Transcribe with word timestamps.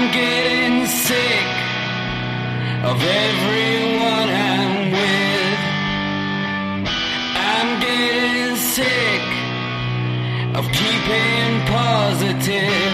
I'm 0.00 0.12
getting 0.12 0.86
sick 0.86 1.48
of 2.84 3.02
everyone 3.02 4.28
I'm 4.30 4.92
with. 4.92 5.60
I'm 7.34 7.80
getting 7.80 8.54
sick 8.76 9.26
of 10.54 10.64
keeping 10.70 11.66
positive. 11.66 12.87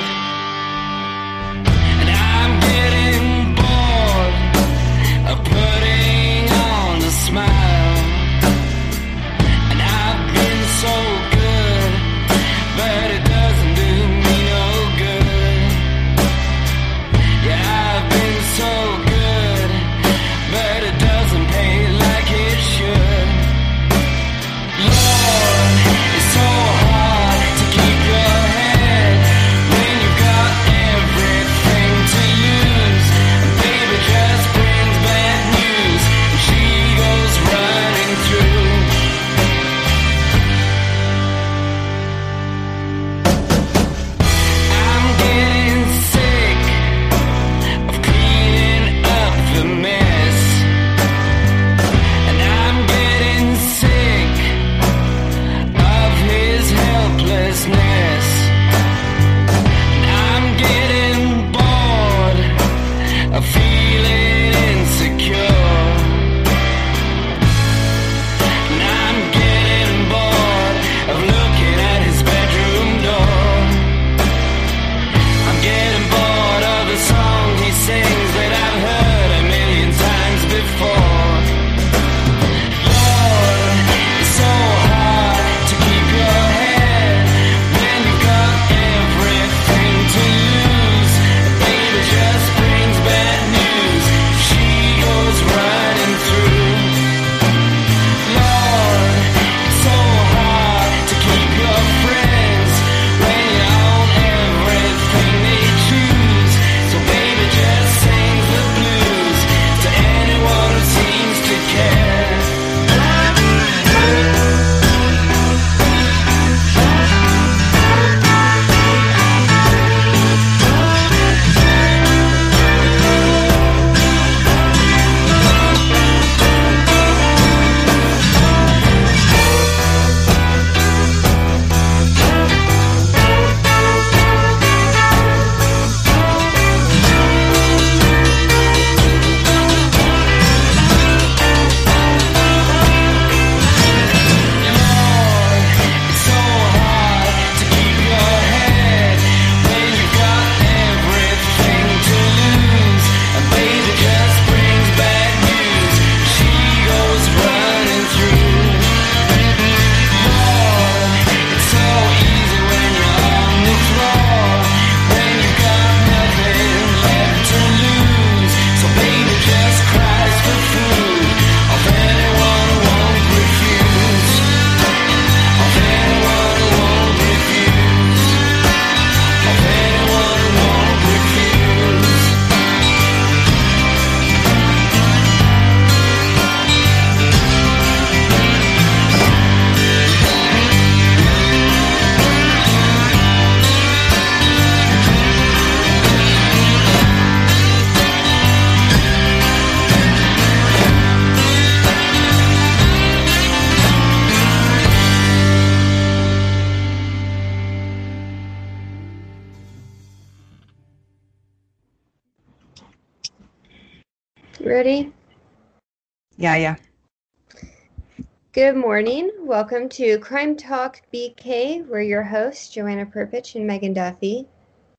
Good 218.54 218.76
morning. 218.76 219.32
Welcome 219.40 219.88
to 219.88 220.16
Crime 220.20 220.54
Talk 220.54 221.02
BK. 221.12 221.84
We're 221.88 222.02
your 222.02 222.22
hosts, 222.22 222.68
Joanna 222.68 223.04
Perpich 223.04 223.56
and 223.56 223.66
Megan 223.66 223.92
Duffy. 223.92 224.46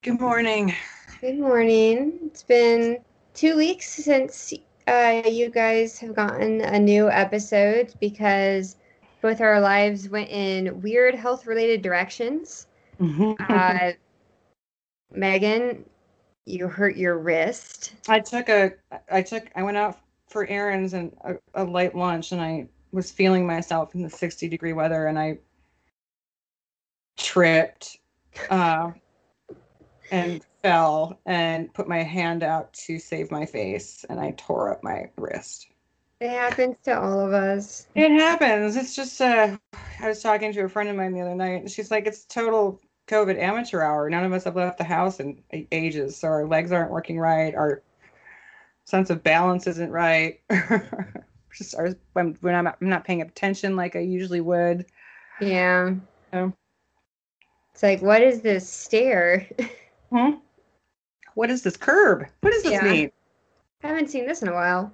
Good 0.04 0.20
morning. 0.20 0.76
Good 1.22 1.40
morning. 1.40 2.20
It's 2.26 2.44
been 2.44 2.98
two 3.34 3.56
weeks 3.56 3.90
since 3.90 4.54
uh, 4.88 5.22
you 5.26 5.50
guys 5.50 5.98
have 6.00 6.14
gotten 6.14 6.60
a 6.60 6.78
new 6.78 7.10
episode 7.10 7.94
because 8.02 8.76
both 9.22 9.40
our 9.40 9.62
lives 9.62 10.10
went 10.10 10.30
in 10.32 10.82
weird 10.82 11.16
health 11.16 11.48
related 11.48 11.82
directions. 11.82 12.68
Uh, 13.40 13.92
Megan, 15.14 15.86
you 16.46 16.68
hurt 16.68 16.98
your 16.98 17.20
wrist. 17.20 17.94
I 18.10 18.20
took 18.20 18.50
a, 18.50 18.74
I 19.10 19.22
took, 19.22 19.50
I 19.56 19.64
went 19.64 19.78
out 19.78 19.98
for 20.28 20.46
errands 20.48 20.94
and 20.94 21.16
a, 21.22 21.36
a 21.54 21.64
light 21.64 21.96
lunch, 21.96 22.34
and 22.34 22.42
I 22.42 22.68
was 22.96 23.12
feeling 23.12 23.46
myself 23.46 23.94
in 23.94 24.02
the 24.02 24.10
60 24.10 24.48
degree 24.48 24.74
weather, 24.74 25.08
and 25.08 25.20
I 25.20 25.38
tripped, 27.18 28.00
uh, 28.50 28.92
and 30.12 30.44
fell 30.62 31.20
and 31.26 31.74
put 31.74 31.88
my 31.88 32.02
hand 32.02 32.42
out 32.42 32.74
to 32.74 32.98
save 32.98 33.30
my 33.30 33.46
face, 33.46 34.06
and 34.10 34.20
I 34.20 34.32
tore 34.38 34.72
up 34.72 34.84
my 34.84 35.10
wrist. 35.18 35.68
It 36.22 36.30
happens 36.30 36.78
to 36.86 37.00
all 37.00 37.20
of 37.20 37.34
us. 37.34 37.88
It 37.94 38.12
happens. 38.12 38.78
It's 38.78 38.96
just, 38.96 39.20
uh, 39.20 39.58
I 40.02 40.08
was 40.08 40.24
talking 40.24 40.54
to 40.54 40.64
a 40.64 40.70
friend 40.70 40.90
of 40.90 40.96
mine 40.96 41.14
the 41.14 41.22
other 41.22 41.36
night, 41.36 41.62
and 41.62 41.70
she's 41.70 41.92
like, 41.92 42.08
it's 42.08 42.26
total 42.26 42.80
COVID 43.08 43.38
amateur 43.38 43.82
hour. 43.82 44.10
None 44.10 44.24
of 44.24 44.32
us 44.32 44.46
have 44.46 44.56
left 44.56 44.78
the 44.78 44.86
house 44.86 45.20
in 45.20 45.44
ages, 45.72 46.18
so 46.18 46.30
our 46.30 46.48
legs 46.48 46.72
aren't 46.72 46.92
working 46.92 47.20
right. 47.20 47.54
Our 47.54 47.84
sense 48.86 49.10
of 49.10 49.24
balance 49.24 49.68
isn't 49.68 49.92
right. 49.92 50.40
just 51.56 51.76
our, 51.76 51.96
when, 52.14 52.38
when 52.42 52.56
I'm, 52.56 52.68
I'm 52.68 52.76
not 52.82 53.06
paying 53.06 53.22
attention 53.22 53.76
like 53.76 53.96
I 53.96 54.00
usually 54.00 54.42
would. 54.42 54.86
Yeah. 55.40 55.96
Oh. 56.34 56.54
It's 57.74 57.84
like, 57.84 58.02
what 58.02 58.22
is 58.22 58.42
this 58.42 58.70
stair? 58.70 59.48
Hmm? 60.12 60.36
what 61.36 61.52
is 61.52 61.62
this 61.64 61.78
curb? 61.78 62.26
What 62.42 62.52
does 62.52 62.64
this 62.64 62.74
Yeah. 62.74 62.84
mean? 62.84 63.12
I 63.84 63.88
haven't 63.88 64.10
seen 64.10 64.26
this 64.26 64.42
in 64.42 64.48
a 64.48 64.54
while. 64.54 64.92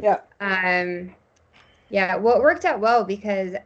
Yeah. 0.00 0.20
Um, 0.40 1.14
yeah, 1.90 2.16
well, 2.16 2.36
it 2.36 2.42
worked 2.42 2.64
out 2.64 2.80
well 2.80 3.04
because 3.04 3.54
uh, 3.54 3.60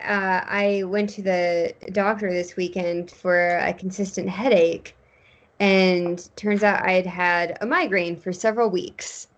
I 0.45 0.83
went 0.87 1.11
to 1.11 1.23
the 1.23 1.75
doctor 1.93 2.31
this 2.31 2.57
weekend 2.57 3.11
for 3.11 3.57
a 3.59 3.73
consistent 3.73 4.29
headache, 4.29 4.95
and 5.61 6.29
turns 6.37 6.63
out 6.63 6.83
I 6.85 6.93
had 6.93 7.07
had 7.07 7.59
a 7.61 7.67
migraine 7.67 8.17
for 8.17 8.33
several 8.33 8.69
weeks, 8.71 9.29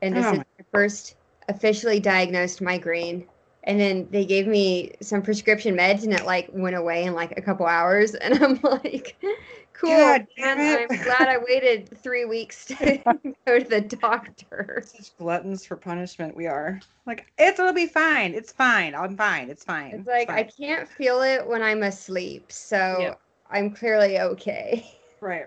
and 0.00 0.16
this 0.16 0.26
Oh 0.26 0.32
is 0.32 0.38
my 0.38 0.64
first 0.72 1.16
officially 1.48 2.00
diagnosed 2.00 2.60
migraine. 2.60 3.26
And 3.64 3.78
then 3.78 4.08
they 4.10 4.24
gave 4.24 4.46
me 4.46 4.92
some 5.02 5.20
prescription 5.20 5.76
meds, 5.76 6.04
and 6.04 6.12
it 6.12 6.24
like 6.24 6.48
went 6.52 6.76
away 6.76 7.04
in 7.04 7.14
like 7.14 7.36
a 7.36 7.42
couple 7.42 7.66
hours, 7.66 8.14
and 8.14 8.42
I'm 8.42 8.58
like, 8.62 9.16
cool. 9.74 9.90
God 9.90 10.26
man, 10.38 10.56
damn 10.56 10.60
it. 10.60 10.90
I'm 10.90 11.02
glad 11.02 11.28
I 11.28 11.38
waited 11.38 11.98
three 11.98 12.24
weeks 12.24 12.64
to 12.66 12.98
go 13.46 13.58
to 13.58 13.68
the 13.68 13.80
doctor. 13.82 14.82
Such 14.86 15.16
gluttons 15.18 15.66
for 15.66 15.76
punishment 15.76 16.34
we 16.34 16.46
are. 16.46 16.80
Like 17.04 17.30
it'll 17.36 17.74
be 17.74 17.86
fine. 17.86 18.32
It's 18.32 18.52
fine. 18.52 18.94
I'm 18.94 19.16
fine. 19.16 19.50
It's 19.50 19.64
fine. 19.64 19.92
It's 19.92 20.08
like 20.08 20.30
I 20.30 20.44
fine. 20.44 20.50
can't 20.58 20.88
feel 20.88 21.20
it 21.20 21.46
when 21.46 21.62
I'm 21.62 21.82
asleep, 21.82 22.50
so 22.50 22.98
Yeah. 23.00 23.14
I'm 23.50 23.70
clearly 23.70 24.18
okay. 24.20 24.90
right. 25.20 25.46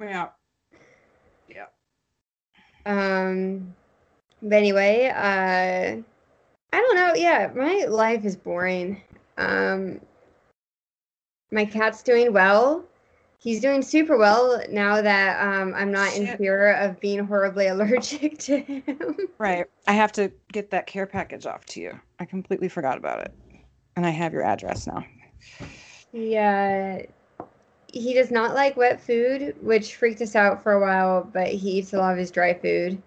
Yeah 0.00 0.28
yeah. 1.50 1.66
Um, 2.86 3.74
but 4.42 4.54
anyway, 4.54 5.08
uh, 5.14 6.02
I 6.72 6.76
don't 6.76 6.96
know. 6.96 7.14
Yeah, 7.14 7.50
my 7.54 7.86
life 7.88 8.24
is 8.24 8.36
boring. 8.36 9.00
Um, 9.36 10.00
my 11.50 11.64
cat's 11.64 12.02
doing 12.02 12.32
well. 12.32 12.84
He's 13.38 13.60
doing 13.60 13.80
super 13.80 14.18
well 14.18 14.62
now 14.70 15.00
that 15.00 15.42
um, 15.42 15.72
I'm 15.74 15.90
not 15.90 16.14
in 16.14 16.36
fear 16.36 16.74
of 16.74 17.00
being 17.00 17.24
horribly 17.24 17.66
allergic 17.68 18.38
to 18.40 18.58
him. 18.58 19.16
Right. 19.38 19.66
I 19.88 19.92
have 19.92 20.12
to 20.12 20.30
get 20.52 20.70
that 20.70 20.86
care 20.86 21.06
package 21.06 21.46
off 21.46 21.64
to 21.66 21.80
you. 21.80 21.98
I 22.18 22.26
completely 22.26 22.68
forgot 22.68 22.98
about 22.98 23.20
it. 23.20 23.34
And 23.96 24.04
I 24.04 24.10
have 24.10 24.34
your 24.34 24.42
address 24.42 24.86
now. 24.86 25.04
Yeah. 26.12 27.02
He 27.92 28.14
does 28.14 28.30
not 28.30 28.54
like 28.54 28.76
wet 28.76 29.00
food, 29.00 29.56
which 29.62 29.96
freaked 29.96 30.20
us 30.20 30.36
out 30.36 30.62
for 30.62 30.72
a 30.72 30.80
while, 30.80 31.28
but 31.32 31.48
he 31.48 31.78
eats 31.78 31.94
a 31.94 31.98
lot 31.98 32.12
of 32.12 32.18
his 32.18 32.30
dry 32.30 32.54
food. 32.54 33.02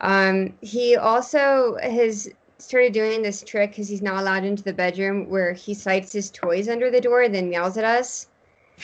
Um, 0.00 0.54
he 0.60 0.96
also 0.96 1.76
has 1.82 2.28
started 2.58 2.92
doing 2.92 3.22
this 3.22 3.42
trick 3.42 3.70
because 3.70 3.88
he's 3.88 4.02
not 4.02 4.20
allowed 4.20 4.44
into 4.44 4.62
the 4.62 4.72
bedroom 4.72 5.28
where 5.28 5.52
he 5.52 5.74
sights 5.74 6.12
his 6.12 6.30
toys 6.30 6.68
under 6.68 6.90
the 6.90 7.00
door 7.00 7.22
and 7.22 7.34
then 7.34 7.50
meows 7.50 7.76
at 7.76 7.84
us. 7.84 8.28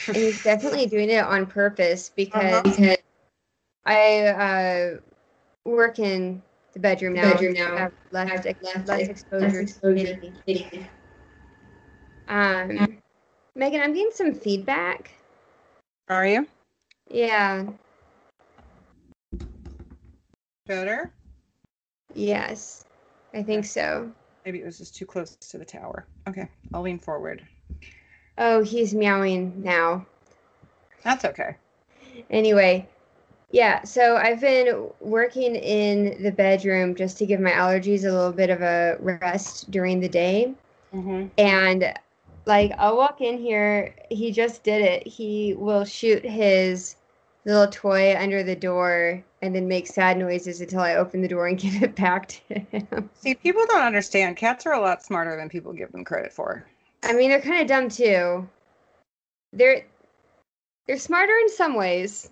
And 0.07 0.17
he's 0.17 0.41
definitely 0.43 0.85
doing 0.87 1.09
it 1.09 1.23
on 1.23 1.45
purpose 1.45 2.11
because 2.15 2.63
Uh-huh. 2.65 2.95
I 3.85 4.27
uh, 4.27 4.99
work 5.65 5.99
in 5.99 6.41
the 6.73 6.79
bedroom 6.79 7.13
now. 7.13 7.33
Bedroom 7.33 7.53
now. 7.53 7.77
Have 7.77 7.93
less, 8.11 8.45
ex- 8.45 8.63
less 8.63 8.87
less 8.87 9.07
exposure. 9.09 9.45
less 9.45 9.61
exposure. 9.61 10.19
Um, 12.27 12.97
Megan, 13.55 13.81
I'm 13.81 13.93
getting 13.93 14.11
some 14.13 14.33
feedback. 14.33 15.11
Are 16.07 16.25
you? 16.25 16.47
Yeah. 17.09 17.65
Better? 20.71 21.11
Yes. 22.13 22.85
I 23.33 23.43
think 23.43 23.65
so. 23.65 24.09
Maybe 24.45 24.61
it 24.61 24.65
was 24.65 24.77
just 24.77 24.95
too 24.95 25.05
close 25.05 25.35
to 25.35 25.57
the 25.57 25.65
tower. 25.65 26.05
Okay. 26.29 26.47
I'll 26.73 26.81
lean 26.81 26.97
forward. 26.97 27.45
Oh, 28.37 28.63
he's 28.63 28.93
meowing 28.93 29.61
now. 29.61 30.05
That's 31.03 31.25
okay. 31.25 31.57
Anyway, 32.29 32.87
yeah, 33.51 33.83
so 33.83 34.15
I've 34.15 34.39
been 34.39 34.87
working 35.01 35.57
in 35.57 36.23
the 36.23 36.31
bedroom 36.31 36.95
just 36.95 37.17
to 37.17 37.25
give 37.25 37.41
my 37.41 37.51
allergies 37.51 38.05
a 38.05 38.13
little 38.13 38.31
bit 38.31 38.49
of 38.49 38.61
a 38.61 38.95
rest 39.01 39.71
during 39.71 39.99
the 39.99 40.07
day. 40.07 40.53
Mm-hmm. 40.93 41.27
And 41.37 41.93
like, 42.45 42.71
I'll 42.77 42.95
walk 42.95 43.19
in 43.19 43.37
here, 43.37 43.93
he 44.09 44.31
just 44.31 44.63
did 44.63 44.81
it. 44.81 45.05
He 45.05 45.53
will 45.53 45.83
shoot 45.83 46.23
his 46.23 46.95
little 47.43 47.67
toy 47.67 48.15
under 48.15 48.41
the 48.41 48.55
door 48.55 49.25
and 49.41 49.55
then 49.55 49.67
make 49.67 49.87
sad 49.87 50.17
noises 50.17 50.61
until 50.61 50.81
I 50.81 50.95
open 50.95 51.21
the 51.21 51.27
door 51.27 51.47
and 51.47 51.57
give 51.59 51.81
it 51.81 51.95
back 51.95 52.27
to 52.27 52.59
him. 52.59 53.09
See, 53.15 53.35
people 53.35 53.63
don't 53.67 53.83
understand. 53.83 54.37
Cats 54.37 54.65
are 54.65 54.73
a 54.73 54.81
lot 54.81 55.03
smarter 55.03 55.35
than 55.35 55.49
people 55.49 55.73
give 55.73 55.91
them 55.91 56.03
credit 56.03 56.31
for. 56.33 56.65
I 57.03 57.13
mean, 57.13 57.29
they're 57.29 57.41
kind 57.41 57.61
of 57.61 57.67
dumb 57.67 57.89
too. 57.89 58.47
They're 59.53 59.85
they're 60.87 60.97
smarter 60.97 61.33
in 61.33 61.49
some 61.49 61.75
ways. 61.75 62.29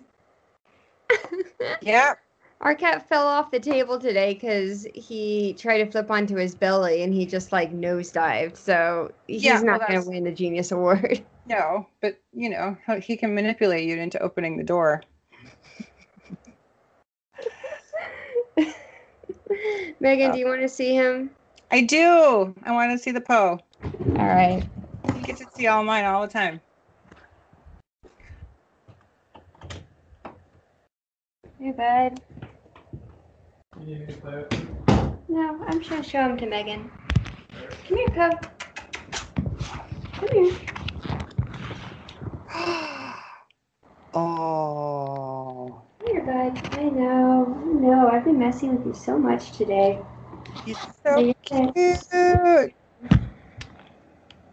Yeah. 1.80 2.14
Our 2.60 2.74
cat 2.74 3.08
fell 3.08 3.26
off 3.26 3.50
the 3.50 3.58
table 3.58 3.98
today 3.98 4.34
because 4.34 4.86
he 4.94 5.54
tried 5.54 5.78
to 5.78 5.90
flip 5.90 6.10
onto 6.10 6.36
his 6.36 6.54
belly 6.54 7.02
and 7.02 7.14
he 7.14 7.24
just 7.24 7.52
like 7.52 7.72
nosedived. 7.72 8.54
So 8.58 9.12
he's 9.26 9.42
Yeah, 9.42 9.62
well, 9.62 9.78
not 9.78 9.88
going 9.88 10.02
to 10.02 10.06
win 10.08 10.24
the 10.24 10.32
Genius 10.32 10.72
Award. 10.72 11.24
No, 11.46 11.88
but 12.00 12.20
you 12.32 12.48
know, 12.48 12.76
he 13.02 13.16
can 13.16 13.34
manipulate 13.34 13.84
you 13.84 13.96
into 13.96 14.22
opening 14.22 14.56
the 14.56 14.62
door. 14.62 15.02
Megan, 20.00 20.30
Oh. 20.30 20.32
do 20.32 20.38
you 20.38 20.46
want 20.46 20.60
to 20.62 20.68
see 20.68 20.94
him? 20.94 21.30
I 21.70 21.82
do. 21.82 22.54
I 22.64 22.72
want 22.72 22.92
to 22.92 22.98
see 22.98 23.10
the 23.10 23.20
Poe. 23.20 23.58
All 23.82 24.26
right. 24.26 24.64
You 25.14 25.22
get 25.22 25.36
to 25.38 25.46
see 25.54 25.66
all 25.66 25.84
mine 25.84 26.04
all 26.04 26.22
the 26.22 26.32
time. 26.32 26.60
Hey, 31.58 31.72
bud. 31.72 32.20
No, 35.28 35.64
I'm 35.66 35.78
just 35.78 35.90
going 35.90 36.02
to 36.02 36.08
show 36.08 36.22
him 36.22 36.36
to 36.38 36.46
Megan. 36.46 36.90
Come 37.86 37.96
here, 37.96 38.08
cub. 38.08 38.46
Come 40.12 40.28
here. 40.32 40.56
oh, 44.14 45.82
Come 45.82 45.89
here, 46.24 46.52
bud. 46.52 46.78
I 46.78 46.84
know. 46.84 47.58
I 47.60 47.64
know. 47.80 48.08
I've 48.08 48.24
been 48.24 48.38
messing 48.38 48.76
with 48.76 48.86
you 48.86 48.94
so 48.94 49.18
much 49.18 49.52
today. 49.52 49.98
he's 50.64 50.78
so 51.04 51.32
Yeah. 51.44 51.70
cute. 51.74 52.74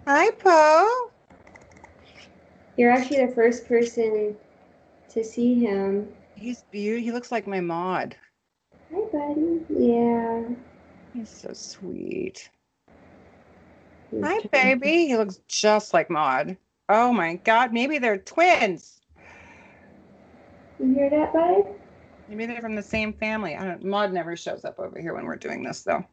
Hi, 0.07 0.31
Poe. 0.31 1.11
You're 2.77 2.91
actually 2.91 3.25
the 3.25 3.33
first 3.33 3.67
person 3.67 4.35
to 5.09 5.23
see 5.23 5.55
him. 5.55 6.07
He's 6.35 6.63
beautiful. 6.71 7.03
He 7.03 7.11
looks 7.11 7.31
like 7.31 7.47
my 7.47 7.59
Maud. 7.59 8.15
Hi, 8.93 9.01
buddy. 9.11 9.65
Yeah. 9.69 10.43
He's 11.13 11.31
so 11.31 11.49
sweet. 11.53 12.49
He's 14.11 14.23
Hi, 14.23 14.39
baby. 14.51 15.07
He 15.07 15.17
looks 15.17 15.39
just 15.47 15.93
like 15.93 16.09
Maud. 16.09 16.57
Oh 16.89 17.11
my 17.11 17.35
God. 17.35 17.73
Maybe 17.73 17.97
they're 17.97 18.19
twins. 18.19 18.96
You 20.79 20.93
hear 20.93 21.09
that, 21.09 21.33
bud? 21.33 21.65
Maybe 22.29 22.45
they're 22.45 22.61
from 22.61 22.75
the 22.75 22.83
same 22.83 23.13
family. 23.13 23.55
I 23.55 23.63
don't. 23.65 23.83
Maud 23.83 24.11
never 24.13 24.35
shows 24.35 24.65
up 24.65 24.79
over 24.79 24.99
here 24.99 25.13
when 25.13 25.25
we're 25.25 25.37
doing 25.37 25.63
this, 25.63 25.81
though. 25.83 26.05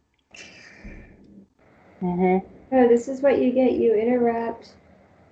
Mm-hmm. 2.02 2.46
Oh, 2.72 2.88
this 2.88 3.08
is 3.08 3.20
what 3.20 3.40
you 3.40 3.52
get. 3.52 3.72
You 3.72 3.94
interrupt 3.94 4.74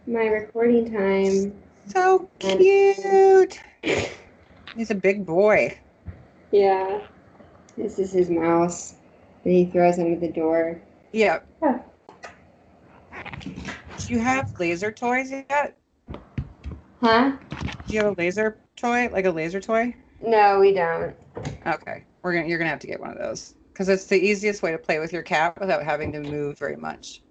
my 0.07 0.27
recording 0.27 0.93
time. 0.93 1.55
So 1.87 2.29
cute. 2.39 3.61
He's 4.77 4.91
a 4.91 4.95
big 4.95 5.25
boy. 5.27 5.79
Yeah. 6.51 7.01
This 7.77 7.99
is 7.99 8.13
his 8.13 8.31
mouse 8.31 8.95
that 9.45 9.51
he 9.51 9.67
throws 9.67 9.99
under 9.99 10.19
the 10.19 10.29
door. 10.29 10.81
Yeah. 11.13 11.41
Yeah. 11.63 11.81
Do 13.43 14.13
you 14.13 14.19
have 14.19 14.59
laser 14.59 14.91
toys 14.93 15.31
yet? 15.31 15.77
Huh? 17.01 17.33
Do 17.87 17.95
you 17.95 18.03
have 18.03 18.13
a 18.13 18.21
laser 18.21 18.59
toy, 18.77 19.09
like 19.13 19.25
a 19.25 19.31
laser 19.31 19.61
toy? 19.61 19.95
No, 20.21 20.61
we 20.61 20.73
don't. 20.73 21.15
Okay, 21.67 22.05
we're 22.23 22.35
gonna. 22.35 22.49
You're 22.49 22.59
gonna 22.59 22.71
have 22.71 22.81
to 22.81 22.87
get 22.87 23.01
one 23.01 23.11
of 23.11 23.19
those 23.19 23.55
because 23.73 23.89
it's 23.89 24.07
the 24.07 24.21
easiest 24.21 24.63
way 24.63 24.73
to 24.73 24.79
play 24.79 24.99
with 24.99 25.13
your 25.13 25.23
cat 25.23 25.59
without 25.61 25.83
having 25.83 26.13
to 26.13 26.21
move 26.21 26.59
very 26.59 26.77
much. 26.77 27.23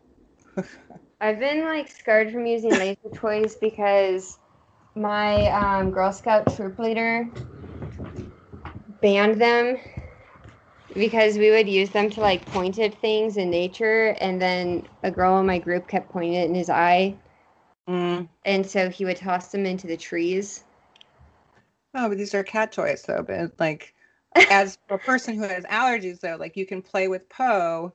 I've 1.21 1.39
been 1.39 1.63
like 1.65 1.89
scarred 1.89 2.31
from 2.31 2.45
using 2.45 2.71
laser 2.71 3.09
toys 3.13 3.55
because 3.55 4.37
my 4.95 5.47
um, 5.47 5.91
Girl 5.91 6.11
Scout 6.11 6.53
troop 6.55 6.79
leader 6.79 7.29
banned 9.01 9.39
them 9.39 9.77
because 10.93 11.37
we 11.37 11.51
would 11.51 11.69
use 11.69 11.89
them 11.89 12.09
to 12.09 12.21
like 12.21 12.45
point 12.47 12.77
at 12.79 12.93
things 12.99 13.37
in 13.37 13.49
nature, 13.49 14.15
and 14.19 14.41
then 14.41 14.87
a 15.03 15.11
girl 15.11 15.39
in 15.39 15.45
my 15.45 15.59
group 15.59 15.87
kept 15.87 16.09
pointing 16.11 16.33
it 16.33 16.49
in 16.49 16.55
his 16.55 16.69
eye, 16.69 17.15
Mm. 17.87 18.27
and 18.45 18.65
so 18.65 18.89
he 18.89 19.05
would 19.05 19.17
toss 19.17 19.51
them 19.51 19.65
into 19.65 19.87
the 19.87 19.97
trees. 19.97 20.63
Oh, 21.93 22.09
but 22.09 22.17
these 22.17 22.33
are 22.33 22.43
cat 22.43 22.71
toys, 22.71 23.03
though. 23.03 23.23
But 23.23 23.51
like, 23.59 23.93
as 24.49 24.77
a 24.89 24.97
person 24.97 25.35
who 25.35 25.43
has 25.43 25.63
allergies, 25.65 26.19
though, 26.19 26.37
like 26.39 26.55
you 26.55 26.65
can 26.65 26.81
play 26.81 27.07
with 27.07 27.27
Poe 27.29 27.93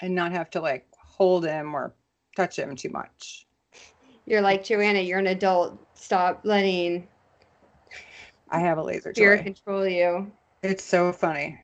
and 0.00 0.14
not 0.14 0.32
have 0.32 0.50
to 0.50 0.60
like 0.60 0.86
hold 0.98 1.44
him 1.44 1.74
or 1.74 1.94
touch 2.36 2.58
him 2.58 2.74
too 2.76 2.90
much. 2.90 3.46
You're 4.26 4.40
like 4.40 4.64
Joanna, 4.64 5.00
you're 5.00 5.18
an 5.18 5.26
adult. 5.26 5.78
Stop 5.94 6.40
letting 6.44 7.06
I 8.50 8.60
have 8.60 8.78
a 8.78 8.82
laser 8.82 9.12
fear 9.14 9.36
toy. 9.36 9.42
control 9.42 9.86
you. 9.86 10.30
It's 10.62 10.84
so 10.84 11.12
funny. 11.12 11.60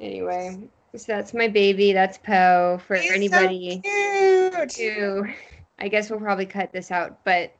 Anyway, 0.00 0.68
so 0.96 1.04
that's 1.06 1.34
my 1.34 1.48
baby. 1.48 1.92
That's 1.92 2.18
Poe. 2.18 2.80
For 2.86 2.96
He's 2.96 3.08
so 3.08 3.14
anybody 3.14 3.80
cute. 3.82 4.72
who, 4.76 5.26
I 5.78 5.88
guess 5.88 6.10
we'll 6.10 6.20
probably 6.20 6.46
cut 6.46 6.72
this 6.72 6.90
out, 6.90 7.24
but 7.24 7.54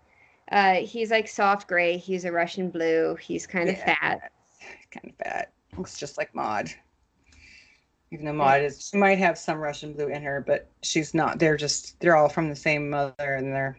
uh, 0.54 0.74
he's 0.76 1.10
like 1.10 1.28
soft 1.28 1.68
gray. 1.68 1.98
He's 1.98 2.24
a 2.24 2.32
Russian 2.32 2.70
blue. 2.70 3.16
He's 3.16 3.46
kind 3.46 3.68
of 3.68 3.76
Yeah. 3.76 3.96
fat. 4.00 4.32
Kind 4.90 5.10
of 5.10 5.16
fat. 5.16 5.52
Looks 5.76 5.98
just 5.98 6.16
like 6.16 6.34
Maud. 6.34 6.70
Even 8.12 8.26
though 8.26 8.32
Maud 8.32 8.62
is, 8.62 8.88
she 8.88 8.96
might 8.96 9.18
have 9.18 9.36
some 9.36 9.58
Russian 9.58 9.92
blue 9.92 10.06
in 10.06 10.22
her, 10.22 10.40
but 10.46 10.70
she's 10.82 11.14
not. 11.14 11.40
They're 11.40 11.56
just, 11.56 11.98
they're 11.98 12.14
all 12.16 12.28
from 12.28 12.48
the 12.48 12.54
same 12.54 12.88
mother, 12.88 13.14
and 13.18 13.52
they're, 13.52 13.76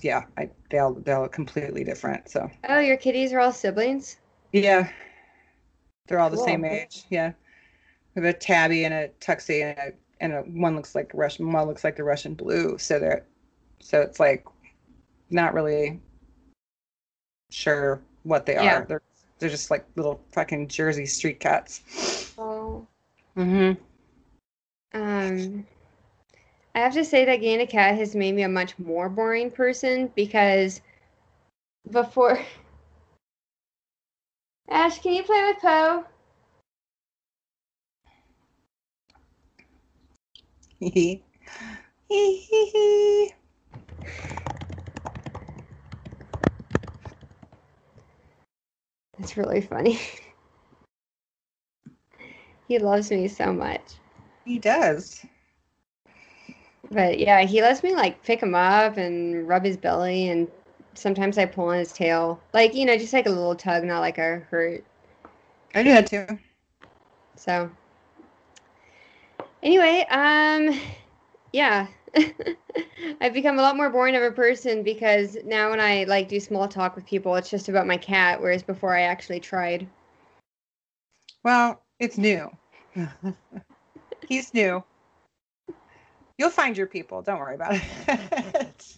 yeah, 0.00 0.24
I, 0.36 0.50
they 0.70 0.78
all, 0.78 0.92
they're 0.92 1.16
all 1.16 1.28
completely 1.28 1.82
different. 1.82 2.28
So 2.28 2.50
Oh, 2.68 2.78
your 2.78 2.98
kitties 2.98 3.32
are 3.32 3.40
all 3.40 3.52
siblings. 3.52 4.18
yeah, 4.52 4.90
they're 6.06 6.18
all 6.20 6.28
the 6.28 6.36
same 6.36 6.64
age. 6.66 7.06
Yeah, 7.08 7.32
we 8.14 8.22
have 8.22 8.34
a 8.34 8.38
tabby 8.38 8.84
and 8.84 8.92
a 8.92 9.08
tuxie, 9.20 9.62
and 9.62 9.78
a, 9.78 9.92
and 10.20 10.32
a 10.34 10.40
one 10.42 10.76
looks 10.76 10.94
like 10.94 11.10
Russian, 11.14 11.50
one 11.50 11.66
looks 11.66 11.84
like 11.84 11.96
the 11.96 12.04
Russian 12.04 12.34
blue. 12.34 12.76
So 12.76 12.98
they're, 12.98 13.24
so 13.80 14.02
it's 14.02 14.20
like, 14.20 14.44
not 15.30 15.54
really 15.54 16.00
sure 17.50 18.00
what 18.22 18.46
they 18.46 18.54
Yeah. 18.54 18.78
are. 18.78 18.84
They're 18.86 19.02
they're 19.38 19.48
just 19.48 19.70
like 19.70 19.86
little 19.94 20.20
fucking 20.32 20.68
Jersey 20.68 21.06
street 21.06 21.40
cats. 21.40 22.34
Oh. 22.36 22.86
Mm-hmm. 23.36 23.80
Um, 24.98 25.66
I 26.74 26.80
have 26.80 26.92
to 26.94 27.04
say 27.04 27.24
that 27.24 27.36
getting 27.36 27.60
a 27.60 27.66
cat 27.66 27.96
has 27.96 28.16
made 28.16 28.34
me 28.34 28.42
a 28.42 28.48
much 28.48 28.76
more 28.78 29.08
boring 29.08 29.50
person 29.50 30.10
because 30.16 30.80
before. 31.90 32.40
Ash, 34.68 35.00
can 35.00 35.14
you 35.14 35.22
play 35.22 35.42
with 35.44 35.62
Poe? 35.62 36.04
Hee 40.80 41.22
hee 42.08 42.36
hee 42.40 42.66
hee. 42.66 43.32
That's 49.18 49.36
really 49.36 49.60
funny. 49.60 49.98
he 52.68 52.78
loves 52.78 53.10
me 53.10 53.28
so 53.28 53.52
much. 53.52 53.82
He 54.44 54.58
does. 54.58 55.24
But 56.90 57.18
yeah, 57.18 57.42
he 57.42 57.60
lets 57.60 57.82
me 57.82 57.94
like 57.94 58.22
pick 58.22 58.42
him 58.42 58.54
up 58.54 58.96
and 58.96 59.46
rub 59.46 59.64
his 59.64 59.76
belly, 59.76 60.28
and 60.28 60.48
sometimes 60.94 61.36
I 61.36 61.46
pull 61.46 61.68
on 61.68 61.78
his 61.78 61.92
tail. 61.92 62.40
Like, 62.54 62.74
you 62.74 62.86
know, 62.86 62.96
just 62.96 63.12
like 63.12 63.26
a 63.26 63.30
little 63.30 63.54
tug, 63.54 63.84
not 63.84 64.00
like 64.00 64.18
a 64.18 64.38
hurt. 64.50 64.84
I 65.74 65.82
do 65.82 65.90
that 65.90 66.06
too. 66.06 66.26
So 67.36 67.70
anyway, 69.62 70.06
um 70.10 70.78
yeah. 71.52 71.86
I've 73.20 73.34
become 73.34 73.58
a 73.58 73.62
lot 73.62 73.76
more 73.76 73.90
boring 73.90 74.16
of 74.16 74.22
a 74.22 74.30
person 74.30 74.82
because 74.82 75.36
now 75.44 75.70
when 75.70 75.80
I 75.80 76.04
like 76.04 76.28
do 76.28 76.40
small 76.40 76.68
talk 76.68 76.94
with 76.94 77.06
people, 77.06 77.34
it's 77.36 77.50
just 77.50 77.68
about 77.68 77.86
my 77.86 77.96
cat, 77.96 78.40
whereas 78.40 78.62
before 78.62 78.96
I 78.96 79.02
actually 79.02 79.40
tried. 79.40 79.86
Well, 81.44 81.82
it's 81.98 82.18
new. 82.18 82.50
He's 84.28 84.52
new. 84.54 84.82
You'll 86.36 86.50
find 86.50 86.76
your 86.76 86.86
people. 86.86 87.22
Don't 87.22 87.40
worry 87.40 87.56
about 87.56 87.80
it. 88.06 88.96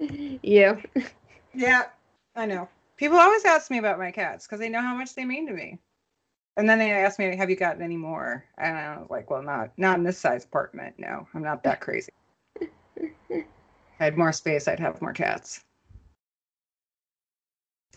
you. 0.42 0.80
yeah, 1.54 1.84
I 2.34 2.46
know. 2.46 2.68
People 2.96 3.18
always 3.18 3.44
ask 3.44 3.70
me 3.70 3.78
about 3.78 3.98
my 3.98 4.10
cats 4.10 4.46
because 4.46 4.58
they 4.58 4.68
know 4.68 4.80
how 4.80 4.94
much 4.94 5.14
they 5.14 5.24
mean 5.24 5.46
to 5.46 5.52
me. 5.52 5.78
And 6.56 6.68
then 6.68 6.78
they 6.78 6.90
asked 6.92 7.18
me, 7.18 7.34
"Have 7.36 7.48
you 7.50 7.56
gotten 7.56 7.82
any 7.82 7.96
more?" 7.96 8.44
And 8.58 8.76
I 8.76 8.98
was 8.98 9.08
like, 9.10 9.30
"Well, 9.30 9.42
not 9.42 9.70
not 9.78 9.96
in 9.98 10.04
this 10.04 10.18
size 10.18 10.44
apartment. 10.44 10.94
No, 10.98 11.26
I'm 11.34 11.42
not 11.42 11.62
that 11.64 11.80
crazy. 11.80 12.12
if 12.60 13.10
I 13.30 13.44
had 14.04 14.18
more 14.18 14.32
space, 14.32 14.68
I'd 14.68 14.80
have 14.80 15.00
more 15.00 15.12
cats." 15.14 15.64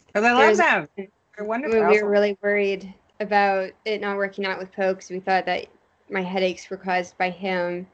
Because 0.08 0.24
I 0.24 0.32
love 0.32 0.58
There's- 0.58 0.58
them. 0.58 0.88
They're 1.36 1.46
wonderful. 1.46 1.80
We 1.80 1.84
I 1.84 1.90
we 1.90 1.96
also- 1.96 2.06
were 2.06 2.12
really 2.12 2.38
worried 2.42 2.94
about 3.20 3.72
it 3.84 4.00
not 4.02 4.16
working 4.18 4.46
out 4.46 4.58
with 4.60 4.72
Poe 4.72 4.94
because 4.94 5.10
we 5.10 5.20
thought 5.20 5.46
that 5.46 5.68
my 6.10 6.22
headaches 6.22 6.70
were 6.70 6.78
caused 6.78 7.18
by 7.18 7.30
him. 7.30 7.88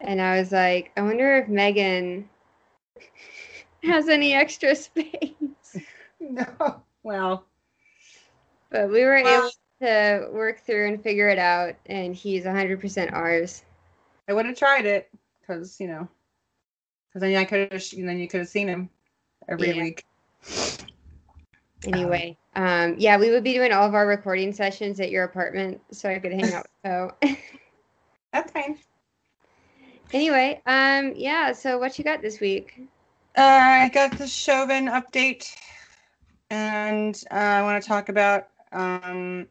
And 0.00 0.20
I 0.20 0.38
was 0.38 0.52
like, 0.52 0.92
I 0.96 1.02
wonder 1.02 1.36
if 1.36 1.48
Megan 1.48 2.28
has 3.82 4.08
any 4.08 4.34
extra 4.34 4.74
space. 4.76 5.34
no. 6.20 6.82
Well, 7.02 7.44
But 8.70 8.88
we 8.90 9.04
were 9.04 9.20
Well- 9.24 9.38
able 9.46 9.50
to 9.80 10.28
work 10.32 10.60
through 10.60 10.88
and 10.88 11.02
figure 11.02 11.28
it 11.28 11.38
out, 11.38 11.74
and 11.86 12.14
he's 12.14 12.44
100% 12.44 13.12
ours. 13.12 13.62
I 14.28 14.32
would 14.32 14.46
have 14.46 14.56
tried 14.56 14.86
it 14.86 15.10
because 15.40 15.80
you 15.80 15.88
know, 15.88 16.08
because 17.08 17.22
then 17.22 17.36
I 17.36 17.44
could 17.44 17.72
have, 17.72 17.84
then 17.92 18.18
you 18.18 18.28
could 18.28 18.40
have 18.40 18.48
seen 18.48 18.68
him 18.68 18.90
every 19.48 19.72
Yeah. 19.74 19.82
week. 19.82 20.04
Anyway, 21.86 22.36
um, 22.56 22.94
yeah, 22.98 23.16
we 23.16 23.30
would 23.30 23.42
be 23.42 23.54
doing 23.54 23.72
all 23.72 23.86
of 23.86 23.94
our 23.94 24.06
recording 24.06 24.52
sessions 24.52 25.00
at 25.00 25.10
your 25.10 25.24
apartment 25.24 25.80
so 25.90 26.10
I 26.10 26.18
could 26.18 26.32
hang 26.32 26.52
out 26.52 26.66
with. 27.22 27.36
That's 28.32 28.52
fine. 28.52 28.78
anyway, 30.12 30.60
um, 30.66 31.14
yeah, 31.16 31.52
so 31.52 31.78
what 31.78 31.98
you 31.98 32.04
got 32.04 32.20
this 32.22 32.38
week? 32.40 32.82
Uh, 33.36 33.40
I 33.42 33.88
got 33.88 34.18
the 34.18 34.26
Chauvin 34.26 34.86
update, 34.86 35.48
and 36.50 37.20
uh, 37.30 37.34
I 37.34 37.62
want 37.62 37.82
to 37.82 37.88
talk 37.88 38.08
about 38.08 38.48
um, 38.72 39.46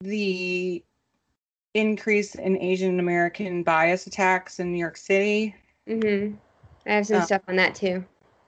the 0.00 0.82
increase 1.74 2.34
in 2.34 2.60
Asian 2.60 2.98
American 3.00 3.62
bias 3.62 4.06
attacks 4.06 4.58
in 4.60 4.72
New 4.72 4.78
York 4.78 4.96
City, 4.96 5.54
Mm-hmm. 5.88 6.36
I 6.86 6.92
have 6.94 7.06
some 7.06 7.20
Oh. 7.20 7.20
stuff 7.20 7.42
on 7.48 7.56
that 7.56 7.74
too. 7.74 8.04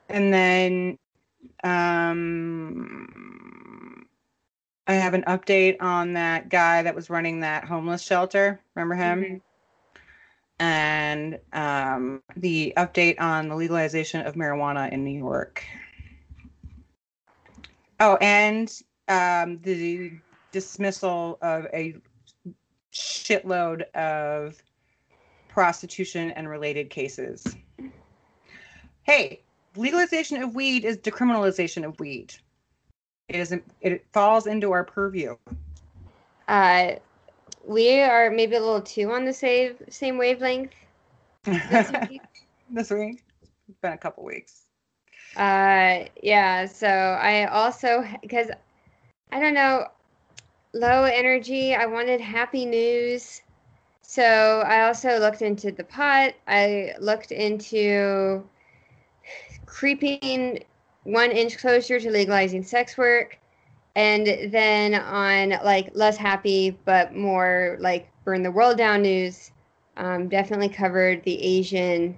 and 0.09 0.33
then 0.33 0.99
um, 1.65 3.07
I 4.87 4.95
have 4.95 5.15
an 5.15 5.25
update 5.27 5.77
on 5.81 6.15
that 6.15 6.49
guy 6.49 6.83
that 6.83 6.95
was 6.95 7.11
running 7.11 7.41
that 7.41 7.65
homeless 7.65 8.03
shelter. 8.03 8.61
Remember 8.75 8.95
him? 8.95 9.25
Mhm. 9.25 9.41
and 10.59 11.41
um, 11.53 12.23
the 12.37 12.73
update 12.77 13.21
on 13.21 13.49
the 13.49 13.55
legalization 13.57 14.25
of 14.27 14.35
marijuana 14.35 14.91
in 14.93 15.05
New 15.05 15.17
York. 15.19 15.65
Oh, 18.01 18.17
and 18.21 18.69
um, 19.09 19.59
the 19.63 20.13
dismissal 20.53 21.39
of 21.43 21.67
a 21.73 21.97
shitload 22.93 23.83
of 23.95 24.63
prostitution 25.49 26.31
and 26.33 26.49
related 26.49 26.91
cases. 26.91 27.45
Hey, 29.03 29.43
legalization 29.77 30.43
of 30.43 30.55
weed 30.55 30.85
is 30.85 30.99
decriminalization 30.99 31.85
of 31.85 31.99
weed. 31.99 32.35
It 33.29 33.37
isn't. 33.37 33.65
It 33.81 34.07
falls 34.13 34.47
into 34.47 34.73
our 34.73 34.85
purview. 34.85 35.37
Uh, 36.49 36.93
we 37.65 38.01
are 38.01 38.31
maybe 38.31 38.57
a 38.57 38.61
little 38.61 38.83
too 38.83 39.11
on 39.13 39.25
the 39.25 39.33
same 39.33 39.75
same 39.89 40.19
wavelength. 40.19 40.73
this 41.45 41.91
week. 42.11 42.23
this 42.71 42.91
week, 42.91 43.25
it's 43.69 43.79
been 43.81 43.93
a 43.93 43.99
couple 43.99 44.25
weeks. 44.25 44.67
Uh, 45.37 46.05
yeah. 46.23 46.67
So 46.67 46.89
I 46.89 47.47
also 47.47 48.05
because 48.21 48.49
I 49.31 49.41
don't 49.41 49.55
know, 49.55 49.87
low 50.73 51.05
energy. 51.05 51.75
I 51.75 51.87
wanted 51.87 52.21
happy 52.21 52.65
news, 52.65 53.43
so 54.01 54.63
I 54.67 54.83
also 54.87 55.19
looked 55.19 55.43
into 55.43 55.73
the 55.73 55.85
pot. 55.85 56.35
I 56.47 56.95
looked 57.01 57.33
into 57.33 58.45
creeping 59.67 60.65
one 61.05 61.31
inch 61.31 61.59
closer 61.59 61.99
to 61.99 62.11
legalizing 62.11 62.63
sex 62.63 62.97
work, 62.97 63.39
and 63.97 64.53
then 64.53 64.95
on 64.95 65.51
like 65.65 65.91
less 65.95 66.17
happy 66.17 66.71
but 66.85 67.15
more 67.15 67.77
like 67.81 68.09
burn 68.25 68.43
the 68.43 68.51
world 68.51 68.79
down 68.79 69.03
news. 69.03 69.51
Um, 69.97 70.29
definitely 70.29 70.71
covered 70.71 71.23
the 71.25 71.43
Asian 71.43 72.17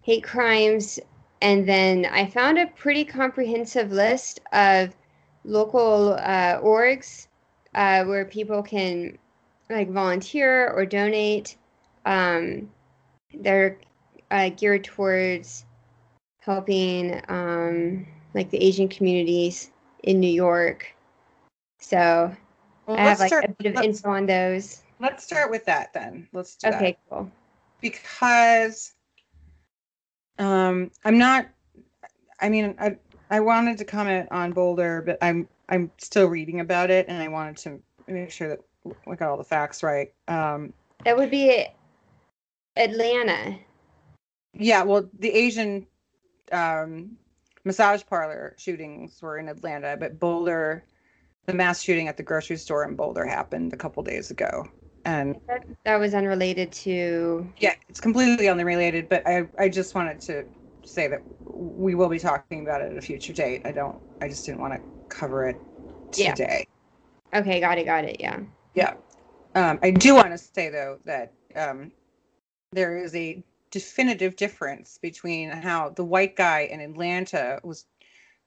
hate 0.00 0.24
crimes 0.24 0.98
and 1.42 1.68
then 1.68 2.06
I 2.06 2.26
found 2.26 2.58
a 2.58 2.66
pretty 2.68 3.04
comprehensive 3.04 3.92
list 3.92 4.40
of 4.52 4.94
local 5.44 6.14
uh, 6.14 6.60
orgs 6.60 7.26
uh, 7.76 8.04
where 8.04 8.24
people 8.24 8.62
can 8.62 9.16
like 9.70 9.90
volunteer 9.90 10.70
or 10.70 10.84
donate. 10.86 11.56
Um, 12.04 12.70
they're 13.34 13.78
uh, 14.30 14.48
geared 14.50 14.84
towards 14.84 15.64
helping 16.40 17.20
um, 17.28 18.06
like 18.34 18.50
the 18.50 18.58
Asian 18.62 18.88
communities 18.88 19.70
in 20.02 20.20
New 20.20 20.30
York. 20.32 20.94
So 21.78 22.34
Well, 22.86 22.96
I 22.96 23.02
have 23.02 23.18
like 23.20 23.28
start. 23.28 23.44
a 23.44 23.48
bit 23.62 23.76
of 23.76 23.84
info 23.84 24.10
on 24.10 24.26
those. 24.26 24.82
let's 24.98 25.24
start 25.24 25.50
with 25.50 25.64
that 25.66 25.92
then. 25.92 26.26
Let's 26.32 26.56
do 26.56 26.70
that. 26.70 26.76
Okay, 26.76 26.96
cool. 27.10 27.30
because 27.80 28.92
um 30.38 30.90
I'm 31.04 31.18
not 31.18 31.46
I 32.40 32.48
mean 32.48 32.74
I 32.78 32.96
I 33.30 33.40
wanted 33.40 33.78
to 33.78 33.84
comment 33.84 34.28
on 34.30 34.52
Boulder, 34.52 35.02
but 35.04 35.18
I'm 35.20 35.48
I'm 35.68 35.90
still 35.98 36.26
reading 36.28 36.60
about 36.60 36.90
it, 36.90 37.06
and 37.08 37.22
I 37.22 37.28
wanted 37.28 37.56
to 37.58 37.82
make 38.12 38.30
sure 38.30 38.48
that 38.48 38.60
we 39.06 39.16
got 39.16 39.30
all 39.30 39.36
the 39.36 39.44
facts 39.44 39.82
right. 39.82 40.12
Um, 40.28 40.72
That 41.04 41.16
would 41.16 41.30
be 41.30 41.66
Atlanta. 42.76 43.58
yeah, 44.54 44.82
well, 44.82 45.08
the 45.18 45.30
Asian 45.30 45.86
um, 46.52 47.16
massage 47.64 48.02
parlor 48.08 48.54
shootings 48.58 49.20
were 49.20 49.38
in 49.38 49.48
Atlanta, 49.48 49.96
but 49.98 50.20
Boulder, 50.20 50.84
the 51.46 51.54
mass 51.54 51.82
shooting 51.82 52.08
at 52.08 52.16
the 52.16 52.22
grocery 52.22 52.56
store 52.56 52.84
in 52.84 52.94
Boulder 52.94 53.24
happened 53.24 53.72
a 53.72 53.76
couple 53.76 54.02
days 54.02 54.30
ago, 54.30 54.68
and 55.04 55.36
That, 55.48 55.64
that 55.84 55.96
was 55.96 56.14
unrelated 56.14 56.70
to. 56.72 57.46
yeah, 57.58 57.74
it's 57.88 58.00
completely 58.00 58.48
unrelated. 58.48 59.08
But 59.08 59.26
I 59.26 59.48
I 59.58 59.68
just 59.68 59.94
wanted 59.94 60.20
to 60.22 60.44
say 60.84 61.08
that 61.08 61.20
we 61.44 61.94
will 61.96 62.08
be 62.08 62.18
talking 62.18 62.62
about 62.62 62.82
it 62.82 62.92
at 62.92 62.98
a 62.98 63.00
future 63.02 63.32
date. 63.32 63.62
I 63.64 63.72
don't. 63.72 63.98
I 64.20 64.28
just 64.28 64.46
didn't 64.46 64.60
want 64.60 64.74
to 64.74 64.80
cover 65.08 65.48
it 65.48 65.60
Yeah. 66.16 66.32
today. 66.32 66.66
Okay, 67.34 67.60
got 67.60 67.78
it, 67.78 67.84
got 67.84 68.04
it. 68.04 68.16
Yeah. 68.20 68.40
Yeah. 68.74 68.94
Um, 69.54 69.78
I 69.82 69.90
do 69.90 70.14
want 70.14 70.32
to 70.32 70.38
say 70.38 70.68
though 70.68 70.98
that 71.04 71.32
um, 71.54 71.90
there 72.72 72.98
is 72.98 73.14
a 73.14 73.42
definitive 73.70 74.36
difference 74.36 74.98
between 74.98 75.50
how 75.50 75.90
the 75.90 76.04
white 76.04 76.36
guy 76.36 76.60
in 76.70 76.80
Atlanta 76.80 77.60
was 77.62 77.86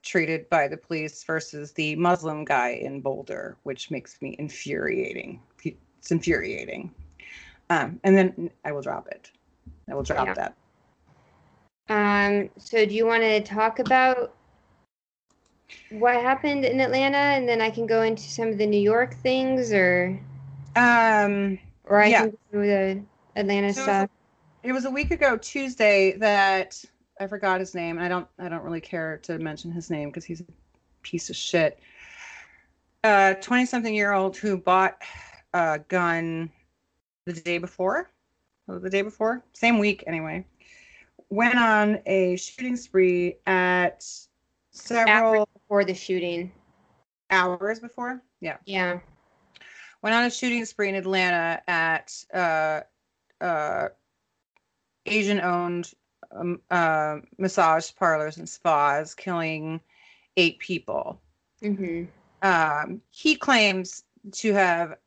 treated 0.01 0.50
by 0.50 0.68
the 0.68 0.78
police 0.78 1.24
versus 1.24 1.72
the 1.74 1.96
Muslim 1.96 2.46
guy 2.46 2.70
in 2.70 3.01
Boulder, 3.01 3.58
which 3.63 3.92
makes 3.92 4.22
me 4.22 4.36
infuriating. 4.39 5.42
It's 5.63 6.12
infuriating. 6.12 6.94
Um, 7.70 8.00
and 8.04 8.18
then 8.18 8.50
I 8.66 8.72
will 8.72 8.82
drop 8.82 9.08
it. 9.08 9.32
I 9.89 9.96
will 9.96 10.04
drop 10.04 10.28
Yeah. 10.28 10.34
that. 10.36 10.56
Um. 11.89 12.50
So, 12.58 12.86
do 12.86 12.94
you 12.94 13.06
want 13.06 13.24
to 13.24 13.42
talk 13.42 13.80
about 13.80 14.34
what 15.91 16.15
happened 16.15 16.65
in 16.65 16.79
Atlanta, 16.79 17.17
and 17.17 17.47
then 17.47 17.61
I 17.61 17.69
can 17.69 17.85
go 17.85 18.01
into 18.03 18.23
some 18.23 18.47
of 18.49 18.57
the 18.57 18.65
New 18.65 18.79
York 18.79 19.13
things, 19.15 19.71
or 19.73 20.19
Um, 20.75 21.57
or 21.85 21.99
I 22.01 22.07
Yeah. 22.07 22.19
can 22.21 22.38
do 22.51 22.61
the 22.61 23.03
Atlanta 23.35 23.73
So- 23.73 23.83
stuff. 23.83 24.09
it 24.63 24.71
was 24.71 24.85
a 24.85 24.91
week 24.91 25.11
ago 25.11 25.38
Tuesday 25.38 26.13
that 26.17 26.83
I 27.19 27.27
forgot 27.27 27.59
his 27.59 27.73
name. 27.75 27.99
I 27.99 28.07
don't 28.07 28.27
I 28.38 28.47
don't 28.49 28.63
really 28.63 28.81
care 28.81 29.17
to 29.23 29.39
mention 29.39 29.71
his 29.71 29.89
name 29.89 30.09
because 30.09 30.25
he's 30.25 30.41
a 30.41 30.45
piece 31.01 31.29
of 31.29 31.35
shit. 31.35 31.79
A 33.03 33.35
20 33.41 33.65
something 33.65 33.93
year 33.93 34.11
old 34.13 34.38
who 34.38 34.57
bought 34.57 35.01
a 35.53 35.79
gun 35.88 36.51
the 37.25 37.33
day 37.33 37.57
before. 37.57 38.09
The 38.67 38.89
day 38.89 39.01
before? 39.01 39.43
Same 39.53 39.79
week 39.79 40.03
anyway. 40.05 40.45
Went 41.29 41.55
on 41.55 42.01
a 42.05 42.35
shooting 42.38 42.75
spree 42.75 43.38
at 43.47 44.05
several 44.71 45.47
Before 45.69 45.85
the 45.85 45.93
shooting. 45.93 46.51
hours 47.29 47.79
before. 47.79 48.23
Yeah. 48.41 48.57
Yeah. 48.65 49.01
went 50.01 50.15
on 50.15 50.23
a 50.23 50.31
shooting 50.31 50.65
spree 50.65 50.89
in 50.89 50.95
Atlanta 50.95 51.61
at 51.67 52.11
uh, 52.33 52.81
uh, 53.39 53.89
Asian 55.05 55.39
owned 55.39 55.93
um, 56.31 56.59
uh, 56.71 57.17
massage 57.38 57.91
parlors 57.93 58.38
and 58.38 58.49
spas, 58.49 59.13
killing 59.13 59.79
eight 60.38 60.57
people. 60.57 61.21
hmm 61.61 62.05
Um, 62.41 62.99
he 63.11 63.35
claims 63.35 64.05
to 64.31 64.53
have 64.53 64.97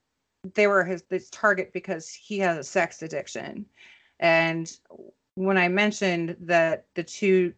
they 0.55 0.69
were 0.69 0.85
his, 0.85 1.03
his 1.11 1.29
target 1.31 1.73
because 1.73 2.09
he 2.09 2.39
has 2.39 2.57
a 2.57 2.63
sex 2.63 3.03
addiction. 3.03 3.67
And 4.21 4.71
when 5.35 5.59
I 5.59 5.67
mentioned 5.67 6.37
that 6.39 6.87
the 6.95 7.03
two 7.03 7.53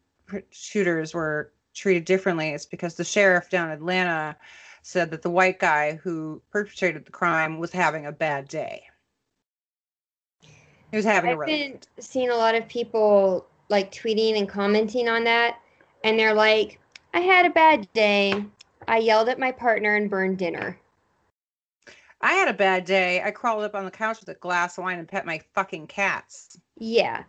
shooters 0.50 1.12
were 1.12 1.52
treated 1.74 2.04
differently, 2.04 2.50
it's 2.50 2.66
because 2.66 2.94
the 2.94 3.04
sheriff 3.04 3.50
down 3.50 3.68
in 3.68 3.74
Atlanta 3.74 4.36
said 4.82 5.10
that 5.10 5.22
the 5.22 5.30
white 5.30 5.58
guy 5.58 5.94
who 5.94 6.40
perpetrated 6.50 7.04
the 7.04 7.10
crime 7.10 7.58
was 7.58 7.72
having 7.72 8.06
a 8.06 8.12
bad 8.12 8.48
day. 8.48 8.84
He 10.90 10.96
was 10.96 11.04
having 11.04 11.30
a 11.30 11.32
I've 11.32 11.38
really 11.40 11.68
been 11.68 11.80
seeing 11.98 12.30
a 12.30 12.36
lot 12.36 12.54
of 12.54 12.68
people 12.68 13.46
like 13.68 13.90
tweeting 13.92 14.38
and 14.38 14.48
commenting 14.48 15.08
on 15.08 15.24
that, 15.24 15.58
and 16.04 16.18
they're 16.18 16.34
like, 16.34 16.78
"I 17.14 17.20
had 17.20 17.46
a 17.46 17.50
bad 17.50 17.92
day. 17.94 18.44
I 18.86 18.98
yelled 18.98 19.28
at 19.28 19.38
my 19.38 19.50
partner 19.50 19.96
and 19.96 20.08
burned 20.08 20.38
dinner." 20.38 20.78
I 22.20 22.34
had 22.34 22.48
a 22.48 22.54
bad 22.54 22.84
day. 22.84 23.22
I 23.22 23.30
crawled 23.30 23.64
up 23.64 23.74
on 23.74 23.84
the 23.84 23.90
couch 23.90 24.20
with 24.20 24.28
a 24.28 24.34
glass 24.34 24.78
of 24.78 24.84
wine 24.84 24.98
and 24.98 25.08
pet 25.08 25.26
my 25.26 25.40
fucking 25.52 25.88
cats. 25.88 26.58
Yeah, 26.78 27.24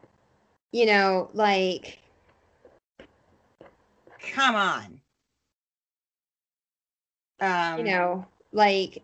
you 0.71 0.85
know, 0.85 1.29
like 1.33 1.99
Come 4.31 4.55
on. 4.55 5.01
Um, 7.39 7.79
you 7.79 7.85
know, 7.85 8.25
like 8.51 9.03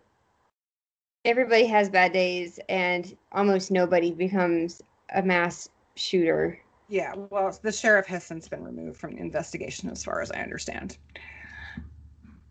everybody 1.25 1.65
has 1.65 1.89
bad 1.89 2.13
days, 2.13 2.59
and 2.69 3.15
almost 3.31 3.71
nobody 3.71 4.11
becomes 4.11 4.81
a 5.13 5.21
mass 5.21 5.69
shooter. 5.95 6.59
Yeah, 6.87 7.13
well, 7.15 7.57
the 7.61 7.71
sheriff 7.71 8.05
has 8.07 8.25
since 8.25 8.47
been 8.47 8.63
removed 8.63 8.99
from 8.99 9.15
the 9.15 9.21
investigation, 9.21 9.89
as 9.89 10.03
far 10.03 10.21
as 10.21 10.31
I 10.31 10.41
understand. 10.41 10.97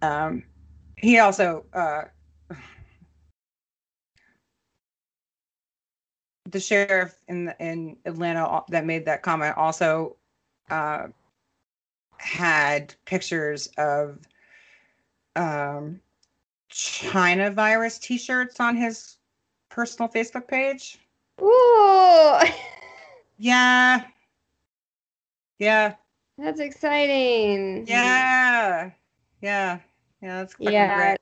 Um, 0.03 0.45
he 0.97 1.19
also, 1.19 1.65
uh, 1.73 2.05
the 6.51 6.61
sheriff 6.61 7.19
in 7.29 7.47
the, 7.47 7.57
in 7.61 7.97
Atlanta 8.05 8.63
that 8.69 8.85
made 8.85 9.05
that 9.07 9.23
comment 9.23 9.57
also 9.57 10.17
uh, 10.71 11.09
had 12.21 12.95
pictures 13.07 13.69
of 13.79 14.19
um, 15.37 16.01
China 16.69 17.51
virus 17.51 17.99
T-shirts 17.99 18.61
on 18.61 18.77
his 18.77 19.17
personal 19.71 20.09
Facebook 20.09 20.47
page. 20.47 20.99
Ooh, 21.41 22.35
Yeah. 23.39 24.05
Yeah. 25.59 25.95
that's 26.37 26.61
exciting. 26.61 27.87
Yeah. 27.87 28.91
Yeah. 29.41 29.79
Yeah, 30.23 30.39
that's 30.41 30.55
Yeah. 30.59 31.17
great. 31.17 31.21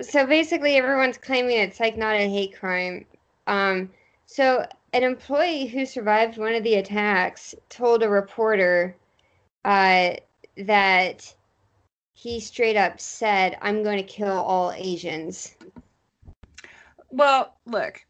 So 0.00 0.26
basically, 0.26 0.76
everyone's 0.76 1.18
claiming 1.18 1.58
it's 1.58 1.80
like 1.80 1.96
not 1.98 2.16
a 2.16 2.28
hate 2.28 2.58
crime. 2.58 3.04
Um, 3.46 3.90
so 4.26 4.66
an 4.94 5.02
employee 5.02 5.66
who 5.66 5.84
survived 5.84 6.38
one 6.38 6.54
of 6.54 6.62
the 6.64 6.76
attacks 6.76 7.54
told 7.68 8.02
a 8.02 8.08
reporter 8.08 8.96
uh, 9.64 10.14
that 10.56 11.34
he 12.12 12.40
straight 12.40 12.76
up 12.76 13.00
said, 13.00 13.56
"I'm 13.60 13.82
going 13.82 13.98
to 13.98 14.04
kill 14.04 14.28
all 14.38 14.72
Asians." 14.72 15.54
Well, 17.10 17.56
look. 17.66 18.04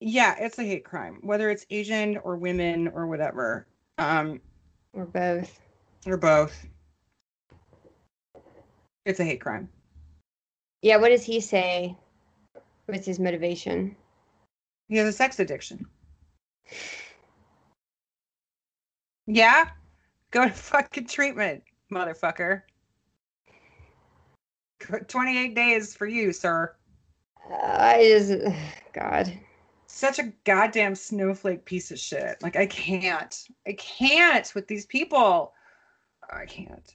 Yeah, 0.00 0.34
it's 0.38 0.58
a 0.58 0.62
hate 0.62 0.84
crime, 0.84 1.18
whether 1.22 1.50
it's 1.50 1.66
Asian 1.68 2.16
or 2.18 2.36
women 2.36 2.88
or 2.88 3.06
whatever, 3.06 3.66
um, 3.98 4.40
Or 4.94 5.04
both. 5.04 5.60
or 6.06 6.16
both. 6.16 6.66
It's 9.04 9.20
a 9.20 9.24
hate 9.24 9.40
crime. 9.40 9.68
Yeah, 10.82 10.96
what 10.96 11.10
does 11.10 11.24
he 11.24 11.40
say? 11.40 11.96
What's 12.86 13.06
his 13.06 13.18
motivation? 13.18 13.94
He 14.88 14.96
has 14.96 15.08
a 15.08 15.12
sex 15.12 15.38
addiction. 15.38 15.86
Yeah? 19.26 19.68
Go 20.30 20.46
to 20.46 20.52
fucking 20.52 21.06
treatment, 21.06 21.62
motherfucker. 21.92 22.62
28 25.08 25.54
days 25.54 25.94
for 25.94 26.06
you, 26.06 26.32
sir. 26.32 26.74
Uh, 27.50 27.54
I 27.56 28.02
just, 28.02 28.56
God. 28.92 29.32
Such 29.86 30.20
a 30.20 30.32
goddamn 30.44 30.94
snowflake 30.94 31.64
piece 31.64 31.90
of 31.90 31.98
shit. 31.98 32.40
Like, 32.42 32.56
I 32.56 32.66
can't. 32.66 33.36
I 33.66 33.72
can't 33.72 34.50
with 34.54 34.68
these 34.68 34.86
people. 34.86 35.52
I 36.32 36.46
can't. 36.46 36.94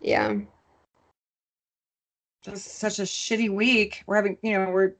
Yeah. 0.00 0.38
Just 2.42 2.78
such 2.78 3.00
a 3.00 3.02
shitty 3.02 3.50
week. 3.50 4.04
We're 4.06 4.16
having, 4.16 4.38
you 4.42 4.52
know, 4.52 4.70
we're 4.70 4.94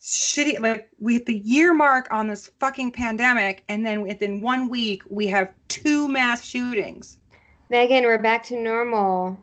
shitty. 0.00 0.60
Like, 0.60 0.88
we 0.98 1.14
hit 1.14 1.26
the 1.26 1.38
year 1.38 1.74
mark 1.74 2.08
on 2.10 2.28
this 2.28 2.50
fucking 2.60 2.92
pandemic, 2.92 3.64
and 3.68 3.84
then 3.84 4.02
within 4.02 4.40
one 4.40 4.68
week, 4.68 5.02
we 5.08 5.26
have 5.28 5.52
two 5.68 6.08
mass 6.08 6.44
shootings. 6.44 7.18
Megan, 7.70 8.04
we're 8.04 8.18
back 8.18 8.44
to 8.44 8.60
normal. 8.60 9.38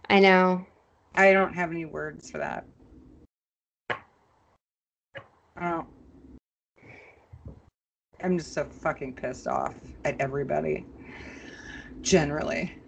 I 0.08 0.18
know. 0.18 0.66
I 1.14 1.32
don't 1.32 1.54
have 1.54 1.70
any 1.70 1.84
words 1.84 2.30
for 2.30 2.38
that. 2.38 2.66
I 5.56 5.70
don't. 5.70 5.86
I'm 8.22 8.38
just 8.38 8.52
so 8.52 8.64
fucking 8.64 9.14
pissed 9.14 9.46
off 9.46 9.74
at 10.04 10.20
everybody. 10.20 10.84
Generally. 12.02 12.79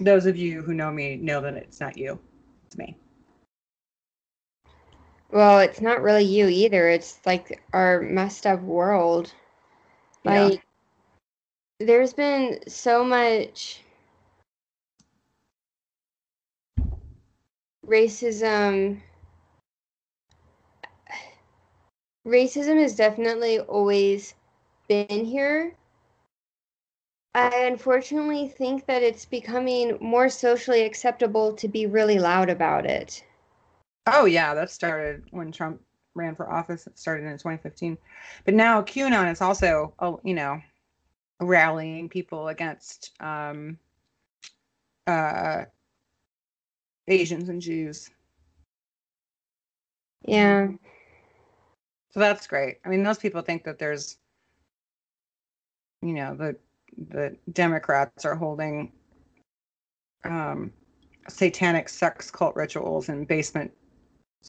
Those 0.00 0.26
of 0.26 0.36
you 0.36 0.62
who 0.62 0.74
know 0.74 0.90
me 0.90 1.16
know 1.16 1.40
that 1.40 1.54
it's 1.54 1.80
not 1.80 1.96
you. 1.96 2.18
It's 2.66 2.76
me. 2.76 2.96
Well, 5.30 5.60
it's 5.60 5.80
not 5.80 6.02
really 6.02 6.24
you 6.24 6.48
either. 6.48 6.88
It's 6.88 7.18
like 7.24 7.62
our 7.72 8.00
messed 8.02 8.46
up 8.46 8.60
world. 8.60 9.32
Yeah. 10.24 10.44
Like, 10.44 10.62
there's 11.80 12.12
been 12.12 12.60
so 12.68 13.02
much 13.02 13.82
racism. 17.86 19.00
Racism 22.26 22.80
has 22.80 22.94
definitely 22.94 23.58
always 23.60 24.34
been 24.86 25.24
here. 25.24 25.74
I 27.34 27.64
unfortunately 27.64 28.48
think 28.48 28.86
that 28.86 29.02
it's 29.02 29.24
becoming 29.24 29.96
more 30.00 30.28
socially 30.28 30.82
acceptable 30.82 31.54
to 31.54 31.68
be 31.68 31.86
really 31.86 32.18
loud 32.18 32.50
about 32.50 32.84
it. 32.84 33.24
Oh 34.06 34.26
yeah, 34.26 34.54
that 34.54 34.70
started 34.70 35.24
when 35.30 35.50
Trump 35.50 35.80
ran 36.14 36.34
for 36.34 36.50
office. 36.50 36.86
It 36.86 36.98
started 36.98 37.24
in 37.24 37.32
2015, 37.32 37.96
but 38.44 38.54
now 38.54 38.82
QAnon 38.82 39.30
is 39.30 39.40
also, 39.40 39.94
oh, 39.98 40.20
you 40.24 40.34
know, 40.34 40.60
rallying 41.40 42.08
people 42.08 42.48
against 42.48 43.12
um, 43.20 43.78
uh, 45.06 45.64
Asians 47.08 47.48
and 47.48 47.62
Jews. 47.62 48.10
Yeah. 50.26 50.68
So 52.10 52.20
that's 52.20 52.46
great. 52.46 52.78
I 52.84 52.88
mean, 52.88 53.02
those 53.02 53.18
people 53.18 53.40
think 53.40 53.64
that 53.64 53.78
there's, 53.78 54.18
you 56.02 56.12
know, 56.12 56.34
the 56.34 56.56
the 56.96 57.36
Democrats 57.52 58.24
are 58.24 58.34
holding 58.34 58.92
um, 60.24 60.72
satanic 61.28 61.88
sex 61.88 62.30
cult 62.30 62.54
rituals 62.56 63.08
in 63.08 63.24
basements 63.24 63.74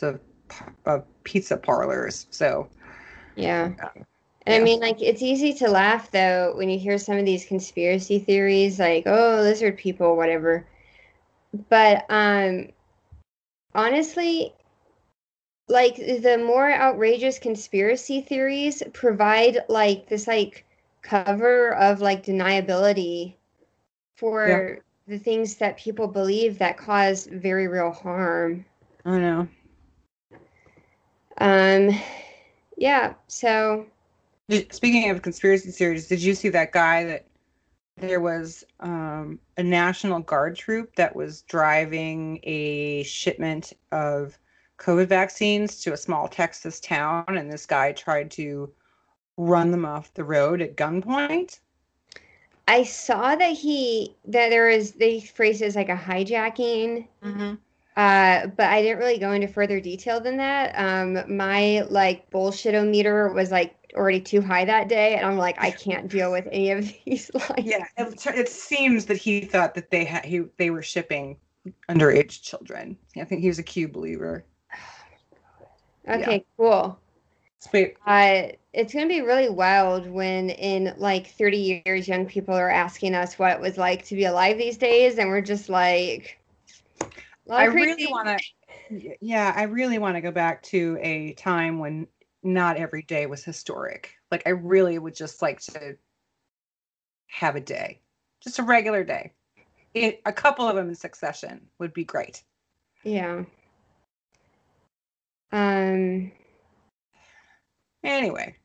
of 0.02 0.20
of 0.86 1.06
pizza 1.24 1.58
parlors. 1.58 2.28
So 2.30 2.70
Yeah. 3.36 3.72
Yeah. 3.78 4.04
And 4.46 4.62
I 4.62 4.64
mean, 4.64 4.82
like, 4.82 5.02
it's 5.02 5.22
easy 5.22 5.54
to 5.54 5.70
laugh 5.70 6.12
though 6.12 6.54
when 6.58 6.70
you 6.70 6.78
hear 6.78 6.98
some 6.98 7.18
of 7.18 7.26
these 7.26 7.46
conspiracy 7.46 8.20
theories, 8.20 8.78
like, 8.78 9.04
oh, 9.06 9.40
lizard 9.42 9.78
people, 9.78 10.18
whatever. 10.18 10.68
But 11.70 12.06
um, 12.10 12.68
honestly, 13.74 14.54
like, 15.70 15.96
the 15.96 16.44
more 16.46 16.70
outrageous 16.70 17.40
conspiracy 17.40 18.20
theories 18.22 18.84
provide 18.92 19.60
like 19.70 20.10
this 20.10 20.28
like 20.28 20.66
cover 21.04 21.76
of 21.76 22.02
like 22.02 22.26
deniability 22.26 23.36
for 24.16 24.80
the 25.08 25.20
things 25.20 25.56
that 25.56 25.78
people 25.78 26.08
believe 26.08 26.58
that 26.58 26.78
cause 26.78 27.28
very 27.32 27.68
real 27.68 27.92
harm. 27.92 28.66
I 29.06 29.20
know. 29.20 29.48
Um, 31.38 31.90
yeah. 32.78 33.14
So. 33.28 33.86
Speaking 34.72 35.10
of 35.10 35.22
conspiracy 35.22 35.72
theories, 35.72 36.08
did 36.08 36.22
you 36.22 36.34
see 36.34 36.50
that 36.50 36.72
guy 36.72 37.04
that 37.06 37.26
there 37.98 38.20
was 38.20 38.64
um, 38.80 39.40
a 39.58 39.64
National 39.64 40.20
Guard 40.20 40.56
troop 40.56 40.96
that 40.96 41.16
was 41.16 41.42
driving 41.44 42.40
a 42.44 43.04
shipment 43.04 43.74
of 43.92 44.38
COVID 44.80 45.08
vaccines 45.08 45.82
to 45.82 45.94
a 45.94 45.98
small 45.98 46.28
Texas 46.28 46.80
town, 46.80 47.26
and 47.30 47.52
this 47.52 47.66
guy 47.66 47.92
tried 47.92 48.32
to 48.32 48.72
run 49.38 49.72
them 49.72 49.86
off 49.86 50.14
the 50.14 50.24
road 50.24 50.62
at 50.62 50.76
gunpoint? 50.76 51.60
I 52.68 52.84
saw 52.84 53.36
that 53.36 53.54
he 53.54 54.16
that 54.26 54.50
there 54.50 54.68
was 54.70 54.94
they 54.94 55.20
phrased 55.22 55.62
it 55.62 55.66
as 55.66 55.76
like 55.76 55.90
a 55.90 55.96
hijacking, 55.96 57.08
Mm-hmm. 57.24 57.54
uh, 57.98 58.48
but 58.48 58.68
I 58.68 58.82
didn't 58.82 59.00
really 59.00 59.20
go 59.20 59.32
into 59.34 59.48
further 59.48 59.80
detail 59.82 60.20
than 60.22 60.38
that. 60.38 60.74
Um, 60.78 61.38
my 61.38 61.82
like 61.90 62.30
bullshitometer 62.32 63.34
was 63.34 63.52
like 63.52 63.76
already 63.96 64.22
too 64.22 64.42
high 64.42 64.66
that 64.66 64.90
day, 64.90 65.16
and 65.16 65.26
I'm 65.26 65.38
like, 65.38 65.58
I 65.60 65.72
can't 65.72 66.10
deal 66.10 66.32
with 66.32 66.48
any 66.52 66.72
of 66.72 66.94
these. 67.06 67.32
Like, 67.50 67.66
Yeah, 67.66 67.86
it, 67.98 68.26
it 68.28 68.50
seems 68.50 69.06
that 69.06 69.18
he 69.18 69.42
thought 69.46 69.74
that 69.76 69.90
they 69.90 70.06
had 70.06 70.26
he 70.26 70.42
they 70.58 70.70
were 70.70 70.84
shipping 70.84 71.38
underage 71.90 72.42
children. 72.42 72.98
I 73.18 73.24
think 73.26 73.42
he 73.42 73.48
was 73.48 73.60
a 73.60 73.64
Q 73.64 73.88
believer. 73.88 74.46
okay, 76.08 76.46
cool. 76.58 77.00
Sweet. 77.64 77.96
Uh, 78.06 78.50
it's 78.74 78.94
gonna 78.94 79.08
be 79.08 79.22
really 79.22 79.50
wild 79.50 80.10
when 80.10 80.50
in 80.50 80.94
like 80.98 81.28
30 81.28 81.82
years, 81.86 82.08
young 82.08 82.26
people 82.26 82.54
are 82.54 82.70
asking 82.70 83.16
us 83.16 83.40
what 83.40 83.54
it 83.54 83.62
was 83.62 83.78
like 83.78 84.04
to 84.06 84.16
be 84.16 84.26
alive 84.26 84.58
these 84.58 84.78
days, 84.78 85.18
and 85.18 85.30
we're 85.30 85.42
just 85.42 85.70
like, 85.70 86.40
I 87.50 87.66
really 87.66 88.08
want 88.08 88.28
to. 88.28 89.16
Yeah, 89.22 89.54
I 89.56 89.64
really 89.64 89.98
want 89.98 90.16
to 90.16 90.22
go 90.22 90.32
back 90.32 90.62
to 90.64 90.98
a 91.02 91.34
time 91.34 91.80
when 91.80 92.08
not 92.44 92.76
every 92.76 93.04
day 93.04 93.26
was 93.28 93.46
historic. 93.46 94.14
Like 94.30 94.44
I 94.46 94.50
really 94.50 95.00
would 95.00 95.16
just 95.16 95.42
like 95.42 95.62
to 95.62 95.96
have 97.28 97.56
a 97.56 97.62
day, 97.62 98.02
just 98.44 98.60
a 98.60 98.64
regular 98.64 99.06
day. 99.06 99.32
It, 99.94 100.22
a 100.26 100.34
couple 100.34 100.68
of 100.68 100.76
them 100.76 100.90
in 100.90 100.96
succession 100.96 101.62
would 101.80 101.94
be 101.94 102.04
great. 102.04 102.44
Yeah. 103.04 103.44
Um. 105.54 106.32
Anyway, 108.04 108.56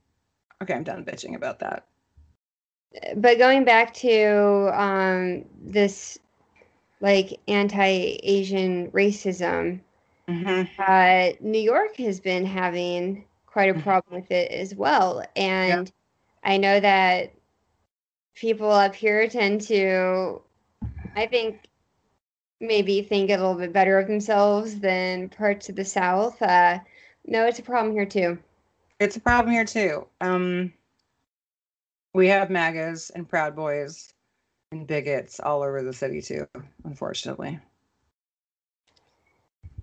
okay, 0.62 0.74
I'm 0.74 0.84
done 0.84 1.04
bitching 1.04 1.34
about 1.34 1.60
that. 1.60 1.86
but 3.16 3.38
going 3.38 3.64
back 3.64 3.92
to 3.94 4.70
um, 4.74 5.44
this 5.62 6.18
like 7.00 7.38
anti-asian 7.48 8.90
racism 8.92 9.80
hmm 10.28 10.68
uh, 10.78 11.30
new 11.40 11.58
york 11.60 11.96
has 11.96 12.20
been 12.20 12.44
having 12.44 13.24
quite 13.46 13.68
a 13.70 13.74
Mhm. 13.74 13.82
problem 13.82 14.20
with 14.20 14.30
it 14.30 14.50
as 14.52 14.74
well. 14.74 15.24
And 15.36 15.90
i 16.44 16.56
know 16.56 16.80
that 16.80 17.32
people 18.34 18.70
up 18.70 18.94
here 18.94 19.28
tend 19.28 19.60
to 19.62 20.40
i 21.16 21.26
think 21.26 21.68
maybe 22.60 23.02
think 23.02 23.30
a 23.30 23.36
little 23.36 23.54
bit 23.54 23.72
better 23.72 23.98
of 23.98 24.06
themselves 24.06 24.80
than 24.80 25.28
parts 25.28 25.68
of 25.68 25.76
the 25.76 25.84
south. 25.84 26.40
Uh, 26.42 26.78
no 27.26 27.46
it's 27.46 27.58
a 27.58 27.62
problem 27.62 27.94
here 27.94 28.06
too 28.06 28.38
It's 29.00 29.16
a 29.16 29.20
problem 29.20 29.52
here 29.52 29.64
too. 29.64 30.06
Um, 30.20 30.72
we 32.14 32.26
have 32.28 32.50
MAGAs 32.50 33.10
and 33.10 33.28
Proud 33.28 33.54
Boys 33.54 34.12
and 34.72 34.86
bigots 34.86 35.38
all 35.40 35.62
over 35.62 35.82
the 35.82 35.92
city 35.92 36.20
too, 36.20 36.46
unfortunately. 36.84 37.60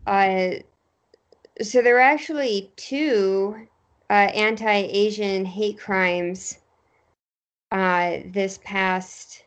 Uh, 0.05 0.55
so 1.61 1.81
there 1.81 1.93
were 1.93 1.99
actually 1.99 2.73
two 2.75 3.67
uh, 4.09 4.13
anti-Asian 4.13 5.45
hate 5.45 5.79
crimes 5.79 6.59
uh, 7.71 8.17
this 8.25 8.59
past 8.63 9.43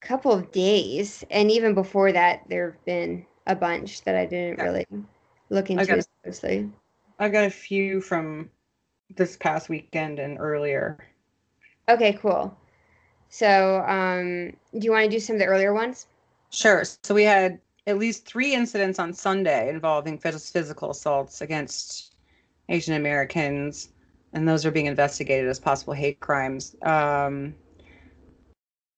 couple 0.00 0.32
of 0.32 0.52
days, 0.52 1.24
and 1.30 1.50
even 1.50 1.74
before 1.74 2.12
that, 2.12 2.42
there 2.48 2.70
have 2.70 2.84
been 2.84 3.26
a 3.46 3.56
bunch 3.56 4.02
that 4.02 4.14
I 4.14 4.24
didn't 4.26 4.62
really 4.62 4.86
look 5.50 5.70
into 5.70 6.04
closely. 6.22 6.70
I 7.18 7.28
got 7.28 7.44
a 7.44 7.50
few 7.50 8.00
from 8.00 8.50
this 9.16 9.36
past 9.36 9.68
weekend 9.68 10.18
and 10.18 10.38
earlier. 10.38 10.98
Okay, 11.88 12.14
cool. 12.14 12.56
So, 13.28 13.80
um, 13.86 14.52
do 14.72 14.84
you 14.84 14.90
want 14.90 15.04
to 15.04 15.10
do 15.10 15.20
some 15.20 15.36
of 15.36 15.40
the 15.40 15.46
earlier 15.46 15.74
ones? 15.74 16.06
Sure. 16.50 16.84
So 17.02 17.14
we 17.14 17.24
had 17.24 17.60
at 17.86 17.98
least 17.98 18.26
three 18.26 18.54
incidents 18.54 18.98
on 18.98 19.12
Sunday 19.12 19.68
involving 19.68 20.18
physical 20.18 20.90
assaults 20.90 21.40
against 21.40 22.14
Asian 22.68 22.94
Americans, 22.94 23.90
and 24.32 24.48
those 24.48 24.64
are 24.64 24.70
being 24.70 24.86
investigated 24.86 25.48
as 25.48 25.60
possible 25.60 25.92
hate 25.92 26.20
crimes. 26.20 26.76
Um, 26.82 27.54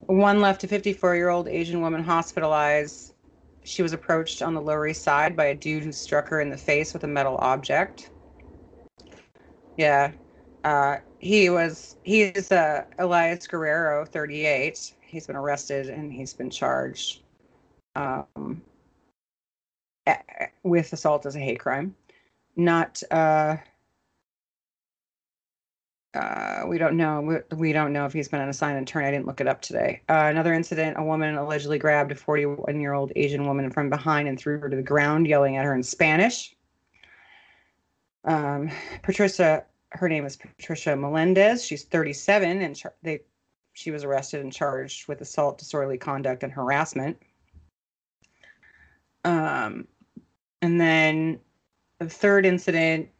one 0.01 0.41
left 0.41 0.65
a 0.65 0.69
54 0.69 1.17
year 1.17 1.31
old 1.31 1.49
Asian 1.49 1.81
woman 1.81 2.03
hospitalized. 2.03 3.15
She 3.67 3.83
was 3.83 3.93
approached 3.93 4.43
on 4.43 4.55
the 4.55 4.61
Lower 4.61 4.87
East 4.87 5.03
Side 5.03 5.37
by 5.37 5.47
a 5.47 5.55
dude 5.55 5.83
who 5.83 5.91
struck 5.91 6.29
her 6.29 6.41
in 6.41 6.51
the 6.51 6.57
face 6.57 6.95
with 6.95 7.03
a 7.03 7.09
metal 7.09 7.37
object. 7.39 8.11
Yeah. 9.77 10.13
Uh, 10.63 10.99
he 11.19 11.51
was, 11.51 11.97
he 12.05 12.23
is 12.23 12.53
uh, 12.53 12.85
Elias 13.01 13.49
Guerrero, 13.49 14.05
38. 14.05 14.95
He's 15.01 15.27
been 15.27 15.35
arrested 15.35 15.89
and 15.89 16.13
he's 16.13 16.33
been 16.33 16.49
charged 16.49 17.23
um, 17.97 18.63
with 20.63 20.93
assault 20.93 21.27
as 21.27 21.35
a 21.35 21.41
hate 21.41 21.59
crime. 21.59 21.97
Not, 22.55 23.03
uh, 23.11 23.57
uh, 26.17 26.65
we 26.67 26.79
don't 26.79 26.97
know. 26.97 27.21
We, 27.21 27.57
we 27.57 27.73
don't 27.73 27.93
know 27.93 28.07
if 28.07 28.13
he's 28.13 28.29
been 28.29 28.41
on 28.41 28.49
a 28.49 28.55
sign 28.55 28.77
and 28.77 28.89
turn. 28.89 29.05
I 29.05 29.11
didn't 29.11 29.27
look 29.27 29.41
it 29.41 29.47
up 29.47 29.61
today. 29.61 30.01
Uh, 30.09 30.29
another 30.31 30.55
incident: 30.55 30.97
a 30.99 31.05
woman 31.05 31.37
allegedly 31.37 31.79
grabbed 31.79 32.11
a 32.11 32.15
41-year-old 32.15 33.13
Asian 33.15 33.47
woman 33.47 33.71
from 33.71 33.91
behind 33.91 34.27
and 34.27 34.39
threw 34.39 34.59
her 34.59 34.69
to 34.69 34.77
the 34.77 34.83
ground, 34.83 35.27
yelling 35.27 35.57
at 35.57 35.65
her 35.65 35.75
in 35.75 35.83
Spanish. 35.83 36.55
Um, 38.25 38.71
Patricia, 39.03 39.65
her 39.91 40.09
name 40.09 40.25
is 40.25 40.37
Patricia 40.37 40.97
Melendez. 40.97 41.65
She's 41.65 41.85
37, 41.85 42.63
and 42.63 42.75
char- 42.75 42.95
they, 43.03 43.21
she 43.75 43.91
was 43.91 44.03
arrested 44.03 44.41
and 44.41 44.53
charged 44.53 45.07
with 45.09 45.21
assault, 45.21 45.59
disorderly 45.59 45.99
conduct, 45.99 46.43
and 46.43 46.53
harassment. 46.53 47.19
Um, 49.25 49.87
and 50.63 50.81
then 50.81 51.41
the 51.99 52.09
third 52.09 52.47
incident 52.47 53.11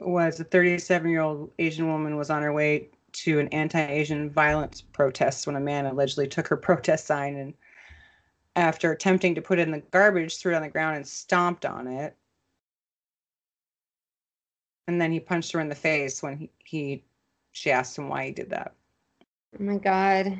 was 0.00 0.38
a 0.40 0.44
37 0.44 1.10
year 1.10 1.20
old 1.20 1.50
Asian 1.58 1.88
woman 1.88 2.16
was 2.16 2.30
on 2.30 2.42
her 2.42 2.52
way 2.52 2.88
to 3.12 3.40
an 3.40 3.48
anti 3.48 3.80
Asian 3.80 4.30
violence 4.30 4.80
protest 4.80 5.46
when 5.46 5.56
a 5.56 5.60
man 5.60 5.86
allegedly 5.86 6.28
took 6.28 6.48
her 6.48 6.56
protest 6.68 7.06
sign 7.06 7.36
and, 7.36 7.54
after 8.56 8.90
attempting 8.90 9.36
to 9.36 9.42
put 9.42 9.60
it 9.60 9.62
in 9.62 9.70
the 9.70 9.82
garbage, 9.92 10.36
threw 10.36 10.52
it 10.52 10.56
on 10.56 10.62
the 10.62 10.68
ground 10.68 10.96
and 10.96 11.06
stomped 11.06 11.64
on 11.64 11.86
it. 11.86 12.16
And 14.88 15.00
then 15.00 15.12
he 15.12 15.20
punched 15.20 15.52
her 15.52 15.60
in 15.60 15.68
the 15.68 15.76
face 15.76 16.22
when 16.22 16.38
he, 16.38 16.50
he 16.64 17.04
she 17.52 17.70
asked 17.70 17.96
him 17.96 18.08
why 18.08 18.26
he 18.26 18.32
did 18.32 18.50
that. 18.50 18.74
Oh 19.58 19.62
my 19.62 19.76
god. 19.76 20.38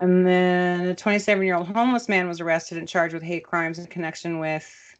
And 0.00 0.26
then 0.26 0.86
a 0.86 0.94
27 0.94 1.44
year 1.44 1.56
old 1.56 1.66
homeless 1.66 2.08
man 2.08 2.28
was 2.28 2.40
arrested 2.40 2.78
and 2.78 2.88
charged 2.88 3.14
with 3.14 3.22
hate 3.22 3.44
crimes 3.44 3.78
in 3.78 3.86
connection 3.86 4.38
with 4.38 4.96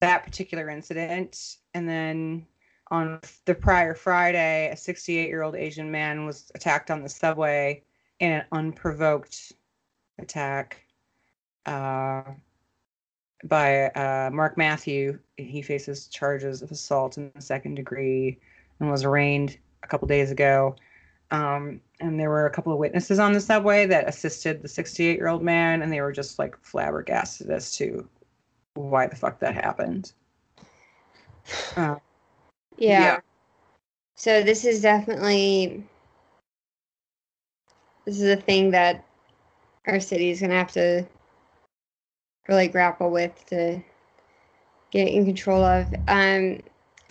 that 0.00 0.24
particular 0.24 0.68
incident. 0.68 1.56
And 1.72 1.88
then 1.88 2.46
on 2.90 3.20
the 3.44 3.54
prior 3.54 3.94
Friday, 3.94 4.70
a 4.70 4.76
68 4.76 5.28
year 5.28 5.42
old 5.42 5.54
Asian 5.54 5.90
man 5.90 6.26
was 6.26 6.50
attacked 6.54 6.90
on 6.90 7.02
the 7.02 7.08
subway 7.08 7.82
in 8.20 8.32
an 8.32 8.44
unprovoked 8.52 9.52
attack 10.18 10.82
uh, 11.66 12.22
by 13.44 13.86
uh, 13.86 14.30
Mark 14.32 14.56
Matthew. 14.56 15.18
He 15.36 15.62
faces 15.62 16.06
charges 16.08 16.62
of 16.62 16.70
assault 16.70 17.18
in 17.18 17.30
the 17.34 17.42
second 17.42 17.74
degree 17.74 18.38
and 18.80 18.90
was 18.90 19.04
arraigned 19.04 19.58
a 19.82 19.86
couple 19.86 20.08
days 20.08 20.30
ago. 20.30 20.76
Um, 21.30 21.80
and 22.00 22.20
there 22.20 22.30
were 22.30 22.46
a 22.46 22.50
couple 22.50 22.72
of 22.72 22.78
witnesses 22.78 23.18
on 23.18 23.32
the 23.32 23.40
subway 23.40 23.86
that 23.86 24.08
assisted 24.08 24.62
the 24.62 24.68
68 24.68 25.16
year 25.16 25.28
old 25.28 25.42
man, 25.42 25.82
and 25.82 25.92
they 25.92 26.00
were 26.00 26.12
just 26.12 26.38
like 26.38 26.56
flabbergasted 26.62 27.50
as 27.50 27.72
to 27.76 28.08
why 28.74 29.06
the 29.06 29.16
fuck 29.16 29.40
that 29.40 29.54
happened. 29.54 30.12
Uh, 31.76 31.96
Yeah. 32.78 33.00
Yeah. 33.00 33.20
So 34.16 34.42
this 34.42 34.64
is 34.64 34.82
definitely 34.82 35.84
this 38.04 38.20
is 38.20 38.30
a 38.30 38.36
thing 38.36 38.70
that 38.72 39.04
our 39.86 40.00
city 40.00 40.30
is 40.30 40.40
gonna 40.40 40.54
have 40.54 40.72
to 40.72 41.06
really 42.48 42.68
grapple 42.68 43.10
with 43.10 43.44
to 43.46 43.82
get 44.90 45.08
in 45.08 45.24
control 45.24 45.64
of. 45.64 45.92
Um, 46.08 46.60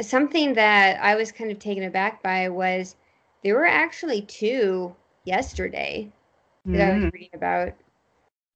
something 0.01 0.53
that 0.53 1.01
I 1.03 1.15
was 1.15 1.31
kind 1.31 1.51
of 1.51 1.59
taken 1.59 1.83
aback 1.83 2.21
by 2.23 2.49
was 2.49 2.95
there 3.43 3.55
were 3.55 3.65
actually 3.65 4.21
two 4.21 4.95
yesterday 5.25 6.11
that 6.71 6.81
I 6.81 6.93
was 6.93 7.03
mhm. 7.03 7.11
reading 7.11 7.29
about. 7.33 7.73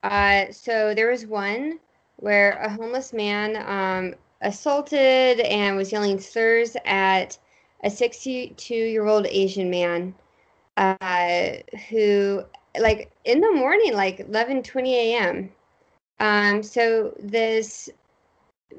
Uh, 0.03 0.51
so 0.51 0.93
there 0.93 1.09
was 1.11 1.25
one 1.25 1.79
where 2.17 2.51
a 2.53 2.69
homeless 2.69 3.13
man 3.13 3.57
um, 3.67 4.15
assaulted 4.41 5.39
and 5.41 5.75
was 5.75 5.91
yelling 5.91 6.19
slurs 6.19 6.75
at 6.85 7.37
a 7.83 7.89
62 7.89 8.73
year 8.73 9.05
old 9.05 9.27
Asian 9.27 9.69
man 9.69 10.13
uh, 10.77 11.57
who, 11.89 12.43
like, 12.79 13.11
in 13.25 13.41
the 13.41 13.51
morning, 13.51 13.93
like 13.93 14.19
11 14.19 14.63
20 14.63 14.95
a.m. 14.95 15.51
Um, 16.19 16.63
so 16.63 17.13
this 17.19 17.89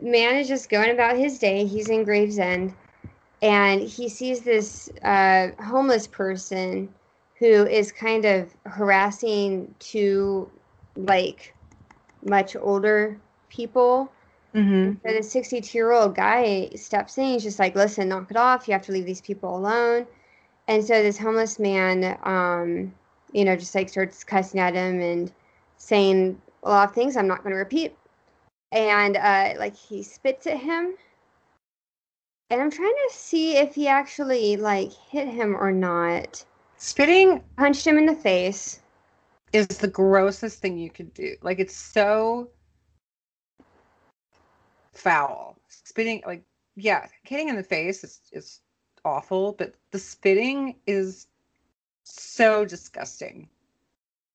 man 0.03 0.37
is 0.37 0.49
just 0.49 0.68
going 0.68 0.90
about 0.90 1.16
his 1.16 1.38
day. 1.38 1.64
He's 1.64 1.88
in 1.88 2.05
Gravesend 2.05 2.75
and 3.42 3.81
he 3.81 4.09
sees 4.09 4.40
this 4.40 4.90
uh, 5.03 5.49
homeless 5.61 6.07
person 6.07 6.92
who 7.38 7.66
is 7.66 7.92
kind 7.92 8.25
of 8.25 8.53
harassing 8.66 9.73
two 9.79 10.51
like 10.97 11.55
much 12.25 12.57
older 12.57 13.21
people. 13.49 14.11
Mhm. 14.54 14.98
So 15.06 15.12
the 15.14 15.22
62 15.22 15.76
year 15.78 15.92
old 15.92 16.14
guy 16.14 16.70
steps 16.74 17.18
in. 17.18 17.24
He's 17.26 17.42
just 17.42 17.58
like, 17.58 17.74
listen, 17.74 18.08
knock 18.08 18.30
it 18.30 18.37
off. 18.37 18.66
You 18.66 18.72
have 18.72 18.82
to 18.87 18.92
leave 18.92 19.06
these 19.06 19.20
people 19.20 19.56
alone. 19.56 20.06
And 20.68 20.84
so 20.84 21.02
this 21.02 21.18
homeless 21.18 21.58
man, 21.58 22.18
um, 22.24 22.94
you 23.32 23.44
know, 23.44 23.56
just 23.56 23.74
like 23.74 23.88
starts 23.88 24.24
cussing 24.24 24.61
at 24.61 24.74
him 24.74 25.00
and 25.00 25.32
saying 25.76 26.40
a 26.62 26.68
lot 26.70 26.88
of 26.88 26.94
things 26.94 27.16
I'm 27.16 27.28
not 27.28 27.42
going 27.42 27.52
to 27.52 27.58
repeat. 27.58 27.96
And 28.72 29.16
uh, 29.16 29.54
like 29.58 29.76
he 29.76 30.02
spits 30.02 30.46
at 30.46 30.58
him. 30.58 30.94
And 32.50 32.61
I'm 32.62 32.70
trying 32.70 32.94
to 33.08 33.14
see 33.14 33.56
if 33.56 33.74
he 33.74 33.88
actually 33.88 34.56
like 34.56 34.92
hit 34.92 35.28
him 35.28 35.54
or 35.56 35.70
not. 35.70 36.44
Spitting 36.78 37.42
Punched 37.56 37.87
him 37.87 37.98
in 37.98 38.06
the 38.06 38.14
face. 38.14 38.80
is 39.52 39.66
the 39.66 39.88
grossest 39.88 40.61
thing 40.61 40.78
you 40.78 40.90
could 40.90 41.12
do. 41.14 41.37
Like 41.42 41.58
it's 41.58 41.76
so 41.76 42.48
foul. 44.94 45.59
Spitting 45.68 46.22
like 46.27 46.42
yeah, 46.77 47.07
hitting 47.24 47.48
in 47.48 47.57
the 47.57 47.62
face 47.62 48.05
is 48.05 48.20
is 48.33 48.61
awful, 49.05 49.53
but 49.53 49.74
the 49.90 49.98
spitting 49.98 50.77
is 50.87 51.27
so 52.05 52.64
disgusting. 52.64 53.48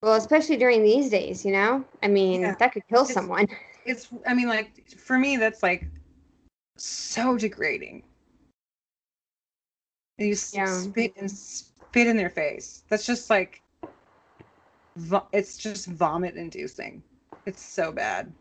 Well, 0.02 0.16
especially 0.16 0.58
during 0.58 0.84
these 0.84 1.10
days, 1.10 1.46
you 1.46 1.52
know? 1.54 1.84
I 2.02 2.08
mean, 2.10 2.42
Yeah. 2.42 2.56
that 2.60 2.74
could 2.74 2.88
kill 2.88 3.02
It's- 3.04 3.13
someone. 3.13 3.48
It's 3.86 4.08
I 4.26 4.34
mean 4.34 4.48
like 4.48 4.88
for 4.98 5.18
me 5.18 5.36
that's 5.36 5.62
like 5.62 5.86
so 6.78 7.38
degrading. 7.38 8.04
And 10.20 10.30
you 10.30 10.36
Yeah. 10.54 10.66
spit 10.82 11.13
and 11.18 11.30
spit 11.30 12.08
in 12.08 12.16
their 12.16 12.30
face. 12.30 12.84
That's 12.88 13.06
just 13.06 13.30
like 13.30 13.62
it's 15.34 15.58
just 15.58 15.88
vomit 15.88 16.36
inducing. 16.38 17.04
It's 17.46 17.62
so 17.62 17.92
bad. 17.92 18.32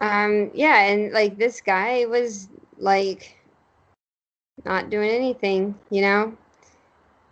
Um, 0.00 0.50
yeah, 0.54 0.84
and 0.84 1.12
like 1.12 1.38
this 1.38 1.60
guy 1.60 2.04
was 2.06 2.48
like 2.78 3.36
not 4.64 4.90
doing 4.90 5.10
anything, 5.10 5.74
you 5.90 6.02
know? 6.02 6.36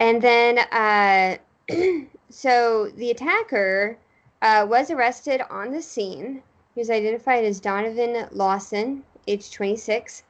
And 0.01 0.21
then 0.21 0.59
uh 0.59 1.37
so 2.31 2.91
the 2.97 3.11
attacker 3.11 3.99
uh, 4.43 4.67
was 4.69 4.91
arrested 4.91 5.41
on 5.51 5.71
the 5.71 5.81
scene. 5.81 6.43
He 6.75 6.81
was 6.81 6.91
identified 6.91 7.45
as 7.45 7.61
Donovan 7.61 8.27
Lawson, 8.33 9.05
age 9.29 9.51
26. 9.53 10.25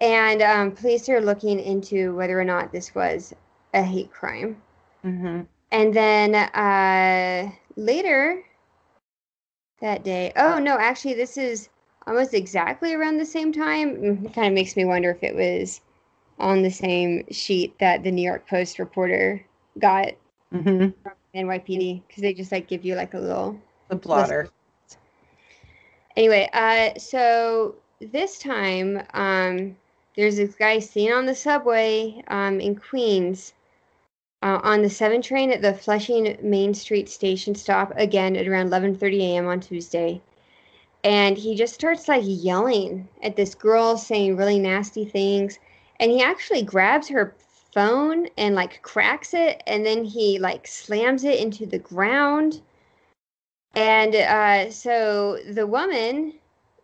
And 0.00 0.42
um, 0.42 0.72
police 0.72 1.08
are 1.08 1.20
looking 1.20 1.60
into 1.60 2.14
whether 2.14 2.40
or 2.40 2.44
not 2.44 2.72
this 2.72 2.94
was 2.94 3.34
a 3.74 3.82
hate 3.82 4.10
crime. 4.10 4.60
Mm-hmm. 5.04 5.42
And 5.72 5.94
then 5.94 6.34
uh, 6.34 7.50
later 7.76 8.42
that 9.80 10.04
day, 10.04 10.32
oh 10.36 10.58
no, 10.58 10.78
actually, 10.78 11.14
this 11.14 11.36
is 11.36 11.68
almost 12.06 12.34
exactly 12.34 12.94
around 12.94 13.18
the 13.18 13.24
same 13.26 13.52
time. 13.52 13.96
Mm, 13.96 14.26
It 14.26 14.34
kind 14.34 14.48
of 14.48 14.54
makes 14.54 14.76
me 14.76 14.84
wonder 14.84 15.10
if 15.10 15.22
it 15.22 15.34
was 15.34 15.80
on 16.38 16.62
the 16.62 16.70
same 16.70 17.24
sheet 17.30 17.78
that 17.78 18.02
the 18.02 18.10
New 18.12 18.22
York 18.22 18.48
Post 18.48 18.78
reporter 18.78 19.44
got 19.78 20.12
Mm-hmm. 20.54 20.90
NYPD 21.34 22.02
because 22.06 22.22
they 22.22 22.34
just 22.34 22.52
like 22.52 22.68
give 22.68 22.84
you 22.84 22.94
like 22.94 23.14
a 23.14 23.18
little. 23.18 23.58
The 23.88 23.96
blotter. 23.96 24.50
Anyway, 26.16 26.48
uh, 26.52 26.98
so 26.98 27.74
this 28.00 28.38
time, 28.38 29.02
um, 29.14 29.76
there's 30.16 30.36
this 30.36 30.54
guy 30.54 30.78
seen 30.78 31.12
on 31.12 31.26
the 31.26 31.34
subway 31.34 32.22
um, 32.28 32.60
in 32.60 32.76
Queens 32.76 33.54
uh, 34.44 34.60
on 34.62 34.82
the 34.82 34.90
7 34.90 35.22
train 35.22 35.50
at 35.50 35.62
the 35.62 35.72
Flushing 35.72 36.36
Main 36.42 36.74
Street 36.74 37.08
station 37.08 37.54
stop 37.54 37.92
again 37.96 38.36
at 38.36 38.46
around 38.46 38.68
11:30 38.68 39.20
a.m. 39.22 39.48
on 39.48 39.58
Tuesday. 39.58 40.20
And 41.02 41.36
he 41.38 41.54
just 41.54 41.74
starts 41.74 42.08
like 42.08 42.22
yelling 42.24 43.08
at 43.22 43.36
this 43.36 43.54
girl 43.54 43.96
saying 43.96 44.36
really 44.36 44.58
nasty 44.58 45.04
things 45.04 45.58
and 45.98 46.10
he 46.10 46.22
actually 46.22 46.62
grabs 46.62 47.08
her 47.08 47.34
phone 47.72 48.28
and 48.36 48.54
like 48.54 48.82
cracks 48.82 49.34
it 49.34 49.62
and 49.66 49.84
then 49.84 50.04
he 50.04 50.38
like 50.38 50.66
slams 50.66 51.24
it 51.24 51.40
into 51.40 51.66
the 51.66 51.78
ground. 51.78 52.60
And 53.74 54.14
uh 54.14 54.70
so 54.70 55.38
the 55.50 55.66
woman, 55.66 56.34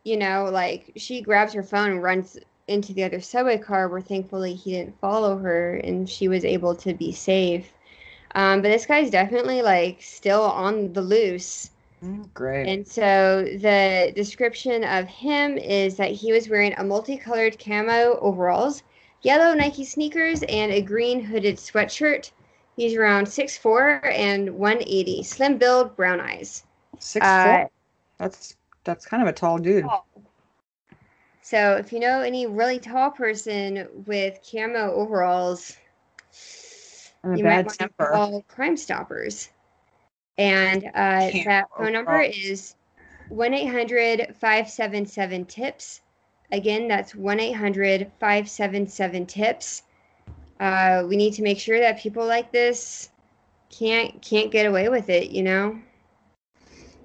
you 0.04 0.16
know, 0.16 0.48
like 0.50 0.92
she 0.96 1.20
grabs 1.20 1.52
her 1.52 1.62
phone 1.62 1.90
and 1.90 2.02
runs 2.02 2.38
into 2.70 2.92
the 2.94 3.04
other 3.04 3.20
subway 3.20 3.59
car 3.59 3.88
where 3.88 4.00
thankfully 4.00 4.54
he 4.54 4.72
didn't 4.72 4.98
follow 5.00 5.37
her 5.38 5.74
and 5.76 6.09
she 6.09 6.28
was 6.28 6.44
able 6.44 6.74
to 6.76 6.94
be 6.94 7.12
safe. 7.12 7.72
Um, 8.35 8.62
but 8.62 8.68
this 8.68 8.87
guy's 8.87 9.11
definitely 9.11 9.61
like 9.62 10.00
still 10.00 10.42
on 10.42 10.92
the 10.92 11.02
loose. 11.02 11.70
Mm, 12.02 12.33
Great. 12.33 12.68
And 12.68 12.87
so 12.87 13.42
the 13.42 14.12
description 14.14 14.85
of 14.85 15.06
him 15.06 15.59
is 15.59 15.96
that 15.96 16.12
he 16.12 16.33
was 16.33 16.48
wearing 16.48 16.74
a 16.78 16.85
multicolored 16.85 17.59
camo 17.59 18.18
overalls, 18.20 18.83
yellow 19.22 19.52
Nike 19.52 19.85
sneakers, 19.85 20.42
and 20.44 20.72
a 20.72 20.80
green 20.80 21.20
hooded 21.20 21.56
sweatshirt. 21.56 22.30
He's 22.76 22.94
around 22.94 23.26
6'4 23.26 24.00
and 24.12 24.56
180. 24.56 25.22
Slim 25.24 25.59
build, 25.59 25.96
brown 25.96 26.20
eyes. 26.20 26.64
Six 26.98 27.26
Uh, 27.26 27.44
four. 27.44 27.70
That's 28.18 28.56
that's 28.85 29.04
kind 29.04 29.22
of 29.22 29.28
a 29.28 29.33
tall 29.33 29.59
dude. 29.59 29.85
So 31.50 31.74
if 31.74 31.92
you 31.92 31.98
know 31.98 32.20
any 32.20 32.46
really 32.46 32.78
tall 32.78 33.10
person 33.10 33.88
with 34.06 34.38
camo 34.48 34.92
overalls, 34.92 35.76
And 37.24 37.36
you 37.36 37.42
might 37.42 37.56
bad 37.56 37.66
want 37.66 37.78
to 37.80 37.88
call 37.98 38.42
Crime 38.46 38.76
Stoppers. 38.76 39.48
And 40.38 40.84
uh, 40.94 41.28
that 41.46 41.66
phone 41.76 41.92
number 41.92 42.20
is 42.20 42.76
1 43.30 43.52
800 43.52 44.36
577 44.38 45.44
TIPS. 45.46 46.02
Again, 46.52 46.86
that's 46.86 47.16
1 47.16 47.40
800 47.40 48.12
577 48.20 49.26
TIPS. 49.26 49.82
Uh, 50.60 51.02
we 51.08 51.16
need 51.16 51.32
to 51.32 51.42
make 51.42 51.58
sure 51.58 51.80
that 51.80 51.98
people 51.98 52.24
like 52.24 52.52
this 52.52 53.08
can't 53.70 54.22
can't 54.22 54.52
get 54.52 54.66
away 54.66 54.88
with 54.88 55.08
it, 55.08 55.32
you 55.32 55.42
know? 55.42 55.80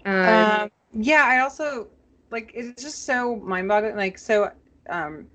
Um, 0.06 0.28
Um, 0.28 0.72
yeah, 0.94 1.26
I 1.26 1.40
also 1.40 1.88
like 2.32 2.52
it's 2.54 2.82
just 2.82 3.06
so 3.06 3.38
mind-boggling. 3.38 3.96
Like, 3.96 4.18
so 4.18 4.52
um, 4.90 5.28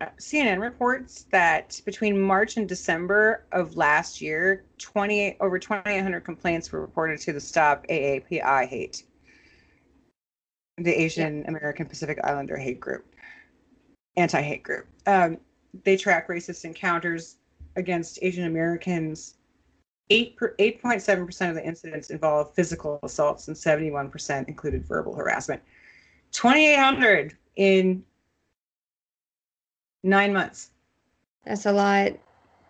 uh, 0.00 0.06
CNN 0.18 0.60
reports 0.60 1.26
that 1.30 1.80
between 1.84 2.20
March 2.20 2.56
and 2.56 2.68
December 2.68 3.44
of 3.52 3.76
last 3.76 4.20
year, 4.20 4.64
28 4.78 5.36
over 5.40 5.58
2,800 5.58 6.20
complaints 6.20 6.72
were 6.72 6.80
reported 6.80 7.20
to 7.20 7.32
the 7.32 7.40
Stop 7.40 7.86
AAPI 7.88 8.66
Hate, 8.66 9.04
the 10.78 10.92
Asian 10.92 11.44
American 11.48 11.86
Pacific 11.86 12.18
Islander 12.24 12.56
hate 12.56 12.80
group, 12.80 13.04
anti-hate 14.16 14.62
group. 14.62 14.86
Um, 15.06 15.38
they 15.84 15.96
track 15.96 16.28
racist 16.28 16.64
encounters 16.64 17.36
against 17.76 18.18
Asian 18.22 18.44
Americans. 18.44 19.34
Eight 20.12 20.36
per, 20.36 20.56
8.7% 20.58 21.50
of 21.50 21.54
the 21.54 21.64
incidents 21.64 22.10
involved 22.10 22.56
physical 22.56 22.98
assaults 23.04 23.46
and 23.46 23.56
71% 23.56 24.48
included 24.48 24.84
verbal 24.84 25.14
harassment. 25.14 25.62
2,800 26.32 27.36
in 27.56 28.04
nine 30.02 30.32
months 30.32 30.70
that's 31.44 31.66
a 31.66 31.72
lot. 31.72 32.12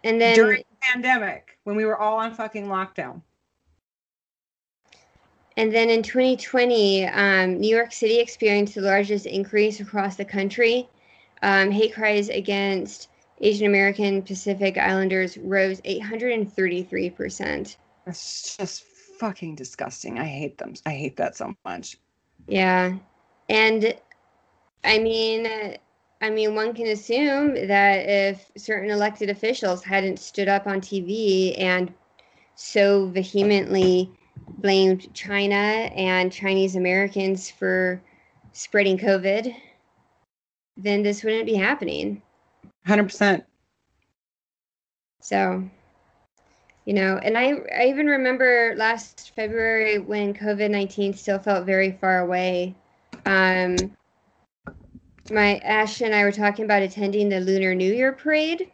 And 0.05 0.20
then 0.20 0.35
during 0.35 0.59
the 0.70 0.77
pandemic 0.81 1.59
when 1.64 1.77
we 1.77 1.85
were 1.85 1.99
all 1.99 2.18
on 2.18 2.35
fucking 2.35 2.66
lockdown. 2.66 3.23
And 5.57 5.75
then 5.75 5.90
in 5.90 6.03
2020, 6.03 7.07
um, 7.09 7.61
New 7.61 7.68
York 7.68 7.92
City 7.92 8.18
experienced 8.18 8.75
the 8.77 8.81
largest 8.81 9.27
increase 9.27 9.81
across 9.81 10.16
the 10.16 10.25
country. 10.25 10.88
Um, 11.42 11.70
hate 11.70 11.92
cries 11.94 12.31
against 12.31 13.09
Asian 13.40 13.66
American 13.66 14.23
Pacific 14.23 14.79
Islanders 14.79 15.37
rose 15.37 15.81
833%. 15.83 17.77
That's 18.07 18.57
just 18.57 18.85
fucking 19.18 19.57
disgusting. 19.57 20.18
I 20.18 20.25
hate 20.25 20.57
them. 20.57 20.75
I 20.87 20.92
hate 20.92 21.16
that 21.16 21.37
so 21.37 21.55
much. 21.64 21.99
Yeah. 22.46 22.94
And 23.50 23.94
I 24.84 25.00
mean, 25.00 25.76
I 26.20 26.30
mean, 26.30 26.54
one 26.54 26.72
can 26.72 26.86
assume 26.86 27.54
that 27.66 28.08
if 28.08 28.50
certain 28.56 28.90
elected 28.90 29.28
officials 29.28 29.82
hadn't 29.82 30.20
stood 30.20 30.48
up 30.48 30.68
on 30.68 30.80
TV 30.80 31.60
and 31.60 31.92
so 32.54 33.08
vehemently 33.08 34.08
blamed 34.58 35.12
China 35.14 35.56
and 35.56 36.32
Chinese 36.32 36.76
Americans 36.76 37.50
for 37.50 38.00
spreading 38.52 38.96
COVID, 38.96 39.52
then 40.76 41.02
this 41.02 41.24
wouldn't 41.24 41.46
be 41.46 41.54
happening. 41.54 42.22
100%. 42.86 43.44
So, 45.20 45.68
you 46.84 46.94
know, 46.94 47.18
and 47.20 47.36
I, 47.36 47.54
I 47.76 47.86
even 47.88 48.06
remember 48.06 48.74
last 48.76 49.32
February 49.34 49.98
when 49.98 50.34
COVID 50.34 50.70
19 50.70 51.14
still 51.14 51.40
felt 51.40 51.66
very 51.66 51.90
far 52.00 52.20
away. 52.20 52.76
Um, 53.26 53.96
my 55.30 55.59
Ash 55.59 56.00
and 56.00 56.14
I 56.14 56.24
were 56.24 56.33
talking 56.33 56.64
about 56.64 56.83
attending 56.83 57.28
the 57.28 57.40
Lunar 57.40 57.74
New 57.74 57.92
Year 57.92 58.12
parade. 58.12 58.70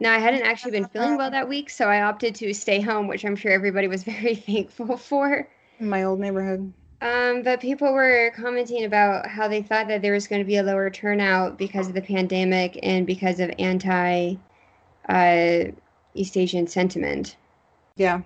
Now, 0.00 0.14
I 0.14 0.18
hadn't 0.18 0.42
actually 0.42 0.72
been 0.72 0.88
feeling 0.88 1.16
well 1.16 1.30
that 1.30 1.48
week, 1.48 1.70
so 1.70 1.88
I 1.88 2.02
opted 2.02 2.34
to 2.36 2.52
stay 2.54 2.80
home, 2.80 3.06
which 3.06 3.24
I'm 3.24 3.36
sure 3.36 3.52
everybody 3.52 3.86
was 3.86 4.02
very 4.04 4.34
thankful 4.34 4.96
for. 4.96 5.48
In 5.78 5.88
my 5.88 6.04
old 6.04 6.20
neighborhood. 6.20 6.72
Um, 7.00 7.42
but 7.42 7.60
people 7.60 7.92
were 7.92 8.32
commenting 8.36 8.84
about 8.84 9.26
how 9.26 9.48
they 9.48 9.60
thought 9.60 9.88
that 9.88 10.02
there 10.02 10.12
was 10.12 10.28
going 10.28 10.40
to 10.40 10.46
be 10.46 10.56
a 10.56 10.62
lower 10.62 10.88
turnout 10.88 11.58
because 11.58 11.88
of 11.88 11.94
the 11.94 12.00
pandemic 12.00 12.78
and 12.82 13.06
because 13.06 13.40
of 13.40 13.50
anti 13.58 14.36
uh, 15.08 15.64
East 16.14 16.36
Asian 16.36 16.66
sentiment. 16.66 17.36
Yeah. 17.96 18.22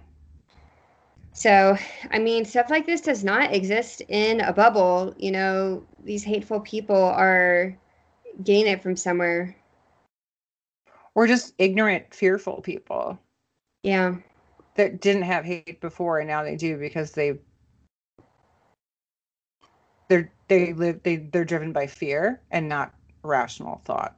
So, 1.36 1.76
I 2.10 2.18
mean, 2.18 2.46
stuff 2.46 2.70
like 2.70 2.86
this 2.86 3.02
does 3.02 3.22
not 3.22 3.52
exist 3.52 4.00
in 4.08 4.40
a 4.40 4.54
bubble. 4.54 5.14
You 5.18 5.32
know, 5.32 5.84
these 6.02 6.24
hateful 6.24 6.60
people 6.60 6.96
are 6.96 7.76
getting 8.42 8.66
it 8.66 8.82
from 8.82 8.96
somewhere. 8.96 9.54
Or 11.14 11.26
just 11.26 11.52
ignorant, 11.58 12.14
fearful 12.14 12.62
people 12.62 13.18
Yeah. 13.82 14.16
that 14.76 15.00
didn't 15.02 15.22
have 15.24 15.44
hate 15.44 15.80
before 15.82 16.20
and 16.20 16.28
now 16.28 16.42
they 16.42 16.56
do 16.56 16.78
because 16.78 17.12
they 17.12 17.38
they're 20.08 20.32
they 20.48 20.72
live 20.72 21.02
they 21.02 21.16
they're 21.16 21.44
driven 21.44 21.72
by 21.72 21.86
fear 21.86 22.40
and 22.50 22.66
not 22.66 22.94
rational 23.22 23.82
thought. 23.84 24.16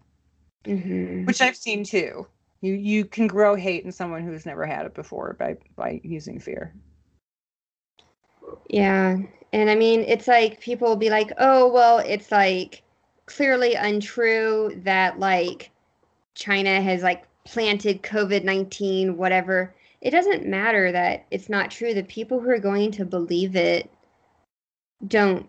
hmm 0.65 1.25
which 1.25 1.41
I've 1.41 1.57
seen 1.57 1.83
too. 1.85 2.29
You 2.61 2.75
you 2.75 3.05
can 3.05 3.27
grow 3.27 3.57
hate 3.57 3.85
in 3.85 3.91
someone 3.93 4.23
who's 4.23 4.47
never 4.47 4.67
had 4.67 4.87
it 4.87 4.95
before 4.95 5.35
by 5.39 5.57
by 5.77 6.01
using 6.05 6.39
fear. 6.39 6.75
Yeah. 8.69 9.19
And 9.53 9.71
I 9.71 9.75
mean, 9.75 10.01
it's 10.01 10.29
like 10.29 10.61
people 10.61 10.89
will 10.89 10.97
be 10.97 11.11
like, 11.11 11.33
oh, 11.39 11.69
well, 11.73 11.99
it's 11.99 12.31
like 12.31 12.83
clearly 13.27 13.75
untrue 13.75 14.81
that 14.85 15.19
like 15.19 15.71
China 16.35 16.81
has 16.81 17.03
like 17.03 17.25
planted 17.45 18.03
COVID 18.03 18.45
19, 18.45 19.17
whatever. 19.17 19.75
It 20.01 20.11
doesn't 20.11 20.47
matter 20.47 20.93
that 20.93 21.27
it's 21.31 21.49
not 21.49 21.71
true. 21.71 21.95
The 21.95 22.05
people 22.05 22.41
who 22.41 22.51
are 22.51 22.59
going 22.59 22.91
to 22.93 23.05
believe 23.05 23.57
it 23.57 23.91
don't 25.07 25.49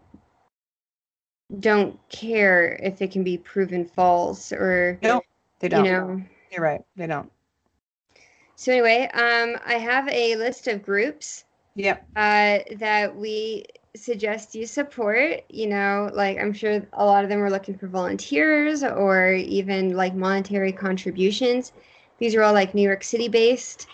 don't 1.60 2.00
care 2.10 2.80
if 2.84 3.02
it 3.02 3.12
can 3.12 3.24
be 3.24 3.38
proven 3.38 3.84
false 3.84 4.52
or 4.52 5.00
No, 5.02 5.22
they 5.60 5.66
you 5.68 5.70
don't. 5.70 5.84
know 5.84 6.22
You're 6.52 6.62
right. 6.62 6.82
They 6.96 7.08
don't. 7.08 7.32
so 8.56 8.72
anyway 8.72 9.10
um 9.14 9.58
i 9.66 9.74
have 9.74 10.08
a 10.10 10.36
list 10.36 10.68
of 10.68 10.84
groups 10.84 11.46
Yep. 11.80 12.06
uh, 12.16 12.60
that 12.78 13.16
we 13.16 13.66
suggest 13.96 14.56
you 14.56 14.66
support. 14.66 15.44
You 15.50 15.68
know, 15.68 16.10
like 16.14 16.38
I'm 16.38 16.54
sure 16.54 16.86
a 16.94 17.06
lot 17.06 17.24
of 17.24 17.30
them 17.30 17.42
are 17.42 17.50
looking 17.50 17.78
for 17.78 17.88
volunteers 17.88 18.84
or 18.84 19.34
even 19.34 19.96
like 19.96 20.14
monetary 20.16 20.74
contributions. 20.74 21.72
These 22.20 22.36
are 22.36 22.44
all 22.44 22.54
like 22.54 22.74
New 22.76 22.82
York 22.82 23.04
City 23.04 23.30
based. 23.30 23.88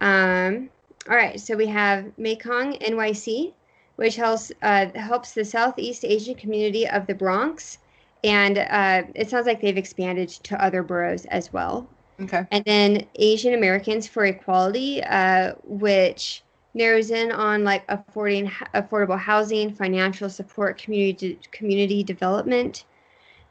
Um, 0.00 0.70
all 1.08 1.16
right, 1.16 1.38
so 1.38 1.56
we 1.56 1.66
have 1.66 2.06
Mekong 2.18 2.74
NYC, 2.80 3.52
which 3.96 4.16
helps 4.16 4.50
uh, 4.62 4.86
helps 4.94 5.32
the 5.34 5.44
Southeast 5.44 6.04
Asian 6.04 6.34
community 6.34 6.88
of 6.88 7.06
the 7.06 7.14
Bronx, 7.14 7.78
and 8.24 8.58
uh, 8.58 9.02
it 9.14 9.28
sounds 9.28 9.46
like 9.46 9.60
they've 9.60 9.76
expanded 9.76 10.30
to 10.30 10.62
other 10.64 10.82
boroughs 10.82 11.26
as 11.26 11.52
well 11.52 11.88
Okay. 12.20 12.46
and 12.50 12.64
then 12.64 13.06
Asian 13.16 13.54
Americans 13.54 14.06
for 14.08 14.24
Equality, 14.26 15.02
uh, 15.04 15.54
which 15.64 16.42
narrows 16.74 17.10
in 17.10 17.32
on 17.32 17.64
like 17.64 17.84
affording 17.88 18.46
affordable 18.74 19.18
housing, 19.18 19.72
financial 19.72 20.30
support, 20.30 20.78
community 20.78 21.38
community 21.50 22.02
development. 22.02 22.84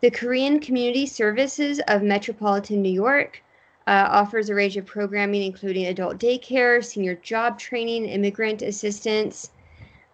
The 0.01 0.11
Korean 0.11 0.59
Community 0.59 1.05
Services 1.05 1.81
of 1.87 2.01
Metropolitan 2.01 2.81
New 2.81 2.91
York 2.91 3.43
uh, 3.87 4.07
offers 4.09 4.49
a 4.49 4.55
range 4.55 4.77
of 4.77 4.85
programming, 4.85 5.43
including 5.43 5.87
adult 5.87 6.19
daycare, 6.19 6.83
senior 6.83 7.15
job 7.15 7.59
training, 7.59 8.05
immigrant 8.05 8.61
assistance. 8.61 9.51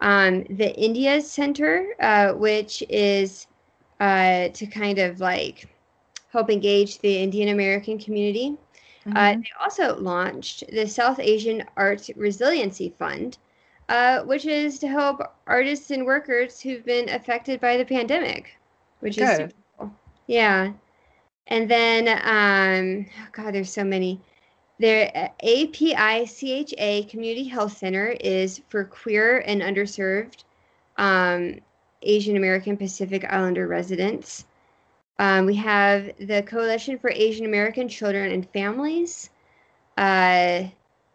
Um, 0.01 0.43
the 0.49 0.73
India 0.75 1.21
Center, 1.21 1.93
uh, 1.99 2.33
which 2.33 2.83
is 2.89 3.47
uh, 3.99 4.49
to 4.49 4.65
kind 4.65 4.99
of 4.99 5.19
like 5.19 5.67
help 6.31 6.49
engage 6.49 6.99
the 6.99 7.17
Indian 7.17 7.49
American 7.49 7.97
community. 7.97 8.57
Uh, 9.13 9.35
Mhm. 9.35 9.43
they 9.43 9.49
also 9.59 9.95
launched 9.99 10.63
the 10.71 10.87
South 10.87 11.19
Asian 11.19 11.63
Arts 11.77 12.09
Resiliency 12.15 12.89
Fund, 12.97 13.37
uh, 13.89 14.21
which 14.23 14.45
is 14.45 14.79
to 14.79 14.87
help 14.87 15.21
artists 15.45 15.91
and 15.91 16.05
workers 16.05 16.59
who've 16.59 16.83
been 16.85 17.09
affected 17.09 17.59
by 17.59 17.77
the 17.77 17.85
pandemic, 17.85 18.55
which 19.01 19.17
is 19.17 19.29
Good. 19.29 19.37
super 19.51 19.53
cool. 19.77 19.91
yeah. 20.27 20.71
And 21.47 21.69
then, 21.69 22.07
um, 22.23 23.05
oh 23.21 23.27
God, 23.31 23.53
there's 23.53 23.71
so 23.71 23.83
many. 23.83 24.19
Their 24.79 25.11
uh, 25.15 25.29
API 25.45 27.03
Community 27.03 27.43
Health 27.45 27.77
Center 27.77 28.15
is 28.19 28.61
for 28.69 28.83
queer 28.83 29.39
and 29.45 29.61
underserved 29.61 30.43
um, 30.97 31.59
Asian 32.01 32.35
American 32.37 32.75
Pacific 32.77 33.23
Islander 33.31 33.67
residents. 33.67 34.45
Um, 35.19 35.45
we 35.45 35.55
have 35.55 36.11
the 36.19 36.43
Coalition 36.43 36.99
for 36.99 37.09
Asian 37.09 37.45
American 37.45 37.87
Children 37.87 38.31
and 38.31 38.49
Families, 38.49 39.29
uh, 39.97 40.63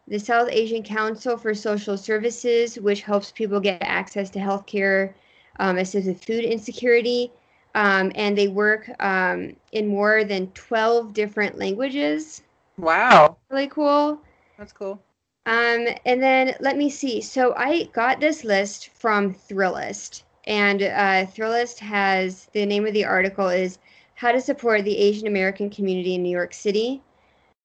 the 0.09 0.18
South 0.18 0.48
Asian 0.51 0.82
Council 0.82 1.36
for 1.36 1.55
Social 1.55 1.96
Services, 1.96 2.78
which 2.78 3.03
helps 3.03 3.30
people 3.30 3.61
get 3.61 3.82
access 3.82 4.30
to 4.30 4.38
healthcare, 4.38 5.12
um, 5.59 5.76
assists 5.76 6.09
with 6.09 6.24
food 6.24 6.44
insecurity, 6.44 7.30
um, 7.74 8.11
and 8.14 8.36
they 8.36 8.48
work 8.48 8.90
um, 9.01 9.55
in 9.72 9.86
more 9.86 10.24
than 10.24 10.48
12 10.53 11.12
different 11.12 11.59
languages. 11.59 12.42
Wow. 12.78 13.36
Really 13.51 13.68
cool. 13.68 14.20
That's 14.59 14.72
cool. 14.72 15.03
Um, 15.46 15.86
and 16.05 16.22
then 16.22 16.55
let 16.61 16.76
me 16.76 16.90
see. 16.90 17.20
So 17.20 17.55
I 17.57 17.84
got 17.92 18.20
this 18.20 18.44
list 18.44 18.88
from 18.88 19.34
Thrillist. 19.34 20.22
And 20.47 20.82
uh, 20.82 21.26
Thrillist 21.26 21.78
has 21.80 22.49
the 22.53 22.64
name 22.66 22.86
of 22.86 22.93
the 22.95 23.05
article 23.05 23.49
is 23.49 23.78
How 24.14 24.32
to 24.32 24.41
Support 24.41 24.84
the 24.84 24.97
Asian 24.97 25.26
American 25.26 25.70
Community 25.70 26.14
in 26.14 26.22
New 26.22 26.30
York 26.30 26.55
City. 26.55 27.03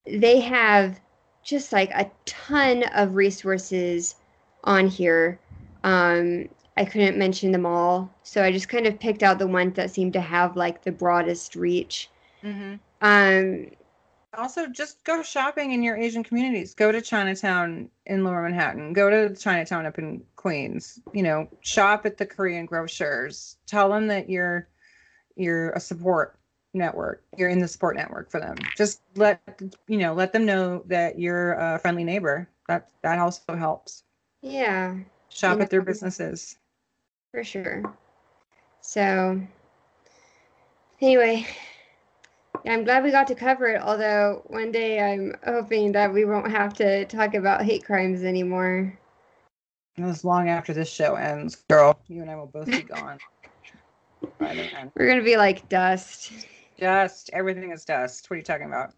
They 0.06 0.40
have 0.42 1.00
just 1.44 1.72
like 1.72 1.92
a 1.92 2.10
ton 2.26 2.84
of 2.96 3.16
resources 3.16 4.16
on 4.64 4.88
here. 4.88 5.40
Um, 5.84 6.50
I 6.78 6.84
couldn't 6.84 7.18
mention 7.18 7.52
them 7.52 7.66
all, 7.66 8.12
so 8.24 8.44
I 8.44 8.52
just 8.52 8.68
kind 8.68 8.86
of 8.86 9.00
picked 9.00 9.24
out 9.24 9.40
the 9.40 9.48
ones 9.48 9.76
that 9.76 9.92
seem 9.92 10.12
to 10.12 10.20
have 10.20 10.58
like 10.58 10.84
the 10.84 10.92
broadest 10.92 11.56
reach. 11.56 12.10
Mm-hmm. 12.44 12.76
Um, 13.02 13.68
Also, 14.38 14.68
just 14.68 15.04
go 15.04 15.22
shopping 15.24 15.72
in 15.72 15.82
your 15.84 15.98
Asian 15.98 16.24
communities. 16.24 16.74
Go 16.74 16.92
to 16.92 17.02
Chinatown 17.02 17.90
in 18.06 18.24
Lower 18.24 18.42
Manhattan. 18.44 18.94
Go 18.94 19.10
to 19.10 19.36
Chinatown 19.36 19.86
up 19.86 19.98
in 20.00 20.24
Queens. 20.36 21.00
You 21.14 21.24
know, 21.24 21.48
shop 21.62 22.06
at 22.06 22.18
the 22.18 22.26
Korean 22.26 22.66
grocers. 22.66 23.58
Tell 23.68 23.90
them 23.90 24.08
that 24.08 24.30
you're 24.30 24.68
you're 25.36 25.72
a 25.72 25.80
support 25.80 26.38
network. 26.74 27.24
You're 27.38 27.50
in 27.50 27.60
the 27.60 27.68
support 27.68 27.96
network 27.96 28.30
for 28.32 28.40
them. 28.40 28.56
Just 28.78 29.02
let 29.16 29.42
you 29.88 29.98
know, 29.98 30.14
let 30.14 30.34
them 30.34 30.46
know 30.46 30.84
that 30.88 31.18
you're 31.20 31.54
a 31.54 31.80
friendly 31.80 32.04
neighbor. 32.04 32.50
That 32.68 32.90
that 33.04 33.20
also 33.20 33.56
helps. 33.56 34.04
yeah, 34.42 34.96
Shop 35.30 35.58
You 35.58 35.64
at 35.64 35.70
their 35.70 35.82
businesses. 35.82 36.58
for 37.32 37.44
sure. 37.44 37.84
So, 38.82 39.42
anyway, 41.02 41.46
yeah, 42.66 42.74
I'm 42.74 42.84
glad 42.84 43.04
we 43.04 43.12
got 43.12 43.28
to 43.28 43.36
cover 43.36 43.68
it. 43.68 43.82
Although 43.82 44.42
one 44.48 44.72
day 44.72 45.00
I'm 45.00 45.36
hoping 45.46 45.92
that 45.92 46.12
we 46.12 46.26
won't 46.26 46.50
have 46.50 46.74
to 46.76 47.06
talk 47.06 47.36
about 47.36 47.64
hate 47.64 47.86
crimes 47.86 48.24
anymore. 48.24 48.98
It 49.98 50.02
was 50.02 50.26
long 50.26 50.50
after 50.50 50.74
this 50.74 50.92
show 50.92 51.14
ends, 51.14 51.64
girl. 51.70 52.00
You 52.08 52.24
and 52.24 52.32
I 52.32 52.36
will 52.36 52.48
both 52.48 52.66
be 52.66 52.82
gone. 52.82 53.20
We're 54.40 55.08
gonna 55.08 55.22
be 55.22 55.38
like 55.38 55.70
dust. 55.70 56.32
Dust. 56.80 57.30
Everything 57.34 57.72
is 57.72 57.86
dust. 57.86 58.28
What 58.30 58.36
are 58.36 58.38
you 58.38 58.44
talking 58.44 58.66
about? 58.66 58.94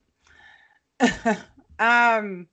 um. 1.80 2.48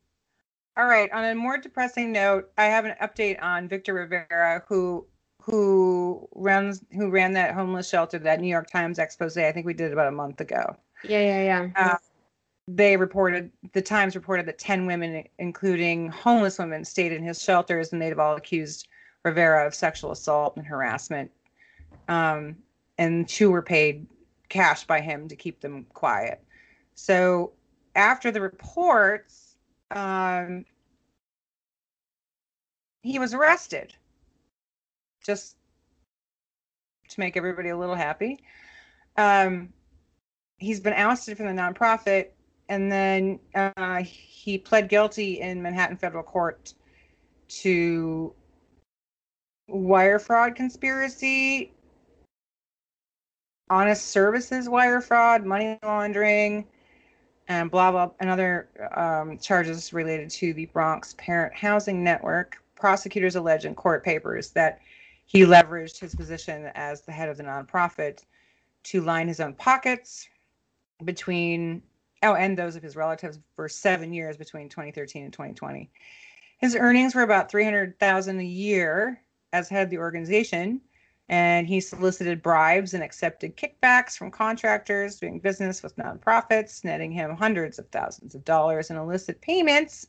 All 0.77 0.87
right. 0.87 1.13
On 1.13 1.25
a 1.25 1.35
more 1.37 1.59
depressing 1.59 2.11
note, 2.11 2.51
I 2.59 2.65
have 2.65 2.87
an 2.87 2.97
update 3.01 3.41
on 3.41 3.69
Victor 3.69 3.95
Rivera, 3.95 4.65
who 4.69 5.07
who 5.41 6.29
runs 6.35 6.83
who 6.91 7.09
ran 7.09 7.35
that 7.35 7.55
homeless 7.55 7.89
shelter, 7.89 8.19
that 8.19 8.41
New 8.41 8.49
York 8.49 8.69
Times 8.69 8.99
expose. 8.99 9.37
I 9.37 9.53
think 9.53 9.65
we 9.65 9.75
did 9.75 9.93
about 9.93 10.09
a 10.09 10.13
month 10.13 10.41
ago. 10.41 10.77
Yeah, 11.09 11.21
yeah, 11.21 11.45
yeah. 11.45 11.69
Uh, 11.77 11.97
they 12.67 12.97
reported 12.97 13.51
the 13.73 13.83
Times 13.83 14.15
reported 14.15 14.47
that 14.47 14.59
ten 14.59 14.87
women, 14.87 15.25
including 15.39 16.09
homeless 16.09 16.59
women, 16.59 16.85
stayed 16.85 17.13
in 17.13 17.23
his 17.23 17.43
shelters, 17.43 17.93
and 17.93 18.01
they've 18.01 18.19
all 18.19 18.37
accused 18.37 18.89
Rivera 19.25 19.67
of 19.67 19.75
sexual 19.75 20.13
assault 20.13 20.57
and 20.57 20.67
harassment. 20.67 21.31
Um, 22.09 22.57
and 22.99 23.29
two 23.29 23.51
were 23.51 23.63
paid 23.63 24.07
cash 24.49 24.85
by 24.85 25.01
him 25.01 25.29
to 25.29 25.37
keep 25.37 25.61
them 25.61 25.87
quiet. 25.93 26.43
So 26.95 27.53
after 27.97 28.31
the 28.31 28.41
reports, 28.41 29.57
um, 29.91 30.65
he 33.03 33.19
was 33.19 33.35
arrested. 33.35 33.95
Just 35.25 35.57
to 37.09 37.21
make 37.21 37.37
everybody 37.37 37.71
a 37.71 37.77
little 37.77 37.95
happy. 37.95 38.41
Um, 39.17 39.73
he's 40.65 40.81
been 40.81 40.95
ousted 40.95 41.37
from 41.37 41.47
the 41.47 41.63
nonprofit, 41.63 42.29
and 42.69 42.91
then 42.91 43.39
uh, 43.55 44.03
he 44.03 44.59
pled 44.59 44.89
guilty 44.89 45.41
in 45.41 45.63
Manhattan 45.63 45.97
federal 45.97 46.25
court 46.25 46.75
to 47.49 48.33
wire 49.69 50.19
fraud 50.19 50.55
conspiracy, 50.57 51.73
honest 53.71 54.07
services 54.07 54.69
wire 54.69 55.01
fraud, 55.01 55.45
money 55.45 55.79
laundering, 55.83 56.67
and 57.49 57.71
blah 57.71 57.91
blah, 57.91 58.11
and 58.21 58.31
other 58.31 58.69
um, 58.97 59.39
charges 59.39 59.93
related 59.93 60.31
to 60.31 60.55
the 60.55 60.67
Bronx 60.67 61.15
Parent 61.19 61.55
Housing 61.55 62.03
Network. 62.03 62.57
Prosecutors 62.75 63.37
allege 63.37 63.67
in 63.67 63.75
court 63.75 64.03
papers 64.03 64.51
that 64.51 64.81
he 65.27 65.43
leveraged 65.43 65.99
his 65.99 66.15
position 66.15 66.71
as 66.75 67.03
the 67.03 67.13
head 67.13 67.29
of 67.29 67.37
the 67.37 67.43
nonprofit 67.43 68.25
to 68.85 69.01
line 69.01 69.29
his 69.29 69.41
own 69.41 69.55
pockets 69.55 70.29
between 71.05 71.83
oh 72.23 72.35
and 72.35 72.57
those 72.57 72.77
of 72.77 72.83
his 72.83 72.97
relatives 72.97 73.39
for 73.57 73.69
seven 73.69 74.13
years 74.13 74.37
between 74.37 74.69
2013 74.69 75.25
and 75.25 75.33
2020 75.33 75.91
his 76.59 76.75
earnings 76.75 77.15
were 77.15 77.23
about 77.23 77.51
300000 77.51 78.41
a 78.41 78.45
year 78.45 79.21
as 79.53 79.69
head 79.69 79.85
of 79.85 79.91
the 79.91 79.99
organization 79.99 80.81
and 81.29 81.67
he 81.67 81.81
solicited 81.81 82.43
bribes 82.43 82.93
and 82.95 83.03
accepted 83.03 83.57
kickbacks 83.57 84.17
from 84.17 84.31
contractors 84.31 85.17
doing 85.17 85.39
business 85.39 85.83
with 85.83 85.97
nonprofits 85.97 86.85
netting 86.85 87.11
him 87.11 87.35
hundreds 87.35 87.79
of 87.79 87.89
thousands 87.89 88.35
of 88.35 88.45
dollars 88.45 88.91
in 88.91 88.97
illicit 88.97 89.41
payments. 89.41 90.07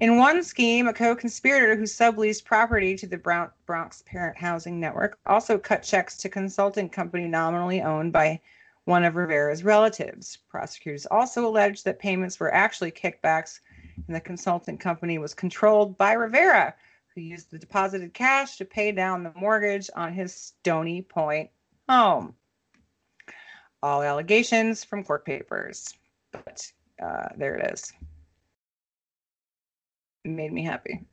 In 0.00 0.16
one 0.16 0.42
scheme, 0.42 0.86
a 0.86 0.92
co-conspirator 0.92 1.76
who 1.76 1.82
subleased 1.82 2.44
property 2.44 2.96
to 2.96 3.06
the 3.06 3.18
Bronx 3.66 4.02
Parent 4.06 4.36
Housing 4.36 4.78
Network 4.78 5.18
also 5.26 5.58
cut 5.58 5.82
checks 5.82 6.16
to 6.18 6.28
consulting 6.28 6.88
company 6.88 7.26
nominally 7.26 7.82
owned 7.82 8.12
by 8.12 8.40
one 8.84 9.04
of 9.04 9.14
Rivera's 9.16 9.64
relatives. 9.64 10.38
Prosecutors 10.48 11.06
also 11.06 11.46
alleged 11.46 11.84
that 11.84 11.98
payments 11.98 12.40
were 12.40 12.52
actually 12.52 12.90
kickbacks 12.90 13.60
and 14.06 14.14
the 14.16 14.20
consulting 14.20 14.78
company 14.78 15.18
was 15.18 15.34
controlled 15.34 15.96
by 15.96 16.12
Rivera, 16.12 16.74
who 17.14 17.20
used 17.20 17.50
the 17.50 17.58
deposited 17.58 18.12
cash 18.14 18.56
to 18.56 18.64
pay 18.64 18.90
down 18.90 19.22
the 19.22 19.32
mortgage 19.36 19.88
on 19.94 20.12
his 20.12 20.34
Stony 20.34 21.02
Point 21.02 21.50
home. 21.88 22.34
All 23.82 24.02
allegations 24.02 24.84
from 24.84 25.04
court 25.04 25.24
papers. 25.24 25.94
But 26.32 26.70
uh, 27.02 27.28
there 27.36 27.56
it 27.56 27.72
is. 27.72 27.92
It 30.24 30.30
made 30.30 30.52
me 30.52 30.62
happy. 30.62 31.04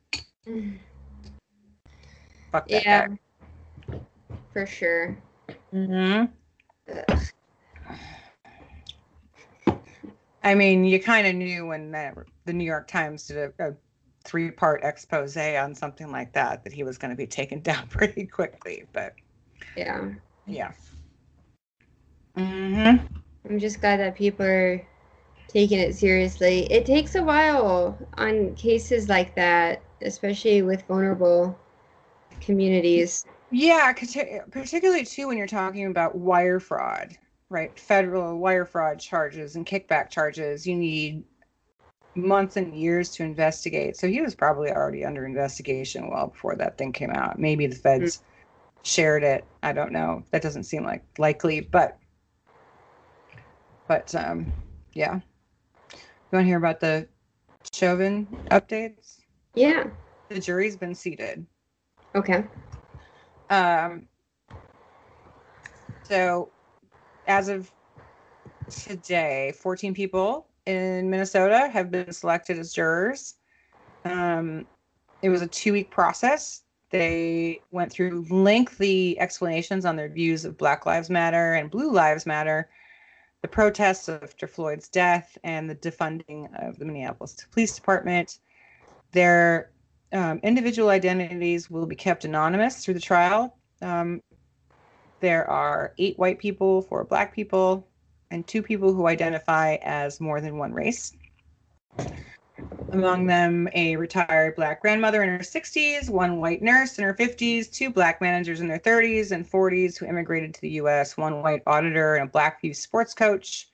Fuck 2.52 2.68
that 2.68 2.84
Yeah, 2.84 3.08
guy. 3.08 4.00
for 4.52 4.66
sure. 4.66 5.16
Mm-hmm. 5.74 6.26
Ugh. 7.08 7.22
I 10.42 10.54
mean, 10.54 10.84
you 10.84 11.00
kind 11.00 11.26
of 11.26 11.34
knew 11.34 11.66
when 11.66 11.90
that, 11.92 12.16
the 12.46 12.52
New 12.52 12.64
York 12.64 12.88
Times 12.88 13.26
did 13.26 13.52
a, 13.58 13.68
a 13.68 13.74
three 14.24 14.50
part 14.50 14.82
expose 14.84 15.36
on 15.36 15.74
something 15.74 16.10
like 16.10 16.32
that 16.32 16.64
that 16.64 16.72
he 16.72 16.82
was 16.82 16.98
going 16.98 17.10
to 17.10 17.16
be 17.16 17.26
taken 17.26 17.60
down 17.62 17.86
pretty 17.88 18.26
quickly. 18.26 18.84
But 18.92 19.14
Yeah. 19.76 20.08
yeah. 20.46 20.72
Mm-hmm. 22.36 23.06
I'm 23.48 23.58
just 23.58 23.80
glad 23.80 24.00
that 24.00 24.14
people 24.14 24.46
are 24.46 24.82
taking 25.48 25.78
it 25.78 25.94
seriously. 25.94 26.70
It 26.70 26.86
takes 26.86 27.14
a 27.16 27.22
while 27.22 27.98
on 28.16 28.54
cases 28.54 29.08
like 29.08 29.34
that, 29.34 29.82
especially 30.02 30.62
with 30.62 30.86
vulnerable 30.86 31.58
communities. 32.40 33.26
Yeah, 33.50 33.92
particularly 33.92 35.04
too 35.04 35.26
when 35.26 35.36
you're 35.36 35.46
talking 35.46 35.86
about 35.86 36.16
wire 36.16 36.60
fraud, 36.60 37.16
right? 37.50 37.78
Federal 37.78 38.38
wire 38.38 38.64
fraud 38.64 39.00
charges 39.00 39.56
and 39.56 39.66
kickback 39.66 40.10
charges. 40.10 40.66
You 40.66 40.76
need 40.76 41.24
months 42.14 42.56
and 42.56 42.74
years 42.74 43.10
to 43.10 43.22
investigate. 43.22 43.96
So 43.96 44.08
he 44.08 44.20
was 44.20 44.34
probably 44.34 44.70
already 44.70 45.04
under 45.04 45.26
investigation 45.26 46.08
well 46.10 46.28
before 46.28 46.56
that 46.56 46.78
thing 46.78 46.92
came 46.92 47.10
out. 47.10 47.38
Maybe 47.38 47.66
the 47.66 47.76
feds 47.76 48.22
shared 48.82 49.22
it. 49.22 49.46
I 49.62 49.72
don't 49.72 49.92
know. 49.92 50.24
That 50.30 50.42
doesn't 50.42 50.64
seem 50.64 50.84
like 50.84 51.04
likely, 51.18 51.60
but 51.60 51.98
but 53.86 54.14
um 54.14 54.52
yeah. 54.92 55.20
You 55.92 56.36
want 56.36 56.44
to 56.44 56.48
hear 56.48 56.58
about 56.58 56.80
the 56.80 57.08
Chauvin 57.72 58.26
updates? 58.50 59.18
Yeah. 59.54 59.84
The 60.28 60.40
jury's 60.40 60.76
been 60.76 60.94
seated. 60.94 61.44
Okay. 62.14 62.44
Um, 63.50 64.06
so, 66.04 66.52
as 67.30 67.48
of 67.48 67.70
today, 68.68 69.54
14 69.60 69.94
people 69.94 70.48
in 70.66 71.08
Minnesota 71.08 71.70
have 71.72 71.90
been 71.90 72.12
selected 72.12 72.58
as 72.58 72.72
jurors. 72.72 73.34
Um, 74.04 74.66
it 75.22 75.28
was 75.28 75.40
a 75.40 75.46
two 75.46 75.72
week 75.72 75.90
process. 75.92 76.62
They 76.90 77.62
went 77.70 77.92
through 77.92 78.26
lengthy 78.30 79.18
explanations 79.20 79.84
on 79.84 79.94
their 79.94 80.08
views 80.08 80.44
of 80.44 80.58
Black 80.58 80.86
Lives 80.86 81.08
Matter 81.08 81.54
and 81.54 81.70
Blue 81.70 81.92
Lives 81.92 82.26
Matter, 82.26 82.68
the 83.42 83.48
protests 83.48 84.08
after 84.08 84.48
Floyd's 84.48 84.88
death, 84.88 85.38
and 85.44 85.70
the 85.70 85.76
defunding 85.76 86.48
of 86.60 86.78
the 86.78 86.84
Minneapolis 86.84 87.36
Police 87.52 87.76
Department. 87.76 88.38
Their 89.12 89.70
um, 90.12 90.40
individual 90.42 90.88
identities 90.88 91.70
will 91.70 91.86
be 91.86 91.94
kept 91.94 92.24
anonymous 92.24 92.84
through 92.84 92.94
the 92.94 93.00
trial. 93.00 93.56
Um, 93.82 94.20
there 95.20 95.48
are 95.48 95.94
eight 95.98 96.18
white 96.18 96.38
people, 96.38 96.82
four 96.82 97.04
black 97.04 97.34
people, 97.34 97.86
and 98.30 98.46
two 98.46 98.62
people 98.62 98.92
who 98.92 99.06
identify 99.06 99.76
as 99.82 100.20
more 100.20 100.40
than 100.40 100.58
one 100.58 100.72
race. 100.72 101.12
Among 102.92 103.26
them, 103.26 103.68
a 103.72 103.94
retired 103.96 104.56
black 104.56 104.82
grandmother 104.82 105.22
in 105.22 105.28
her 105.28 105.38
60s, 105.44 106.10
one 106.10 106.40
white 106.40 106.60
nurse 106.60 106.98
in 106.98 107.04
her 107.04 107.14
50s, 107.14 107.70
two 107.72 107.90
black 107.90 108.20
managers 108.20 108.60
in 108.60 108.66
their 108.66 108.80
30s 108.80 109.30
and 109.30 109.48
40s 109.48 109.96
who 109.96 110.06
immigrated 110.06 110.54
to 110.54 110.60
the 110.60 110.70
US, 110.70 111.16
one 111.16 111.40
white 111.40 111.62
auditor, 111.66 112.16
and 112.16 112.28
a 112.28 112.32
black 112.32 112.58
youth 112.62 112.76
sports 112.78 113.14
coach 113.14 113.68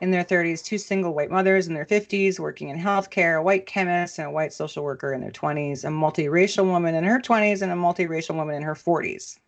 in 0.00 0.10
their 0.10 0.24
30s, 0.24 0.64
two 0.64 0.78
single 0.78 1.14
white 1.14 1.30
mothers 1.30 1.68
in 1.68 1.74
their 1.74 1.84
50s 1.84 2.38
working 2.38 2.70
in 2.70 2.78
healthcare, 2.78 3.38
a 3.38 3.42
white 3.42 3.66
chemist, 3.66 4.18
and 4.18 4.28
a 4.28 4.30
white 4.30 4.52
social 4.54 4.82
worker 4.82 5.12
in 5.12 5.20
their 5.20 5.30
20s, 5.30 5.84
a 5.84 5.88
multiracial 5.88 6.64
woman 6.64 6.94
in 6.94 7.04
her 7.04 7.20
20s, 7.20 7.60
and 7.60 7.70
a 7.70 7.74
multiracial 7.74 8.36
woman 8.36 8.54
in 8.56 8.62
her 8.62 8.74
40s. 8.74 9.38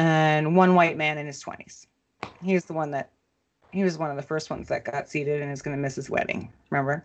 And 0.00 0.56
one 0.56 0.74
white 0.74 0.96
man 0.96 1.18
in 1.18 1.26
his 1.26 1.44
20s. 1.44 1.86
He 2.42 2.54
was 2.54 2.64
the 2.64 2.72
one 2.72 2.90
that 2.92 3.10
he 3.70 3.84
was 3.84 3.98
one 3.98 4.08
of 4.10 4.16
the 4.16 4.22
first 4.22 4.48
ones 4.48 4.68
that 4.68 4.82
got 4.82 5.10
seated 5.10 5.42
and 5.42 5.52
is 5.52 5.60
going 5.60 5.76
to 5.76 5.80
miss 5.80 5.94
his 5.94 6.08
wedding. 6.08 6.50
Remember? 6.70 7.04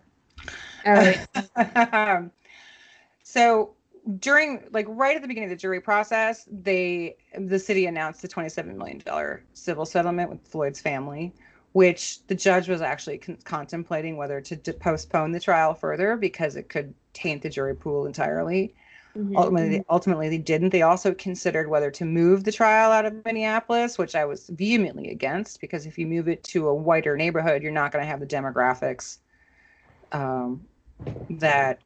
Oh, 0.85 2.29
so 3.23 3.73
during 4.19 4.63
like 4.71 4.85
right 4.87 5.17
at 5.17 5.21
the 5.21 5.27
beginning 5.27 5.51
of 5.51 5.57
the 5.57 5.61
jury 5.61 5.81
process, 5.81 6.47
they 6.49 7.17
the 7.37 7.59
city 7.59 7.85
announced 7.85 8.21
the 8.21 8.29
27 8.29 8.77
million 8.77 8.99
dollar 8.99 9.43
civil 9.51 9.85
settlement 9.85 10.29
with 10.29 10.47
Floyd's 10.47 10.79
family, 10.79 11.33
which 11.73 12.25
the 12.27 12.35
judge 12.35 12.69
was 12.69 12.81
actually 12.81 13.17
con- 13.17 13.39
contemplating 13.43 14.15
whether 14.15 14.39
to 14.39 14.55
d- 14.55 14.71
postpone 14.71 15.33
the 15.33 15.39
trial 15.41 15.73
further 15.73 16.15
because 16.15 16.55
it 16.55 16.69
could 16.69 16.93
taint 17.11 17.41
the 17.41 17.49
jury 17.49 17.75
pool 17.75 18.05
entirely. 18.05 18.73
Mhm. 19.15 19.35
Ultimately, 19.37 19.81
ultimately 19.89 20.29
they 20.29 20.37
didn't. 20.37 20.69
They 20.71 20.81
also 20.81 21.13
considered 21.13 21.69
whether 21.69 21.89
to 21.91 22.05
move 22.05 22.43
the 22.43 22.51
trial 22.51 22.91
out 22.91 23.05
of 23.05 23.23
Minneapolis, 23.23 23.97
which 23.97 24.15
I 24.15 24.25
was 24.25 24.49
vehemently 24.49 25.09
against 25.09 25.61
because 25.61 25.85
if 25.85 25.97
you 25.97 26.05
move 26.05 26.27
it 26.27 26.43
to 26.45 26.67
a 26.67 26.73
whiter 26.73 27.15
neighborhood, 27.15 27.63
you're 27.63 27.71
not 27.71 27.91
going 27.91 28.03
to 28.03 28.07
have 28.07 28.19
the 28.19 28.25
demographics 28.25 29.19
um, 30.11 30.67
that 31.29 31.79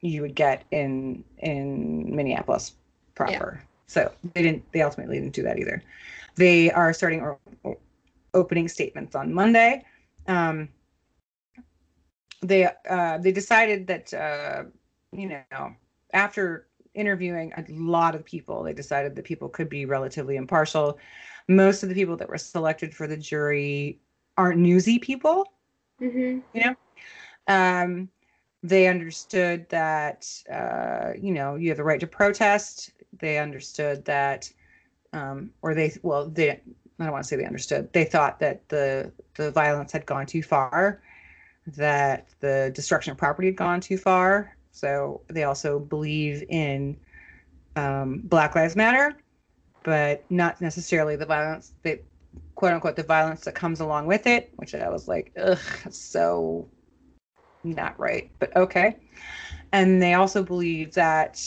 you 0.00 0.20
would 0.20 0.34
get 0.34 0.64
in 0.70 1.24
in 1.38 2.14
Minneapolis 2.14 2.74
proper. 3.14 3.62
So 3.86 4.12
they 4.34 4.42
didn't. 4.42 4.70
They 4.72 4.82
ultimately 4.82 5.18
didn't 5.18 5.34
do 5.34 5.42
that 5.44 5.58
either. 5.58 5.82
They 6.36 6.70
are 6.70 6.92
starting 6.92 7.22
o- 7.22 7.38
o- 7.64 7.78
opening 8.34 8.68
statements 8.68 9.14
on 9.14 9.32
Monday. 9.32 9.84
Um, 10.28 10.68
they 12.42 12.68
uh, 12.88 13.18
they 13.18 13.32
decided 13.32 13.86
that 13.86 14.12
uh, 14.12 14.64
you 15.12 15.28
know 15.50 15.74
after 16.12 16.68
interviewing 16.94 17.52
a 17.56 17.64
lot 17.70 18.14
of 18.14 18.24
people, 18.24 18.62
they 18.62 18.72
decided 18.72 19.14
that 19.16 19.24
people 19.24 19.48
could 19.48 19.68
be 19.68 19.84
relatively 19.86 20.36
impartial. 20.36 20.98
Most 21.48 21.82
of 21.82 21.88
the 21.88 21.94
people 21.94 22.16
that 22.16 22.28
were 22.28 22.38
selected 22.38 22.94
for 22.94 23.06
the 23.06 23.16
jury 23.16 24.00
aren't 24.36 24.60
newsy 24.60 24.98
people. 24.98 25.46
Mhm. 26.00 26.42
Um, 27.48 28.08
they 28.62 28.86
understood 28.86 29.68
that 29.70 30.28
uh, 30.50 31.12
you 31.20 31.32
know 31.32 31.56
you 31.56 31.68
have 31.70 31.76
the 31.78 31.84
right 31.84 32.00
to 32.00 32.06
protest. 32.06 32.92
They 33.18 33.38
understood 33.38 34.04
that, 34.04 34.50
um, 35.12 35.50
or 35.62 35.74
they 35.74 35.92
well 36.02 36.28
they 36.28 36.50
I 36.50 37.04
don't 37.04 37.12
want 37.12 37.24
to 37.24 37.28
say 37.28 37.36
they 37.36 37.44
understood. 37.44 37.92
They 37.92 38.04
thought 38.04 38.38
that 38.40 38.68
the 38.68 39.12
the 39.34 39.50
violence 39.50 39.92
had 39.92 40.06
gone 40.06 40.26
too 40.26 40.42
far, 40.42 41.02
that 41.66 42.28
the 42.40 42.70
destruction 42.74 43.10
of 43.12 43.18
property 43.18 43.48
had 43.48 43.56
gone 43.56 43.80
too 43.80 43.98
far. 43.98 44.56
So 44.72 45.20
they 45.28 45.44
also 45.44 45.78
believe 45.78 46.44
in 46.48 46.96
um, 47.76 48.22
Black 48.24 48.54
Lives 48.54 48.74
Matter, 48.74 49.16
but 49.84 50.24
not 50.30 50.60
necessarily 50.60 51.16
the 51.16 51.26
violence 51.26 51.72
that 51.82 52.02
quote 52.54 52.72
unquote 52.72 52.96
the 52.96 53.02
violence 53.02 53.42
that 53.42 53.54
comes 53.54 53.80
along 53.80 54.06
with 54.06 54.26
it, 54.26 54.50
which 54.56 54.74
I 54.74 54.88
was 54.88 55.08
like, 55.08 55.32
ugh, 55.40 55.58
so 55.90 56.68
not 57.64 57.98
right, 57.98 58.30
but 58.38 58.54
okay. 58.56 58.96
And 59.72 60.02
they 60.02 60.14
also 60.14 60.42
believe 60.42 60.94
that 60.94 61.40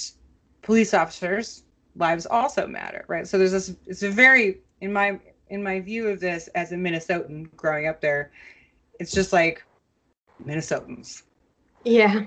police 0.61 0.93
officers' 0.93 1.63
lives 1.95 2.25
also 2.25 2.67
matter, 2.67 3.05
right? 3.07 3.27
So 3.27 3.37
there's 3.37 3.51
this. 3.51 3.75
It's 3.85 4.03
a 4.03 4.09
very 4.09 4.61
in 4.81 4.93
my 4.93 5.19
in 5.49 5.63
my 5.63 5.79
view 5.79 6.07
of 6.07 6.19
this 6.19 6.47
as 6.49 6.71
a 6.71 6.75
Minnesotan 6.75 7.53
growing 7.55 7.87
up 7.87 8.01
there, 8.01 8.31
it's 8.99 9.11
just 9.11 9.31
like 9.33 9.63
Minnesotans. 10.43 11.23
Yeah. 11.83 12.25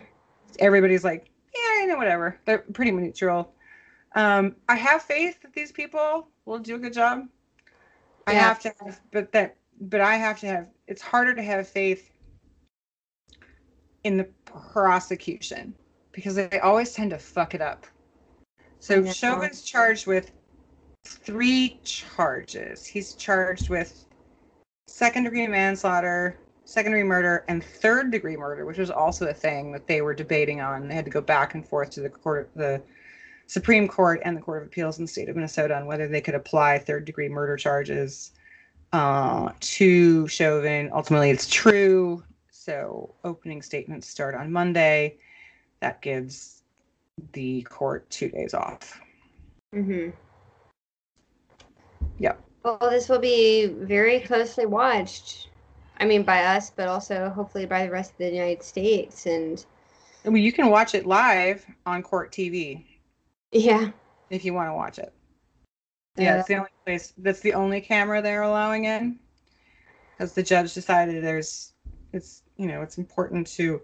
Everybody's 0.58 1.04
like, 1.04 1.30
yeah, 1.54 1.82
you 1.82 1.86
know, 1.88 1.96
whatever. 1.96 2.38
They're 2.44 2.58
pretty 2.58 2.90
neutral. 2.90 3.54
Um, 4.14 4.56
I 4.68 4.76
have 4.76 5.02
faith 5.02 5.40
that 5.42 5.52
these 5.52 5.72
people 5.72 6.28
will 6.44 6.58
do 6.58 6.74
a 6.74 6.78
good 6.78 6.92
job. 6.92 7.28
I 8.26 8.34
have 8.34 8.60
to 8.60 8.74
have, 8.82 9.00
but 9.12 9.32
that, 9.32 9.56
but 9.80 10.00
I 10.00 10.16
have 10.16 10.38
to 10.40 10.46
have. 10.46 10.68
It's 10.86 11.02
harder 11.02 11.34
to 11.34 11.42
have 11.42 11.66
faith 11.68 12.10
in 14.04 14.16
the 14.16 14.28
prosecution 14.44 15.74
because 16.12 16.34
they 16.34 16.60
always 16.60 16.92
tend 16.92 17.10
to 17.10 17.18
fuck 17.18 17.54
it 17.54 17.60
up. 17.60 17.86
So. 18.80 19.04
Chauvin's 19.04 19.62
charged 19.62 20.06
with 20.06 20.30
three 21.04 21.80
charges. 21.84 22.84
He's 22.86 23.14
charged 23.14 23.70
with 23.70 24.04
second 24.86 25.24
degree 25.24 25.46
manslaughter, 25.46 26.38
second 26.68 26.92
degree 26.92 27.08
murder, 27.08 27.46
and 27.48 27.64
third 27.64 28.10
degree 28.10 28.36
murder, 28.36 28.66
which 28.66 28.76
was 28.76 28.90
also 28.90 29.26
a 29.26 29.32
thing 29.32 29.72
that 29.72 29.86
they 29.86 30.02
were 30.02 30.12
debating 30.12 30.60
on. 30.60 30.86
They 30.86 30.94
had 30.94 31.06
to 31.06 31.10
go 31.10 31.22
back 31.22 31.54
and 31.54 31.66
forth 31.66 31.88
to 31.92 32.02
the 32.02 32.10
court, 32.10 32.50
the 32.54 32.82
Supreme 33.46 33.88
Court 33.88 34.20
and 34.22 34.36
the 34.36 34.40
Court 34.42 34.60
of 34.60 34.68
Appeals 34.68 34.98
in 34.98 35.04
the 35.04 35.10
state 35.10 35.30
of 35.30 35.36
Minnesota 35.36 35.74
on 35.76 35.86
whether 35.86 36.06
they 36.06 36.20
could 36.20 36.34
apply 36.34 36.78
third 36.78 37.06
degree 37.06 37.30
murder 37.30 37.56
charges 37.56 38.32
uh, 38.92 39.50
to 39.60 40.28
Chauvin. 40.28 40.90
Ultimately, 40.92 41.30
it's 41.30 41.48
true. 41.48 42.22
So 42.50 43.14
opening 43.24 43.62
statements 43.62 44.06
start 44.06 44.34
on 44.34 44.52
Monday. 44.52 45.16
That 45.80 46.02
gives 46.02 46.64
the 47.32 47.62
court 47.62 48.10
two 48.10 48.28
days 48.28 48.52
off. 48.52 49.00
Mm-hmm. 49.74 50.10
Yep. 52.18 52.44
Well, 52.62 52.78
this 52.90 53.08
will 53.08 53.20
be 53.20 53.68
very 53.68 54.20
closely 54.20 54.66
watched. 54.66 55.48
I 56.00 56.04
mean, 56.04 56.22
by 56.22 56.44
us, 56.44 56.70
but 56.70 56.88
also 56.88 57.28
hopefully 57.30 57.66
by 57.66 57.84
the 57.84 57.92
rest 57.92 58.12
of 58.12 58.18
the 58.18 58.30
United 58.30 58.62
States. 58.62 59.26
And 59.26 59.64
I 60.24 60.30
mean, 60.30 60.44
you 60.44 60.52
can 60.52 60.70
watch 60.70 60.94
it 60.94 61.06
live 61.06 61.66
on 61.86 62.02
court 62.02 62.32
TV 62.32 62.84
yeah, 63.52 63.90
if 64.30 64.44
you 64.44 64.54
want 64.54 64.68
to 64.68 64.74
watch 64.74 64.98
it. 64.98 65.12
Yeah. 66.16 66.24
Yeah, 66.24 66.38
it's 66.38 66.48
the 66.48 66.56
only 66.56 66.70
place. 66.84 67.12
That's 67.18 67.40
the 67.40 67.54
only 67.54 67.80
camera 67.80 68.20
they're 68.20 68.42
allowing 68.42 68.84
in, 68.84 69.18
because 70.10 70.34
the 70.34 70.42
judge 70.42 70.74
decided 70.74 71.22
there's, 71.22 71.72
it's 72.12 72.42
you 72.56 72.66
know, 72.66 72.82
it's 72.82 72.98
important 72.98 73.46
to 73.48 73.80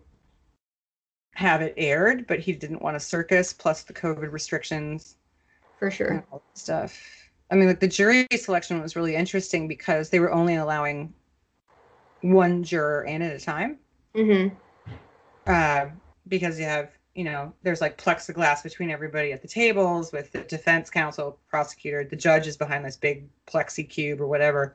have 1.34 1.62
it 1.62 1.74
aired, 1.76 2.26
but 2.26 2.40
he 2.40 2.52
didn't 2.52 2.82
want 2.82 2.96
a 2.96 3.00
circus 3.00 3.52
plus 3.52 3.82
the 3.82 3.92
COVID 3.92 4.30
restrictions 4.32 5.16
for 5.78 5.86
and 5.86 5.94
sure. 5.94 6.26
all 6.30 6.42
stuff. 6.54 6.96
I 7.50 7.56
mean, 7.56 7.68
like 7.68 7.80
the 7.80 7.88
jury 7.88 8.26
selection 8.36 8.80
was 8.80 8.96
really 8.96 9.16
interesting 9.16 9.68
because 9.68 10.10
they 10.10 10.20
were 10.20 10.32
only 10.32 10.56
allowing 10.56 11.12
one 12.24 12.62
juror 12.62 13.04
in 13.04 13.20
at 13.22 13.36
a 13.36 13.40
time. 13.44 13.78
hmm 14.14 14.48
uh, 15.46 15.86
because 16.28 16.58
you 16.58 16.64
have 16.64 16.90
you 17.14 17.22
know 17.22 17.52
there's 17.62 17.82
like 17.82 17.98
plexiglass 18.02 18.62
between 18.62 18.90
everybody 18.90 19.30
at 19.30 19.42
the 19.42 19.48
tables 19.48 20.10
with 20.10 20.32
the 20.32 20.40
defense 20.40 20.88
counsel 20.88 21.38
prosecutor 21.50 22.02
the 22.02 22.16
judge 22.16 22.46
is 22.46 22.56
behind 22.56 22.82
this 22.84 22.96
big 22.96 23.28
plexi 23.46 23.86
cube 23.88 24.20
or 24.22 24.26
whatever 24.26 24.74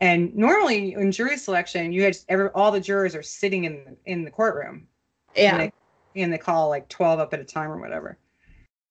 and 0.00 0.34
normally 0.36 0.92
in 0.92 1.10
jury 1.10 1.36
selection 1.38 1.92
you 1.92 2.02
had 2.02 2.14
every, 2.28 2.48
all 2.50 2.70
the 2.70 2.78
jurors 2.80 3.14
are 3.14 3.22
sitting 3.22 3.64
in 3.64 3.96
in 4.04 4.22
the 4.22 4.30
courtroom 4.30 4.86
Yeah. 5.34 5.56
and 5.56 5.72
they, 6.14 6.22
and 6.22 6.32
they 6.32 6.38
call 6.38 6.68
like 6.68 6.88
12 6.90 7.18
up 7.20 7.32
at 7.32 7.40
a 7.40 7.44
time 7.44 7.70
or 7.70 7.80
whatever 7.80 8.18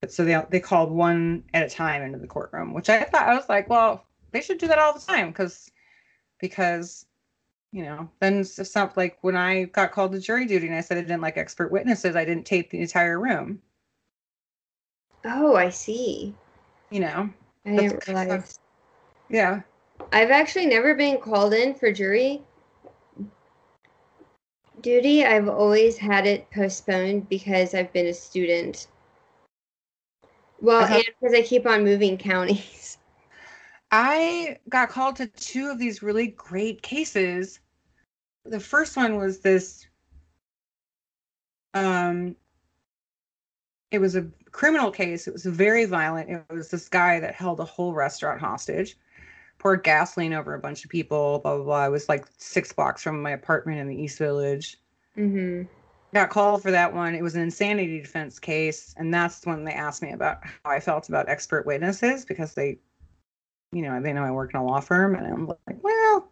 but 0.02 0.12
so 0.12 0.26
they 0.26 0.42
they 0.50 0.60
called 0.60 0.92
one 0.92 1.44
at 1.54 1.64
a 1.66 1.70
time 1.70 2.02
into 2.02 2.18
the 2.18 2.28
courtroom 2.28 2.74
which 2.74 2.90
i 2.90 3.04
thought 3.04 3.30
i 3.30 3.36
was 3.36 3.48
like 3.48 3.70
well 3.70 4.06
they 4.32 4.42
should 4.42 4.58
do 4.58 4.68
that 4.68 4.80
all 4.80 4.94
the 4.94 5.00
time 5.00 5.28
because 5.28 5.70
because 6.40 7.06
you 7.72 7.84
know 7.84 8.10
then 8.20 8.44
something 8.44 8.94
like 8.96 9.18
when 9.22 9.36
i 9.36 9.64
got 9.66 9.92
called 9.92 10.12
to 10.12 10.20
jury 10.20 10.46
duty 10.46 10.68
and 10.68 10.76
i 10.76 10.82
said 10.82 10.98
i 10.98 11.02
didn't 11.02 11.22
like 11.22 11.38
expert 11.38 11.72
witnesses 11.72 12.16
i 12.16 12.26
didn't 12.26 12.46
tape 12.46 12.70
the 12.70 12.82
entire 12.82 13.20
room 13.20 13.62
Oh, 15.26 15.56
I 15.56 15.70
see. 15.70 16.34
you 16.90 17.02
know 17.02 17.30
I 17.66 17.70
didn't 17.76 17.94
of- 17.94 18.08
realize. 18.08 18.60
yeah 19.30 19.62
I've 20.14 20.32
actually 20.32 20.66
never 20.66 20.96
been 20.96 21.20
called 21.20 21.54
in 21.54 21.76
for 21.76 21.92
jury 21.92 22.42
duty. 24.82 25.26
I've 25.26 25.50
always 25.50 25.98
had 25.98 26.26
it 26.26 26.50
postponed 26.52 27.28
because 27.28 27.74
I've 27.76 27.92
been 27.92 28.08
a 28.08 28.14
student. 28.14 28.88
Well, 30.62 30.84
Uh-huh. 30.84 30.96
and 30.96 31.04
because 31.20 31.36
I 31.38 31.42
keep 31.42 31.66
on 31.68 31.84
moving 31.84 32.18
counties. 32.18 32.99
I 33.92 34.58
got 34.70 34.90
called 34.90 35.16
to 35.18 35.28
two 35.28 35.70
of 35.70 35.78
these 35.80 36.02
really 36.04 36.28
great 36.28 36.82
cases. 36.82 37.60
The 38.46 38.60
first 38.60 38.98
one 38.98 39.18
was 39.18 39.42
this 39.42 39.88
um 41.74 42.36
it 43.92 44.00
was 44.00 44.16
a 44.16 44.28
criminal 44.52 44.92
case. 44.92 45.28
It 45.28 45.34
was 45.34 45.46
very 45.46 45.86
violent. 45.86 46.30
It 46.30 46.44
was 46.50 46.70
this 46.72 46.90
guy 46.90 47.20
that 47.20 47.36
held 47.36 47.60
a 47.60 47.66
whole 47.66 47.94
restaurant 47.94 48.40
hostage. 48.42 48.98
poured 49.60 49.84
gasoline 49.84 50.34
over 50.34 50.54
a 50.56 50.60
bunch 50.60 50.84
of 50.86 50.92
people. 50.92 51.40
Blah 51.40 51.56
blah 51.58 51.66
blah. 51.66 51.78
I 51.86 51.90
was 51.90 52.10
like 52.10 52.26
six 52.38 52.74
blocks 52.74 53.04
from 53.04 53.22
my 53.22 53.32
apartment 53.32 53.80
in 53.80 53.88
the 53.88 54.02
East 54.02 54.20
Village. 54.20 54.78
hmm 55.16 55.64
Got 56.14 56.30
called 56.32 56.62
for 56.64 56.72
that 56.72 56.94
one. 56.94 57.16
It 57.16 57.22
was 57.24 57.36
an 57.36 57.42
insanity 57.42 58.00
defense 58.00 58.40
case, 58.40 58.94
and 58.98 59.14
that's 59.14 59.46
when 59.46 59.64
they 59.64 59.74
asked 59.74 60.02
me 60.04 60.12
about 60.12 60.44
how 60.46 60.72
I 60.72 60.80
felt 60.80 61.10
about 61.10 61.30
expert 61.30 61.66
witnesses 61.66 62.26
because 62.26 62.54
they, 62.56 62.80
you 63.72 63.82
know, 63.82 64.02
they 64.02 64.14
know 64.14 64.24
I 64.24 64.32
work 64.32 64.54
in 64.54 64.60
a 64.60 64.66
law 64.66 64.80
firm, 64.80 65.16
and 65.16 65.28
I'm 65.28 65.48
like, 65.48 65.84
well, 65.84 66.32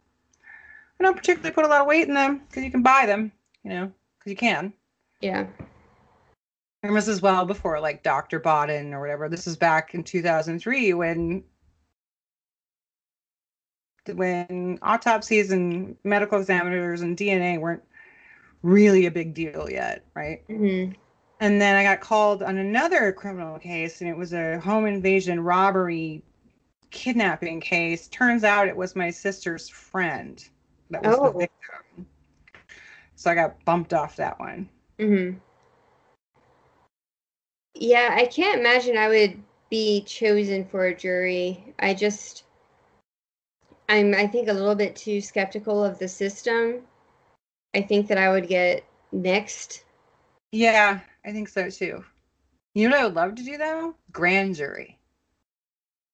I 0.99 1.03
don't 1.03 1.15
particularly 1.15 1.53
put 1.53 1.65
a 1.65 1.67
lot 1.67 1.81
of 1.81 1.87
weight 1.87 2.07
in 2.07 2.13
them 2.13 2.41
because 2.47 2.63
you 2.63 2.71
can 2.71 2.81
buy 2.81 3.05
them, 3.05 3.31
you 3.63 3.69
know, 3.69 3.91
because 4.17 4.31
you 4.31 4.35
can. 4.35 4.73
Yeah. 5.21 5.47
And 6.83 6.95
this 6.95 7.07
is 7.07 7.21
well 7.21 7.45
before 7.45 7.79
like 7.79 8.03
Dr. 8.03 8.39
Baden 8.39 8.93
or 8.93 9.01
whatever. 9.01 9.29
This 9.29 9.47
is 9.47 9.57
back 9.57 9.93
in 9.93 10.03
2003 10.03 10.93
when 10.93 11.43
when 14.13 14.79
autopsies 14.81 15.51
and 15.51 15.97
medical 16.05 16.39
examiners 16.39 17.01
and 17.01 17.17
DNA 17.17 17.59
weren't 17.59 17.83
really 18.63 19.05
a 19.05 19.11
big 19.11 19.33
deal 19.33 19.67
yet, 19.69 20.05
right? 20.15 20.43
hmm 20.47 20.91
And 21.39 21.61
then 21.61 21.75
I 21.75 21.83
got 21.83 21.99
called 21.99 22.41
on 22.41 22.57
another 22.57 23.11
criminal 23.11 23.59
case, 23.59 24.01
and 24.01 24.09
it 24.09 24.15
was 24.15 24.33
a 24.33 24.59
home 24.59 24.85
invasion, 24.85 25.41
robbery, 25.41 26.23
kidnapping 26.89 27.59
case. 27.61 28.07
Turns 28.07 28.43
out 28.43 28.67
it 28.67 28.75
was 28.75 28.95
my 28.95 29.09
sister's 29.09 29.69
friend 29.69 30.43
that 30.89 31.03
was 31.03 31.17
Oh. 31.17 31.31
the 31.31 31.39
victim. 31.39 32.07
So 33.15 33.31
I 33.31 33.35
got 33.35 33.63
bumped 33.65 33.93
off 33.93 34.15
that 34.17 34.39
one. 34.39 34.69
hmm 34.99 35.31
Yeah, 37.75 38.15
I 38.17 38.25
can't 38.25 38.59
imagine 38.59 38.97
I 38.97 39.07
would 39.07 39.41
be 39.69 40.01
chosen 40.01 40.65
for 40.65 40.85
a 40.85 40.95
jury. 40.95 41.73
I 41.79 41.93
just, 41.93 42.43
I'm, 43.89 44.13
I 44.13 44.27
think, 44.27 44.47
a 44.47 44.53
little 44.53 44.75
bit 44.75 44.95
too 44.95 45.19
skeptical 45.21 45.83
of 45.83 45.99
the 45.99 46.07
system. 46.07 46.81
I 47.75 47.81
think 47.81 48.07
that 48.07 48.17
I 48.17 48.31
would 48.31 48.47
get 48.47 48.83
next. 49.11 49.83
Yeah, 50.51 50.99
I 51.25 51.31
think 51.31 51.49
so 51.49 51.69
too. 51.69 52.03
You 52.73 52.89
know 52.89 52.95
what 52.95 53.01
I 53.01 53.05
would 53.05 53.15
love 53.15 53.35
to 53.35 53.43
do 53.43 53.57
though? 53.57 53.95
Grand 54.11 54.55
jury. 54.55 54.96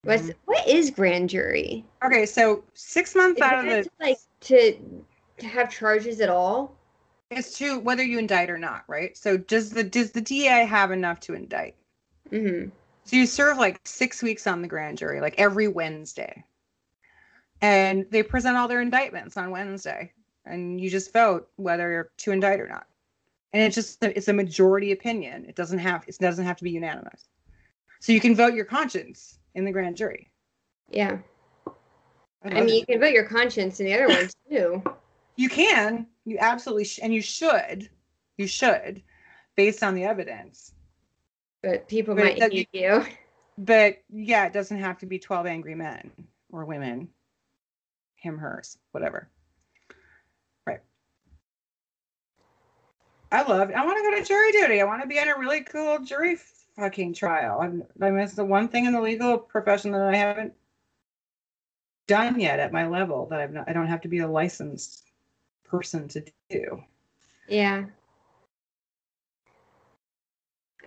What's 0.03 0.31
what 0.45 0.67
is 0.67 0.91
grand 0.91 1.29
jury? 1.29 1.85
Okay, 2.03 2.25
so 2.25 2.63
six 2.73 3.15
months 3.15 3.37
Is 3.37 3.43
out 3.43 3.59
of 3.59 3.65
the 3.65 3.83
to, 3.83 3.89
like 3.99 4.17
to 4.41 4.77
to 5.37 5.47
have 5.47 5.71
charges 5.71 6.19
at 6.19 6.29
all? 6.29 6.75
it's 7.31 7.57
to 7.57 7.79
whether 7.79 8.03
you 8.03 8.19
indict 8.19 8.49
or 8.49 8.57
not, 8.57 8.83
right? 8.87 9.17
So 9.17 9.37
does 9.37 9.71
the 9.71 9.83
does 9.83 10.11
the 10.11 10.21
DA 10.21 10.65
have 10.65 10.91
enough 10.91 11.19
to 11.21 11.33
indict? 11.33 11.75
hmm 12.29 12.65
So 13.05 13.15
you 13.15 13.25
serve 13.25 13.57
like 13.57 13.79
six 13.85 14.21
weeks 14.21 14.45
on 14.47 14.61
the 14.61 14.67
grand 14.67 14.97
jury, 14.97 15.21
like 15.21 15.35
every 15.37 15.67
Wednesday. 15.67 16.43
And 17.61 18.05
they 18.11 18.23
present 18.23 18.57
all 18.57 18.67
their 18.67 18.81
indictments 18.81 19.37
on 19.37 19.51
Wednesday. 19.51 20.11
And 20.45 20.81
you 20.81 20.89
just 20.89 21.13
vote 21.13 21.47
whether 21.55 22.11
to 22.17 22.31
indict 22.31 22.59
or 22.59 22.67
not. 22.67 22.87
And 23.53 23.63
it's 23.63 23.75
just 23.75 24.03
it's 24.03 24.27
a 24.27 24.33
majority 24.33 24.91
opinion. 24.91 25.45
It 25.47 25.55
doesn't 25.55 25.79
have 25.79 26.03
it 26.07 26.17
doesn't 26.19 26.45
have 26.45 26.57
to 26.57 26.63
be 26.63 26.71
unanimous. 26.71 27.29
So 28.01 28.11
you 28.11 28.19
can 28.19 28.35
vote 28.35 28.53
your 28.53 28.65
conscience 28.65 29.39
in 29.55 29.65
the 29.65 29.71
grand 29.71 29.95
jury. 29.97 30.31
Yeah, 30.89 31.17
I 32.43 32.49
love 32.49 32.65
mean, 32.65 32.79
you 32.79 32.85
can 32.85 32.99
vote 32.99 33.13
your 33.13 33.25
conscience 33.25 33.79
in 33.79 33.85
the 33.85 33.93
other 33.93 34.07
ones 34.09 34.33
too. 34.49 34.83
you 35.35 35.49
can. 35.49 36.07
You 36.25 36.37
absolutely 36.39 36.85
sh- 36.85 36.99
and 37.01 37.13
you 37.13 37.21
should. 37.21 37.89
You 38.37 38.47
should 38.47 39.03
based 39.55 39.83
on 39.83 39.95
the 39.95 40.03
evidence. 40.03 40.73
But 41.61 41.87
people 41.87 42.15
But 42.15 42.23
might 42.23 42.41
hate 42.41 42.69
you. 42.73 43.05
But 43.57 43.99
yeah, 44.09 44.45
it 44.45 44.53
doesn't 44.53 44.79
have 44.79 44.97
to 44.99 45.05
be 45.05 45.19
12 45.19 45.45
angry 45.45 45.75
men 45.75 46.11
or 46.51 46.65
women. 46.65 47.09
Him, 48.15 48.37
hers, 48.37 48.77
whatever. 48.91 49.29
Right. 50.65 50.79
I 53.31 53.43
love 53.43 53.71
I 53.75 53.85
want 53.85 53.97
to 53.97 54.11
go 54.11 54.17
to 54.17 54.25
jury 54.25 54.51
duty. 54.51 54.81
I 54.81 54.85
want 54.85 55.01
to 55.01 55.07
be 55.07 55.17
in 55.17 55.29
a 55.29 55.37
really 55.37 55.61
cool 55.61 55.99
jury 55.99 56.37
fucking 56.75 57.13
trial. 57.13 57.59
I 57.61 57.67
mean, 57.67 58.19
it's 58.19 58.33
the 58.33 58.45
one 58.45 58.67
thing 58.67 58.85
in 58.85 58.93
the 58.93 59.01
legal 59.01 59.37
profession 59.37 59.91
that 59.91 60.01
I 60.01 60.15
haven't 60.15 60.53
done 62.07 62.39
yet 62.39 62.59
at 62.59 62.73
my 62.73 62.87
level 62.87 63.27
that 63.27 63.39
I've 63.39 63.53
not, 63.53 63.69
I 63.69 63.73
don't 63.73 63.87
have 63.87 64.01
to 64.01 64.07
be 64.07 64.19
a 64.19 64.27
licensed 64.27 65.03
person 65.63 66.07
to 66.09 66.23
do. 66.49 66.83
Yeah. 67.47 67.85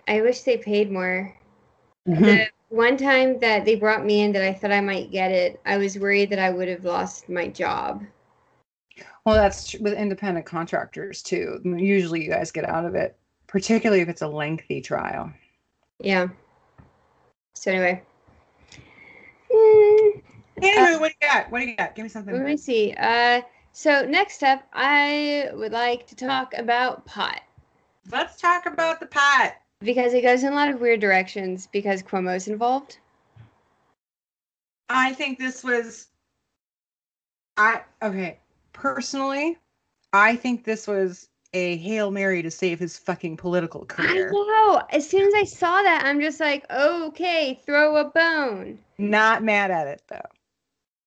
I 0.07 0.21
wish 0.21 0.41
they 0.41 0.57
paid 0.57 0.91
more. 0.91 1.35
Mm-hmm. 2.07 2.23
The 2.23 2.47
one 2.69 2.97
time 2.97 3.39
that 3.39 3.65
they 3.65 3.75
brought 3.75 4.05
me 4.05 4.21
in 4.21 4.31
that 4.33 4.41
I 4.41 4.53
thought 4.53 4.71
I 4.71 4.81
might 4.81 5.11
get 5.11 5.31
it, 5.31 5.59
I 5.65 5.77
was 5.77 5.97
worried 5.99 6.29
that 6.29 6.39
I 6.39 6.49
would 6.49 6.67
have 6.67 6.85
lost 6.85 7.27
my 7.29 7.47
job. 7.47 8.03
Well, 9.25 9.35
that's 9.35 9.71
tr- 9.71 9.77
with 9.81 9.93
independent 9.93 10.45
contractors 10.45 11.21
too. 11.21 11.59
Usually, 11.63 12.23
you 12.23 12.29
guys 12.29 12.51
get 12.51 12.67
out 12.67 12.85
of 12.85 12.95
it, 12.95 13.17
particularly 13.47 14.01
if 14.01 14.07
it's 14.07 14.21
a 14.21 14.27
lengthy 14.27 14.79
trial. 14.79 15.31
Yeah. 15.99 16.27
So 17.55 17.71
anyway. 17.71 18.03
Hmm, 19.51 20.19
Anyway, 20.61 20.99
what 20.99 21.09
do 21.09 21.15
you 21.21 21.29
got? 21.29 21.51
What 21.51 21.59
do 21.61 21.65
you 21.67 21.75
got? 21.75 21.95
Give 21.95 22.03
me 22.03 22.09
something. 22.09 22.33
let 22.33 22.45
me 22.45 22.57
see. 22.57 22.93
Uh 22.97 23.41
so 23.71 24.05
next 24.05 24.43
up 24.43 24.63
I 24.73 25.49
would 25.53 25.71
like 25.71 26.07
to 26.07 26.15
talk 26.15 26.53
about 26.57 27.05
pot. 27.05 27.41
Let's 28.11 28.39
talk 28.39 28.65
about 28.65 28.99
the 28.99 29.07
pot. 29.07 29.55
Because 29.81 30.13
it 30.13 30.21
goes 30.21 30.43
in 30.43 30.53
a 30.53 30.55
lot 30.55 30.69
of 30.69 30.81
weird 30.81 30.99
directions 30.99 31.67
because 31.71 32.01
Cuomo's 32.01 32.47
involved. 32.47 32.97
I 34.89 35.13
think 35.13 35.37
this 35.37 35.63
was. 35.63 36.07
I 37.57 37.81
okay. 38.01 38.39
Personally, 38.73 39.57
I 40.13 40.35
think 40.35 40.63
this 40.63 40.87
was 40.87 41.29
a 41.53 41.77
hail 41.77 42.11
mary 42.11 42.41
to 42.41 42.51
save 42.51 42.79
his 42.79 42.97
fucking 42.97 43.37
political 43.37 43.85
career. 43.85 44.29
I 44.29 44.31
know. 44.31 44.81
As 44.91 45.09
soon 45.09 45.27
as 45.27 45.33
I 45.33 45.43
saw 45.43 45.81
that, 45.81 46.03
I'm 46.05 46.19
just 46.19 46.39
like, 46.39 46.65
okay, 46.71 47.59
throw 47.65 47.97
a 47.97 48.05
bone. 48.05 48.79
Not 48.97 49.43
mad 49.43 49.71
at 49.71 49.87
it 49.87 50.01
though. 50.07 50.21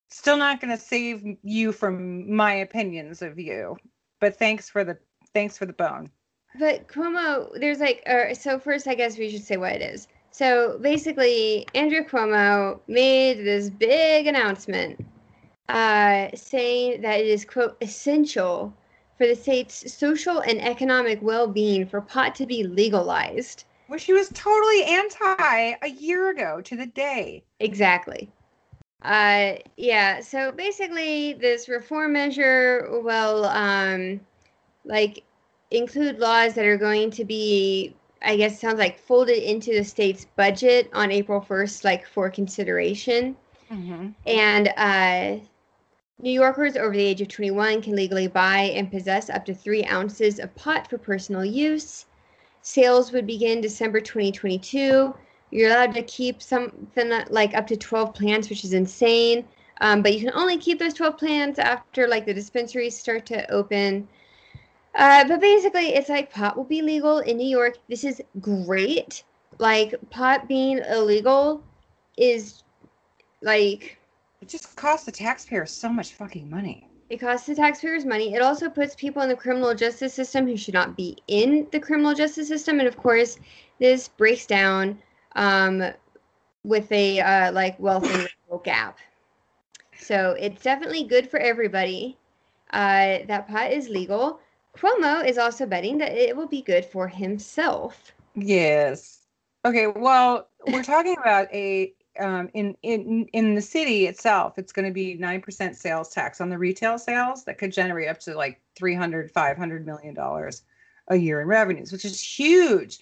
Still 0.09 0.36
not 0.36 0.61
going 0.61 0.76
to 0.76 0.82
save 0.82 1.24
you 1.43 1.72
from 1.72 2.34
my 2.34 2.53
opinions 2.55 3.22
of 3.22 3.38
you, 3.38 3.76
but 4.20 4.36
thanks 4.36 4.68
for 4.68 4.82
the 4.82 4.99
thanks 5.34 5.57
for 5.57 5.66
the 5.66 5.72
bone. 5.72 6.11
But 6.59 6.88
Cuomo, 6.88 7.59
there's 7.61 7.78
like, 7.78 8.03
or 8.07 8.34
so 8.34 8.59
first, 8.59 8.88
I 8.88 8.95
guess 8.95 9.16
we 9.16 9.30
should 9.30 9.45
say 9.45 9.57
what 9.57 9.72
it 9.72 9.82
is. 9.82 10.09
So 10.32 10.78
basically, 10.80 11.66
Andrew 11.74 12.05
Cuomo 12.05 12.80
made 12.88 13.45
this 13.45 13.70
big 13.70 14.26
announcement 14.26 15.05
uh, 15.68 16.28
saying 16.34 17.03
that 17.03 17.20
it 17.20 17.26
is, 17.26 17.45
quote, 17.45 17.76
essential 17.80 18.74
for 19.20 19.26
the 19.26 19.36
state's 19.36 19.92
social 19.92 20.38
and 20.38 20.58
economic 20.62 21.20
well 21.20 21.46
being 21.46 21.84
for 21.86 22.00
pot 22.00 22.34
to 22.34 22.46
be 22.46 22.62
legalized. 22.62 23.64
Which 23.88 24.04
he 24.04 24.14
was 24.14 24.30
totally 24.30 24.82
anti 24.84 25.74
a 25.82 25.88
year 25.88 26.30
ago 26.30 26.62
to 26.62 26.74
the 26.74 26.86
day. 26.86 27.42
Exactly. 27.58 28.30
Uh, 29.02 29.56
yeah, 29.76 30.20
so 30.20 30.52
basically, 30.52 31.34
this 31.34 31.68
reform 31.68 32.14
measure 32.14 32.88
will, 33.04 33.44
um, 33.44 34.20
like, 34.86 35.22
include 35.70 36.18
laws 36.18 36.54
that 36.54 36.64
are 36.64 36.78
going 36.78 37.10
to 37.10 37.24
be, 37.26 37.94
I 38.22 38.36
guess, 38.36 38.58
sounds 38.58 38.78
like 38.78 38.98
folded 38.98 39.42
into 39.42 39.74
the 39.74 39.84
state's 39.84 40.24
budget 40.34 40.88
on 40.94 41.10
April 41.10 41.44
1st, 41.46 41.84
like, 41.84 42.06
for 42.06 42.30
consideration. 42.30 43.36
Mm-hmm. 43.70 44.08
And 44.26 44.68
uh, 44.78 45.44
New 46.22 46.32
Yorkers 46.32 46.76
over 46.76 46.92
the 46.92 47.02
age 47.02 47.20
of 47.22 47.28
21 47.28 47.80
can 47.80 47.96
legally 47.96 48.26
buy 48.26 48.72
and 48.74 48.90
possess 48.90 49.30
up 49.30 49.44
to 49.46 49.54
three 49.54 49.84
ounces 49.84 50.38
of 50.38 50.54
pot 50.54 50.88
for 50.88 50.98
personal 50.98 51.44
use. 51.44 52.06
Sales 52.62 53.10
would 53.12 53.26
begin 53.26 53.60
December 53.60 54.00
2022. 54.00 55.14
You're 55.50 55.70
allowed 55.70 55.94
to 55.94 56.02
keep 56.02 56.42
something 56.42 57.12
like 57.30 57.54
up 57.54 57.66
to 57.68 57.76
12 57.76 58.14
plants, 58.14 58.50
which 58.50 58.64
is 58.64 58.74
insane. 58.74 59.46
Um, 59.80 60.02
but 60.02 60.12
you 60.12 60.20
can 60.20 60.34
only 60.34 60.58
keep 60.58 60.78
those 60.78 60.92
12 60.92 61.16
plants 61.16 61.58
after 61.58 62.06
like 62.06 62.26
the 62.26 62.34
dispensaries 62.34 62.98
start 62.98 63.24
to 63.26 63.50
open. 63.50 64.06
Uh, 64.94 65.26
but 65.26 65.40
basically, 65.40 65.94
it's 65.94 66.10
like 66.10 66.30
pot 66.30 66.56
will 66.56 66.64
be 66.64 66.82
legal 66.82 67.20
in 67.20 67.38
New 67.38 67.48
York. 67.48 67.78
This 67.88 68.04
is 68.04 68.20
great. 68.40 69.24
Like 69.58 69.94
pot 70.10 70.48
being 70.48 70.80
illegal 70.90 71.62
is 72.18 72.62
like 73.40 73.99
It 74.41 74.49
just 74.49 74.74
costs 74.76 75.05
the 75.07 75.12
taxpayers 75.12 75.70
so 75.70 75.91
much 75.91 76.14
fucking 76.14 76.49
money. 76.49 76.88
it 77.11 77.18
costs 77.18 77.47
the 77.47 77.55
taxpayers 77.55 78.05
money. 78.05 78.34
It 78.34 78.41
also 78.41 78.70
puts 78.70 78.95
people 78.95 79.20
in 79.22 79.28
the 79.28 79.36
criminal 79.36 79.74
justice 79.74 80.14
system 80.14 80.47
who 80.47 80.57
should 80.57 80.74
not 80.74 80.97
be 80.97 81.16
in 81.26 81.66
the 81.72 81.80
criminal 81.80 82.14
justice 82.14 82.49
system. 82.49 82.78
And 82.78 82.88
of 82.88 82.97
course, 82.97 83.38
this 83.78 84.09
breaks 84.09 84.47
down 84.47 84.99
um, 85.34 85.93
with 86.64 86.91
a 86.93 87.20
uh, 87.20 87.53
like 87.53 87.78
wealth 87.80 88.09
and 88.11 88.28
gap. 88.64 88.99
So 89.99 90.36
it's 90.38 90.62
definitely 90.62 91.05
good 91.05 91.28
for 91.28 91.38
everybody. 91.38 92.16
Uh, 92.72 93.18
that 93.26 93.49
pot 93.49 93.72
is 93.72 93.88
legal. 93.88 94.41
Cuomo 94.76 95.26
is 95.26 95.36
also 95.36 95.66
betting 95.66 95.99
that 95.99 96.12
it 96.12 96.36
will 96.36 96.47
be 96.47 96.62
good 96.62 96.84
for 96.84 97.09
himself. 97.09 98.12
Yes. 98.36 99.26
Okay, 99.64 99.88
well, 99.88 100.49
we're 100.68 100.84
talking 100.84 101.16
about 101.18 101.53
a 101.53 101.93
um, 102.20 102.50
in 102.54 102.76
in 102.82 103.26
in 103.32 103.54
the 103.54 103.62
city 103.62 104.06
itself, 104.06 104.58
it's 104.58 104.72
going 104.72 104.86
to 104.86 104.92
be 104.92 105.14
nine 105.14 105.40
percent 105.40 105.76
sales 105.76 106.10
tax 106.10 106.40
on 106.40 106.50
the 106.50 106.58
retail 106.58 106.98
sales 106.98 107.44
that 107.44 107.58
could 107.58 107.72
generate 107.72 108.08
up 108.08 108.20
to 108.20 108.34
like 108.34 108.60
300 108.76 109.30
500 109.30 109.86
million 109.86 110.14
dollars 110.14 110.62
a 111.08 111.16
year 111.16 111.40
in 111.40 111.48
revenues, 111.48 111.92
which 111.92 112.04
is 112.04 112.20
huge. 112.20 112.98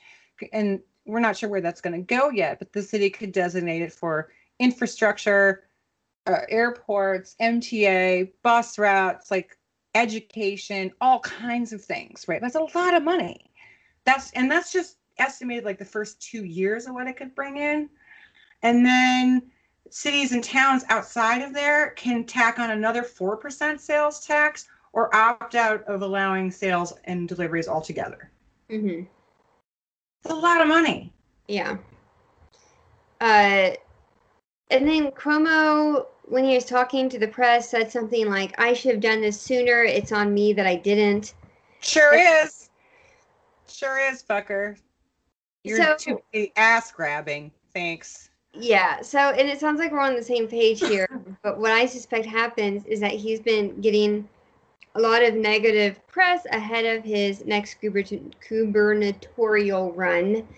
And 0.52 0.80
we're 1.04 1.20
not 1.20 1.36
sure 1.36 1.48
where 1.48 1.60
that's 1.60 1.80
going 1.80 1.94
to 1.96 2.14
go 2.14 2.30
yet, 2.30 2.58
but 2.58 2.72
the 2.72 2.82
city 2.82 3.10
could 3.10 3.32
designate 3.32 3.82
it 3.82 3.92
for 3.92 4.30
infrastructure, 4.58 5.64
uh, 6.26 6.40
airports, 6.48 7.34
MTA, 7.40 8.30
bus 8.42 8.78
routes, 8.78 9.30
like 9.30 9.58
education, 9.94 10.92
all 11.00 11.20
kinds 11.20 11.72
of 11.72 11.82
things, 11.82 12.26
right? 12.28 12.40
That's 12.40 12.54
a 12.54 12.68
lot 12.74 12.94
of 12.94 13.02
money. 13.02 13.50
That's 14.04 14.30
and 14.32 14.50
that's 14.50 14.72
just 14.72 14.98
estimated 15.18 15.64
like 15.64 15.78
the 15.78 15.84
first 15.84 16.20
two 16.22 16.44
years 16.44 16.86
of 16.86 16.94
what 16.94 17.08
it 17.08 17.16
could 17.16 17.34
bring 17.34 17.56
in. 17.56 17.88
And 18.62 18.84
then 18.84 19.50
cities 19.90 20.32
and 20.32 20.42
towns 20.42 20.84
outside 20.88 21.42
of 21.42 21.54
there 21.54 21.90
can 21.90 22.24
tack 22.24 22.58
on 22.58 22.70
another 22.70 23.02
4% 23.02 23.80
sales 23.80 24.24
tax 24.26 24.68
or 24.92 25.14
opt 25.14 25.54
out 25.54 25.82
of 25.84 26.02
allowing 26.02 26.50
sales 26.50 26.92
and 27.04 27.28
deliveries 27.28 27.68
altogether. 27.68 28.30
hmm 28.68 29.02
It's 30.22 30.30
a 30.30 30.34
lot 30.34 30.60
of 30.60 30.68
money. 30.68 31.12
Yeah. 31.46 31.76
Uh, 33.20 33.70
and 34.70 34.86
then 34.86 35.10
Cuomo, 35.12 36.06
when 36.24 36.44
he 36.44 36.54
was 36.54 36.64
talking 36.64 37.08
to 37.08 37.18
the 37.18 37.28
press, 37.28 37.70
said 37.70 37.90
something 37.90 38.28
like, 38.28 38.54
"I 38.60 38.74
should 38.74 38.92
have 38.92 39.00
done 39.00 39.20
this 39.20 39.40
sooner. 39.40 39.82
It's 39.82 40.12
on 40.12 40.34
me 40.34 40.52
that 40.52 40.66
I 40.66 40.76
didn't." 40.76 41.34
Sure 41.80 42.14
is. 42.14 42.70
Sure 43.66 43.98
is, 43.98 44.22
fucker. 44.22 44.76
You're 45.64 45.96
So- 45.96 45.96
too 45.96 46.48
ass 46.56 46.92
grabbing. 46.92 47.50
Thanks. 47.72 48.30
Yeah. 48.54 49.02
So, 49.02 49.18
and 49.18 49.48
it 49.48 49.60
sounds 49.60 49.78
like 49.78 49.92
we're 49.92 50.00
on 50.00 50.16
the 50.16 50.22
same 50.22 50.48
page 50.48 50.80
here. 50.80 51.08
but 51.42 51.58
what 51.58 51.72
I 51.72 51.86
suspect 51.86 52.26
happens 52.26 52.84
is 52.86 53.00
that 53.00 53.12
he's 53.12 53.40
been 53.40 53.80
getting 53.80 54.28
a 54.94 55.00
lot 55.00 55.22
of 55.22 55.34
negative 55.34 56.04
press 56.08 56.44
ahead 56.50 56.84
of 56.84 57.04
his 57.04 57.44
next 57.44 57.76
gubernatorial 57.80 59.92
run 59.92 60.48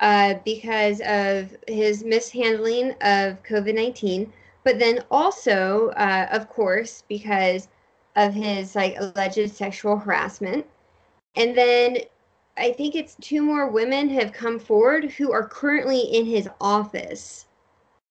uh, 0.00 0.34
because 0.44 1.00
of 1.02 1.56
his 1.68 2.02
mishandling 2.02 2.92
of 3.02 3.42
COVID 3.44 3.74
19. 3.74 4.32
But 4.64 4.78
then 4.78 5.04
also, 5.10 5.90
uh, 5.90 6.26
of 6.32 6.48
course, 6.48 7.04
because 7.08 7.68
of 8.16 8.32
his 8.32 8.74
like 8.74 8.96
alleged 8.98 9.50
sexual 9.50 9.96
harassment. 9.96 10.66
And 11.36 11.56
then 11.56 11.98
I 12.56 12.72
think 12.72 12.94
it's 12.94 13.16
two 13.20 13.42
more 13.42 13.68
women 13.68 14.08
have 14.10 14.32
come 14.32 14.58
forward 14.58 15.10
who 15.12 15.32
are 15.32 15.46
currently 15.46 16.00
in 16.00 16.24
his 16.24 16.48
office 16.60 17.46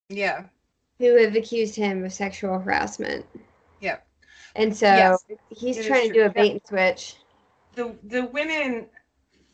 Yeah. 0.10 0.46
who 1.00 1.16
have 1.18 1.36
accused 1.36 1.76
him 1.76 2.04
of 2.04 2.14
sexual 2.14 2.60
harassment. 2.60 3.26
Yep. 3.80 4.06
And 4.56 4.76
so 4.76 4.88
Yes, 4.88 5.26
he's 5.50 5.78
it 5.78 5.88
trying 5.88 6.10
to 6.10 6.14
do 6.14 6.26
a 6.26 6.30
bait 6.30 6.52
and 6.52 6.62
switch. 6.68 7.16
The 7.76 7.96
the 8.04 8.26
women 8.26 8.88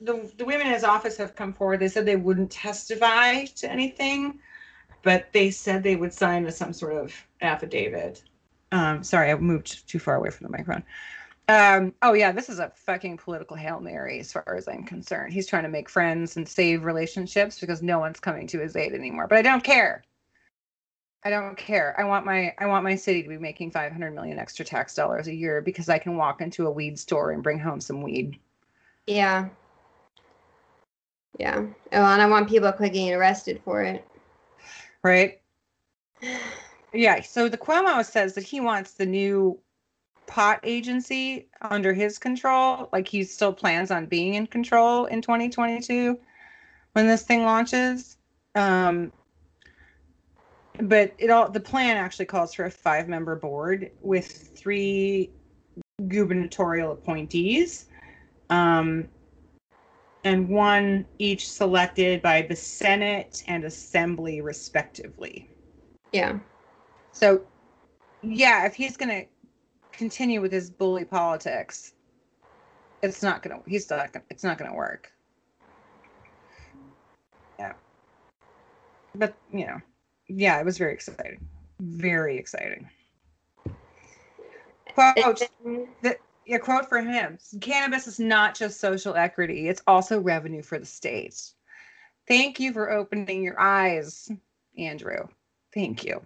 the 0.02 0.32
the 0.38 0.46
women 0.46 0.68
in 0.68 0.74
his 0.74 0.84
office 0.84 1.18
have 1.18 1.36
come 1.36 1.54
forward. 1.54 1.80
They 1.80 1.88
said 1.88 2.06
they 2.06 2.16
wouldn't 2.16 2.52
testify 2.52 3.46
to 3.46 3.72
anything, 3.72 4.40
but 5.04 5.32
they 5.34 5.52
said 5.52 5.84
they 5.84 5.96
would 5.96 6.14
sign 6.14 6.46
a, 6.46 6.52
some 6.52 6.74
sort 6.74 6.94
of 6.94 7.14
affidavit. 7.42 8.24
Um, 8.72 9.04
sorry, 9.04 9.32
I 9.32 9.36
moved 9.36 9.88
too 9.88 10.00
far 10.00 10.16
away 10.16 10.30
from 10.30 10.46
the 10.46 10.52
microphone. 10.52 10.84
Um, 11.50 11.96
oh 12.04 12.14
yeah, 12.14 12.32
this 12.32 12.48
is 12.48 12.60
a 12.60 12.72
fucking 12.76 13.18
political 13.18 13.58
hail 13.58 13.80
mary 13.80 14.20
as 14.20 14.32
far 14.32 14.56
as 14.56 14.68
I'm 14.68 14.84
concerned. 14.84 15.34
He's 15.34 15.48
trying 15.48 15.64
to 15.64 15.70
make 15.70 15.90
friends 15.90 16.38
and 16.38 16.48
save 16.48 16.84
relationships 16.84 17.60
because 17.60 17.82
no 17.82 17.98
one's 17.98 18.20
coming 18.20 18.46
to 18.48 18.60
his 18.60 18.76
aid 18.76 18.94
anymore. 18.94 19.26
But 19.28 19.40
I 19.40 19.42
don't 19.42 19.64
care. 19.64 20.04
I 21.26 21.32
don't 21.32 21.58
care. 21.58 22.00
I 22.00 22.04
want 22.04 22.24
my 22.24 22.54
I 22.60 22.68
want 22.68 22.84
my 22.84 22.94
city 22.94 23.24
to 23.24 23.30
be 23.30 23.40
making 23.40 23.72
500 23.72 24.12
million 24.12 24.38
extra 24.38 24.64
tax 24.64 24.94
dollars 24.94 25.26
a 25.26 25.34
year 25.34 25.60
because 25.60 25.90
I 25.90 25.98
can 25.98 26.18
walk 26.18 26.40
into 26.42 26.68
a 26.68 26.72
weed 26.72 27.00
store 27.00 27.32
and 27.32 27.42
bring 27.42 27.58
home 27.58 27.82
some 27.82 28.04
weed. 28.04 28.38
Yeah. 29.08 29.50
Yeah. 31.40 31.62
Oh, 31.62 31.72
and 31.92 32.22
I 32.22 32.28
want 32.28 32.48
people 32.48 32.72
quit 32.72 32.94
getting 32.94 33.12
arrested 33.16 33.60
for 33.66 33.82
it. 33.82 34.06
Right? 35.04 35.42
Yeah. 36.92 37.22
So 37.22 37.48
the 37.48 37.56
Cuomo 37.56 38.04
says 38.04 38.34
that 38.34 38.44
he 38.44 38.60
wants 38.60 38.94
the 38.94 39.06
new 39.06 39.60
pot 40.30 40.60
agency 40.64 41.48
under 41.60 41.92
his 41.92 42.20
control. 42.20 42.88
Like 42.94 43.08
he 43.08 43.24
still 43.24 43.52
plans 43.52 43.90
on 43.90 44.06
being 44.06 44.36
in 44.36 44.46
control 44.46 45.06
in 45.06 45.22
2022 45.22 46.18
when 46.94 47.08
this 47.08 47.24
thing 47.24 47.44
launches. 47.44 48.18
Um, 48.54 49.12
but 50.82 51.14
it 51.18 51.30
all 51.32 51.50
the 51.50 51.60
plan 51.60 51.98
actually 51.98 52.28
calls 52.28 52.54
for 52.54 52.66
a 52.66 52.72
five 52.72 53.10
member 53.10 53.36
board 53.36 53.92
with 54.02 54.56
three 54.56 55.32
gubernatorial 56.08 56.92
appointees. 56.92 57.88
Um, 58.52 59.08
and 60.24 60.48
one 60.48 61.06
each 61.18 61.50
selected 61.50 62.22
by 62.22 62.44
the 62.44 62.56
Senate 62.56 63.44
and 63.48 63.64
Assembly, 63.64 64.42
respectively. 64.42 65.50
Yeah. 66.12 66.38
So, 67.14 67.42
yeah, 68.22 68.66
if 68.66 68.76
he's 68.76 68.98
going 68.98 69.10
to 69.10 69.26
continue 70.00 70.40
with 70.40 70.52
his 70.54 70.70
bully 70.70 71.04
politics, 71.04 71.94
it's 73.04 73.22
not 73.22 73.44
going 73.44 73.62
to. 73.62 73.70
He's 73.70 73.90
not. 73.90 74.14
Gonna, 74.14 74.26
it's 74.30 74.46
not 74.46 74.58
going 74.58 74.72
to 74.72 74.76
work. 74.76 75.12
Yeah. 77.60 77.74
But 79.14 79.36
you 79.54 79.68
know, 79.68 79.82
yeah, 80.28 80.58
it 80.58 80.66
was 80.66 80.78
very 80.78 80.94
exciting. 80.94 81.46
Very 81.82 82.38
exciting. 82.38 82.90
Quote. 84.96 85.42
Yeah, 86.46 86.58
quote 86.58 86.90
for 86.90 87.00
him 87.00 87.38
Cannabis 87.62 88.08
is 88.08 88.20
not 88.20 88.56
just 88.56 88.80
social 88.80 89.16
equity, 89.16 89.68
it's 89.68 89.84
also 89.86 90.20
revenue 90.20 90.64
for 90.64 90.80
the 90.80 90.86
state. 90.86 91.40
Thank 92.28 92.60
you 92.60 92.74
for 92.74 92.90
opening 92.90 93.44
your 93.44 93.60
eyes, 93.60 94.32
Andrew. 94.78 95.28
Thank 95.74 96.06
you. 96.06 96.22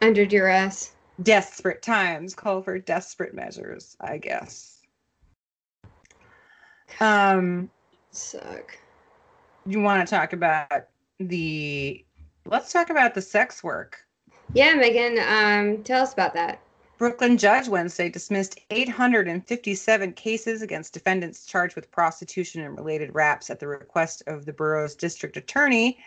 under 0.00 0.24
duress. 0.24 0.94
Desperate 1.22 1.82
times 1.82 2.34
call 2.34 2.62
for 2.62 2.78
desperate 2.78 3.34
measures, 3.34 3.96
I 4.00 4.18
guess. 4.18 4.80
Um, 7.00 7.70
Suck. 8.10 8.78
you 9.66 9.80
want 9.80 10.06
to 10.06 10.14
talk 10.14 10.32
about 10.32 10.88
the 11.18 12.04
let's 12.46 12.72
talk 12.72 12.90
about 12.90 13.14
the 13.14 13.22
sex 13.22 13.62
work. 13.62 14.04
Yeah, 14.54 14.74
Megan, 14.74 15.18
um, 15.18 15.82
tell 15.82 16.02
us 16.02 16.12
about 16.12 16.34
that. 16.34 16.60
Brooklyn 16.98 17.36
judge 17.36 17.68
Wednesday 17.68 18.08
dismissed 18.08 18.60
857 18.70 20.12
cases 20.12 20.62
against 20.62 20.92
defendants 20.92 21.46
charged 21.46 21.74
with 21.74 21.90
prostitution 21.90 22.62
and 22.62 22.76
related 22.76 23.12
raps 23.14 23.50
at 23.50 23.58
the 23.58 23.66
request 23.66 24.22
of 24.28 24.44
the 24.44 24.52
borough's 24.52 24.94
district 24.94 25.36
attorney, 25.36 25.98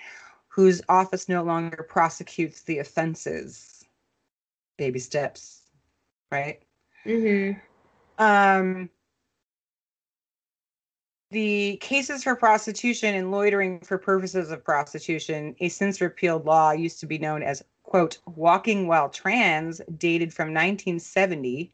whose 0.48 0.82
office 0.88 1.28
no 1.28 1.44
longer 1.44 1.86
prosecutes 1.90 2.62
the 2.62 2.78
offenses. 2.80 3.75
Baby 4.78 5.00
steps, 5.00 5.62
right? 6.32 6.62
Mm-hmm. 7.06 7.60
Um, 8.18 8.90
the 11.32 11.78
cases 11.78 12.24
for 12.24 12.36
prostitution 12.36 13.16
and 13.16 13.32
loitering 13.32 13.80
for 13.82 13.98
purposes 13.98 14.52
of 14.52 14.64
prostitution, 14.64 15.56
a 15.60 15.70
since 15.70 16.00
repealed 16.02 16.46
law 16.46 16.72
used 16.72 17.00
to 17.02 17.06
be 17.06 17.18
known 17.18 17.44
as, 17.44 17.64
quote, 17.84 18.20
walking 18.26 18.88
while 18.88 19.10
trans, 19.10 19.82
dated 19.98 20.34
from 20.34 20.50
1970. 20.50 21.74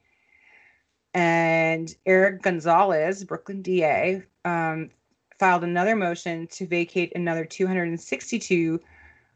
And 1.14 1.94
Eric 2.06 2.42
Gonzalez, 2.42 3.24
Brooklyn 3.24 3.62
DA, 3.62 4.24
um, 4.46 4.90
filed 5.38 5.64
another 5.64 5.96
motion 5.96 6.48
to 6.48 6.66
vacate 6.66 7.12
another 7.16 7.46
262 7.46 8.80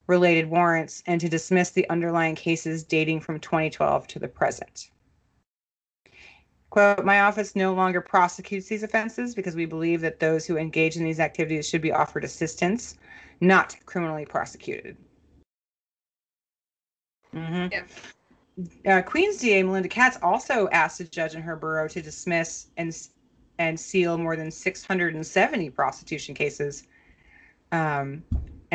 related 0.07 0.49
warrants 0.49 1.03
and 1.05 1.19
to 1.21 1.29
dismiss 1.29 1.71
the 1.71 1.89
underlying 1.89 2.35
cases 2.35 2.83
dating 2.83 3.21
from 3.21 3.39
2012 3.39 4.07
to 4.07 4.19
the 4.19 4.27
present. 4.27 4.89
Quote, 6.69 7.05
my 7.05 7.21
office 7.21 7.55
no 7.55 7.73
longer 7.73 8.01
prosecutes 8.01 8.67
these 8.67 8.83
offenses 8.83 9.33
because 9.33 9.55
we 9.55 9.65
believe 9.65 10.01
that 10.01 10.19
those 10.19 10.45
who 10.45 10.57
engage 10.57 10.97
in 10.97 11.03
these 11.03 11.19
activities 11.19 11.67
should 11.67 11.81
be 11.81 11.91
offered 11.91 12.23
assistance, 12.23 12.97
not 13.39 13.75
criminally 13.85 14.25
prosecuted. 14.25 14.97
Mhm. 17.33 17.87
Uh, 18.85 19.01
Queens 19.01 19.37
DA 19.37 19.63
Melinda 19.63 19.89
Katz 19.89 20.17
also 20.21 20.69
asked 20.69 20.99
a 21.01 21.03
judge 21.03 21.35
in 21.35 21.41
her 21.41 21.55
borough 21.55 21.87
to 21.87 22.01
dismiss 22.01 22.67
and 22.77 22.95
and 23.57 23.79
seal 23.79 24.17
more 24.17 24.35
than 24.35 24.51
670 24.51 25.69
prostitution 25.69 26.35
cases. 26.35 26.83
Um, 27.71 28.23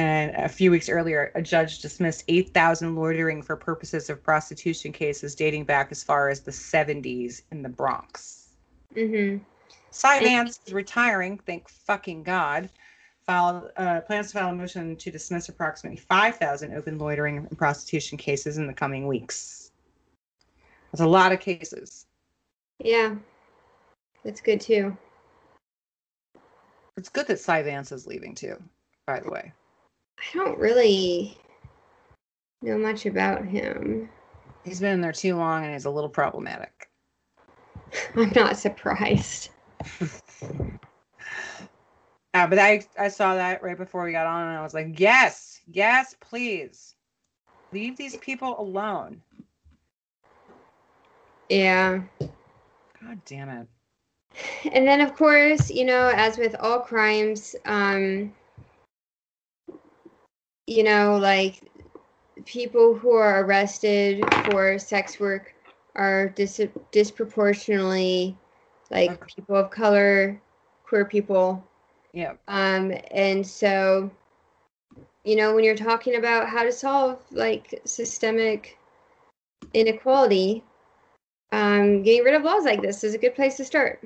and 0.01 0.35
a 0.37 0.49
few 0.49 0.71
weeks 0.71 0.89
earlier, 0.89 1.31
a 1.35 1.43
judge 1.43 1.81
dismissed 1.81 2.25
8,000 2.27 2.97
loitering 2.97 3.43
for 3.43 3.55
purposes 3.55 4.09
of 4.09 4.23
prostitution 4.23 4.93
cases 4.93 5.35
dating 5.35 5.65
back 5.65 5.89
as 5.91 6.03
far 6.03 6.31
as 6.31 6.41
the 6.41 6.51
70s 6.51 7.43
in 7.53 7.63
the 7.63 7.69
Bronx. 7.69 8.49
Mm-hmm. 8.97 9.45
Cy 9.91 10.21
Vance 10.21 10.61
is 10.67 10.73
retiring, 10.73 11.39
thank 11.45 11.69
fucking 11.69 12.23
God, 12.23 12.71
filed 13.27 13.71
uh, 13.77 14.01
plans 14.01 14.29
to 14.29 14.39
file 14.39 14.49
a 14.49 14.55
motion 14.55 14.97
to 14.97 15.11
dismiss 15.11 15.51
approximately 15.51 15.99
5,000 15.99 16.73
open 16.73 16.97
loitering 16.97 17.37
and 17.37 17.59
prostitution 17.59 18.17
cases 18.17 18.57
in 18.57 18.67
the 18.67 18.73
coming 18.73 19.07
weeks. 19.07 19.71
That's 20.93 21.03
a 21.03 21.07
lot 21.07 21.31
of 21.33 21.41
cases. 21.41 22.07
Yeah. 22.79 23.17
That's 24.25 24.41
good 24.41 24.63
too. 24.63 24.97
It's 26.97 27.11
good 27.11 27.27
that 27.27 27.39
Cy 27.39 27.63
Vance 27.63 27.93
is 27.93 28.07
leaving 28.07 28.35
too, 28.35 28.57
by 29.07 29.21
the 29.21 29.31
way. 29.31 29.53
I 30.21 30.37
don't 30.37 30.59
really 30.59 31.39
know 32.63 32.79
much 32.79 33.07
about 33.07 33.45
him. 33.45 34.09
He's 34.65 34.81
been 34.81 34.93
in 34.93 35.01
there 35.01 35.13
too 35.13 35.37
long 35.37 35.65
and 35.65 35.73
he's 35.73 35.87
a 35.87 35.91
little 35.91 36.11
problematic. 36.11 36.91
I'm 38.17 38.33
not 38.35 38.57
surprised. 38.57 39.51
Uh, 42.33 42.47
but 42.47 42.59
I, 42.59 42.83
I 42.99 43.09
saw 43.09 43.35
that 43.35 43.63
right 43.63 43.77
before 43.77 44.05
we 44.05 44.13
got 44.13 44.27
on 44.27 44.47
and 44.47 44.57
I 44.57 44.63
was 44.63 44.75
like, 44.75 45.01
yes, 45.01 45.61
yes, 45.67 46.15
please. 46.21 46.95
Leave 47.73 47.97
these 47.97 48.17
people 48.19 48.61
alone. 48.61 49.21
Yeah. 51.49 52.03
God 52.21 53.21
damn 53.25 53.49
it. 53.49 53.67
And 54.73 54.87
then, 54.87 55.01
of 55.01 55.17
course, 55.17 55.71
you 55.71 55.85
know, 55.85 56.13
as 56.15 56.39
with 56.39 56.55
all 56.61 56.79
crimes, 56.79 57.57
um, 57.65 58.33
you 60.71 60.85
know, 60.85 61.19
like 61.19 61.69
people 62.45 62.95
who 62.95 63.11
are 63.11 63.45
arrested 63.45 64.23
for 64.45 64.79
sex 64.79 65.19
work 65.19 65.53
are 65.97 66.29
dis- 66.29 66.69
disproportionately 66.93 68.39
like 68.93 69.11
Okay. 69.11 69.33
people 69.35 69.57
of 69.57 69.71
color, 69.73 70.41
queer 70.85 71.05
people. 71.05 71.67
Yeah. 72.13 72.35
Um, 72.47 72.93
and 73.11 73.45
so, 73.45 74.13
you 75.25 75.35
know, 75.35 75.57
when 75.57 75.65
you're 75.65 75.75
talking 75.75 76.15
about 76.15 76.49
how 76.49 76.63
to 76.63 76.71
solve 76.71 77.19
like 77.33 77.81
systemic 77.85 78.79
inequality, 79.75 80.63
um, 81.51 82.05
getting 82.05 82.23
rid 82.23 82.35
of 82.35 82.45
laws 82.45 82.65
like 82.65 82.81
this 82.81 83.03
is 83.03 83.15
a 83.15 83.19
good 83.19 83.35
place 83.35 83.57
to 83.57 83.65
start. 83.65 84.05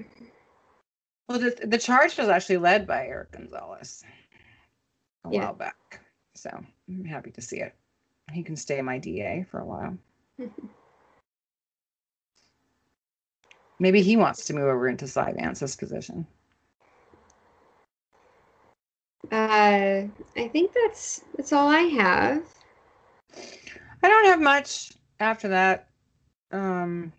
Well, 1.29 1.39
the, 1.39 1.55
the 1.67 1.79
charge 1.79 2.17
was 2.17 2.29
actually 2.29 2.57
led 2.57 2.87
by 2.87 3.07
Eric 3.07 3.33
Gonzalez 3.33 4.03
a 5.25 5.31
Yeah. 5.31 5.45
while 5.45 5.55
back. 5.55 6.04
So 6.35 6.51
I'm 6.89 7.05
happy 7.05 7.30
to 7.32 7.41
see 7.41 7.61
it. 7.61 7.74
He 8.32 8.43
can 8.43 8.57
stay 8.57 8.80
my 8.82 8.99
DA 8.99 9.47
for 9.51 9.61
a 9.61 9.64
while. 9.64 9.97
Maybe 13.78 14.03
he 14.03 14.16
wants 14.16 14.47
to 14.47 14.55
move 14.55 14.64
over 14.64 14.89
into 14.89 15.07
Cy 15.07 15.32
Vance's 15.32 15.76
position. 15.76 16.26
Uh, 19.32 20.05
I 20.37 20.49
think 20.49 20.72
that's 20.74 21.22
that's 21.37 21.53
all 21.53 21.68
I 21.68 21.80
have. 21.80 22.45
I 24.03 24.09
don't 24.09 24.26
have 24.26 24.41
much 24.41 24.93
after 25.18 25.49
that. 25.49 25.89
Um, 26.53 27.12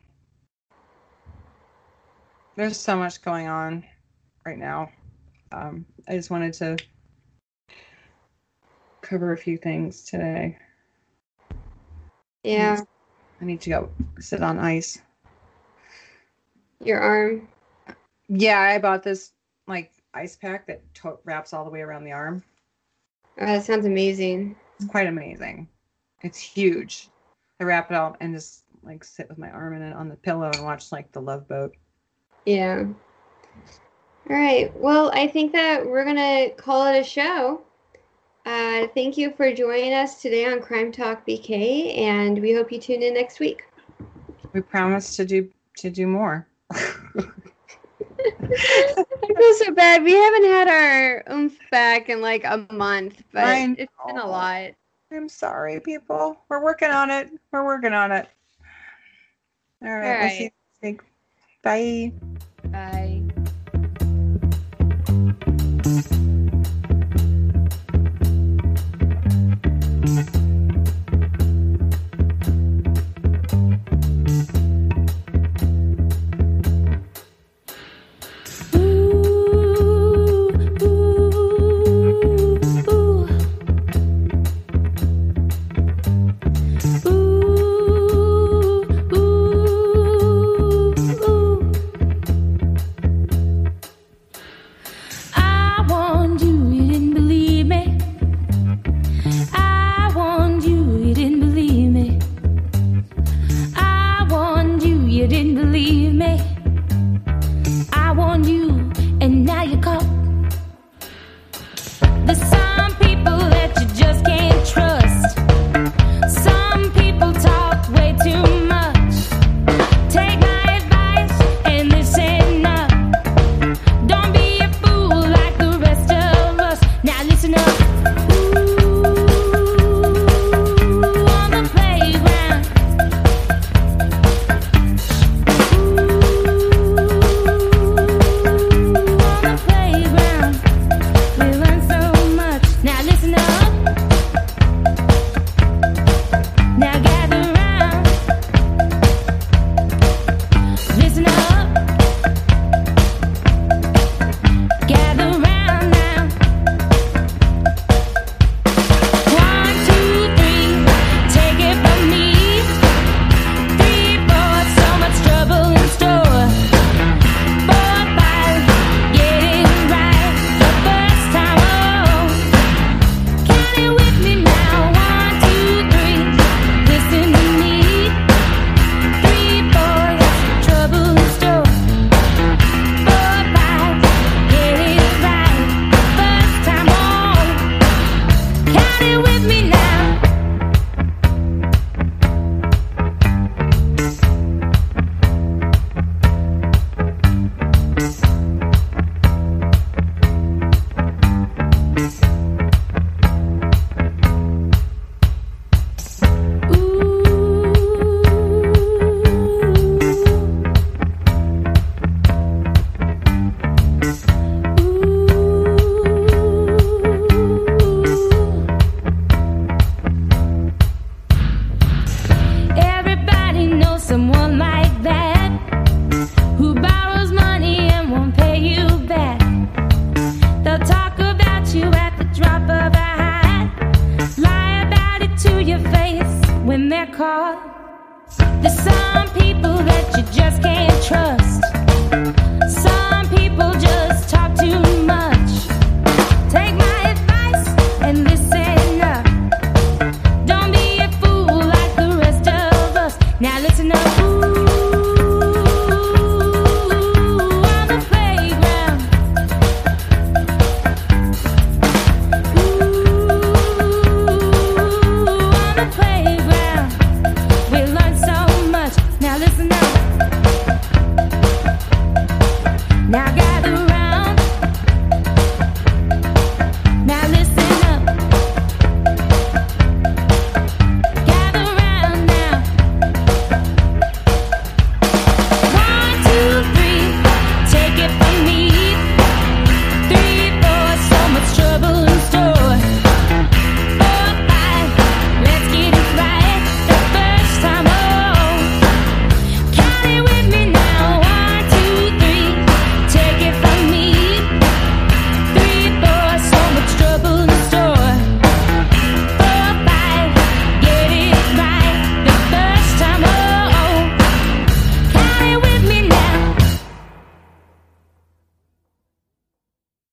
there's 2.56 2.80
so 2.80 2.96
much 2.96 3.22
going 3.22 3.48
on 3.48 3.84
right 4.46 4.58
now. 4.58 4.90
Um, 5.52 5.86
I 6.08 6.16
just 6.16 6.30
wanted 6.30 6.54
to 6.54 6.78
cover 9.06 9.32
a 9.32 9.38
few 9.38 9.58
things 9.58 10.04
today. 10.04 10.58
Yeah, 12.44 12.82
I 13.42 13.46
need 13.46 13.62
to 13.62 13.70
go 13.70 13.90
sit 14.20 14.44
on 14.44 14.60
ice. 14.60 15.00
your 16.80 17.00
arm. 17.00 17.48
Yeah, 18.28 18.60
I 18.60 18.78
bought 18.80 19.04
this 19.04 19.32
like 19.68 19.92
ice 20.14 20.36
pack 20.36 20.68
that 20.68 20.82
to- 20.96 21.20
wraps 21.24 21.54
all 21.54 21.64
the 21.66 21.72
way 21.72 21.82
around 21.82 22.04
the 22.04 22.12
arm. 22.12 22.44
Oh, 23.40 23.46
that 23.46 23.64
sounds 23.64 23.86
amazing. 23.86 24.56
It's 24.80 24.90
quite 24.90 25.08
amazing. 25.08 25.68
It's 26.22 26.40
huge. 26.40 27.10
I 27.60 27.64
wrap 27.64 27.92
it 27.92 27.96
up 27.96 28.18
and 28.20 28.34
just 28.34 28.64
like 28.84 29.04
sit 29.04 29.30
with 29.30 29.38
my 29.38 29.50
arm 29.50 29.74
in 29.74 29.82
it 29.82 29.96
on 29.96 30.10
the 30.10 30.16
pillow 30.16 30.52
and 30.54 30.64
watch 30.64 30.92
like 30.92 31.12
the 31.12 31.22
Love 31.22 31.48
Boat. 31.48 31.76
Yeah. 32.46 32.86
All 34.30 34.36
right. 34.36 34.76
Well, 34.76 35.12
I 35.14 35.28
think 35.28 35.52
that 35.54 35.86
we're 35.86 36.06
gonna 36.06 36.50
call 36.52 36.86
it 36.88 37.00
a 37.00 37.04
show. 37.04 37.62
Uh, 38.46 38.88
thank 38.94 39.18
you 39.18 39.34
for 39.36 39.52
joining 39.52 39.94
us 39.94 40.22
today 40.22 40.46
on 40.46 40.62
Crime 40.62 40.92
Talk 40.92 41.26
BK, 41.26 41.98
and 41.98 42.40
we 42.40 42.54
hope 42.54 42.72
you 42.72 42.80
tune 42.80 43.02
in 43.02 43.16
next 43.16 43.40
week. 43.40 43.64
We 44.54 44.62
promise 44.62 45.16
to 45.16 45.26
do 45.26 45.50
to 45.78 45.90
do 45.90 46.06
more. 46.06 46.48
I 46.72 46.94
feel 48.38 49.54
so 49.56 49.72
bad. 49.72 50.04
We 50.04 50.14
haven't 50.14 50.46
had 50.46 50.68
our 50.68 51.24
oomph 51.32 51.58
back 51.72 52.10
in 52.10 52.22
like 52.22 52.44
a 52.44 52.68
month, 52.72 53.24
but 53.34 53.58
it's 53.78 53.92
been 54.06 54.18
a 54.20 54.28
lot. 54.28 54.72
I'm 55.12 55.28
sorry, 55.28 55.80
people. 55.80 56.38
We're 56.48 56.64
working 56.64 56.92
on 56.92 57.10
it. 57.10 57.30
We're 57.52 57.66
working 57.66 57.94
on 57.94 58.12
it. 58.12 58.28
All 59.84 59.90
right. 59.90 60.16
All 60.16 60.22
We'll 60.22 60.30
see 60.30 60.44
you 60.44 60.50
next 60.84 61.02
week. 61.02 61.02
Bye. 61.64 62.14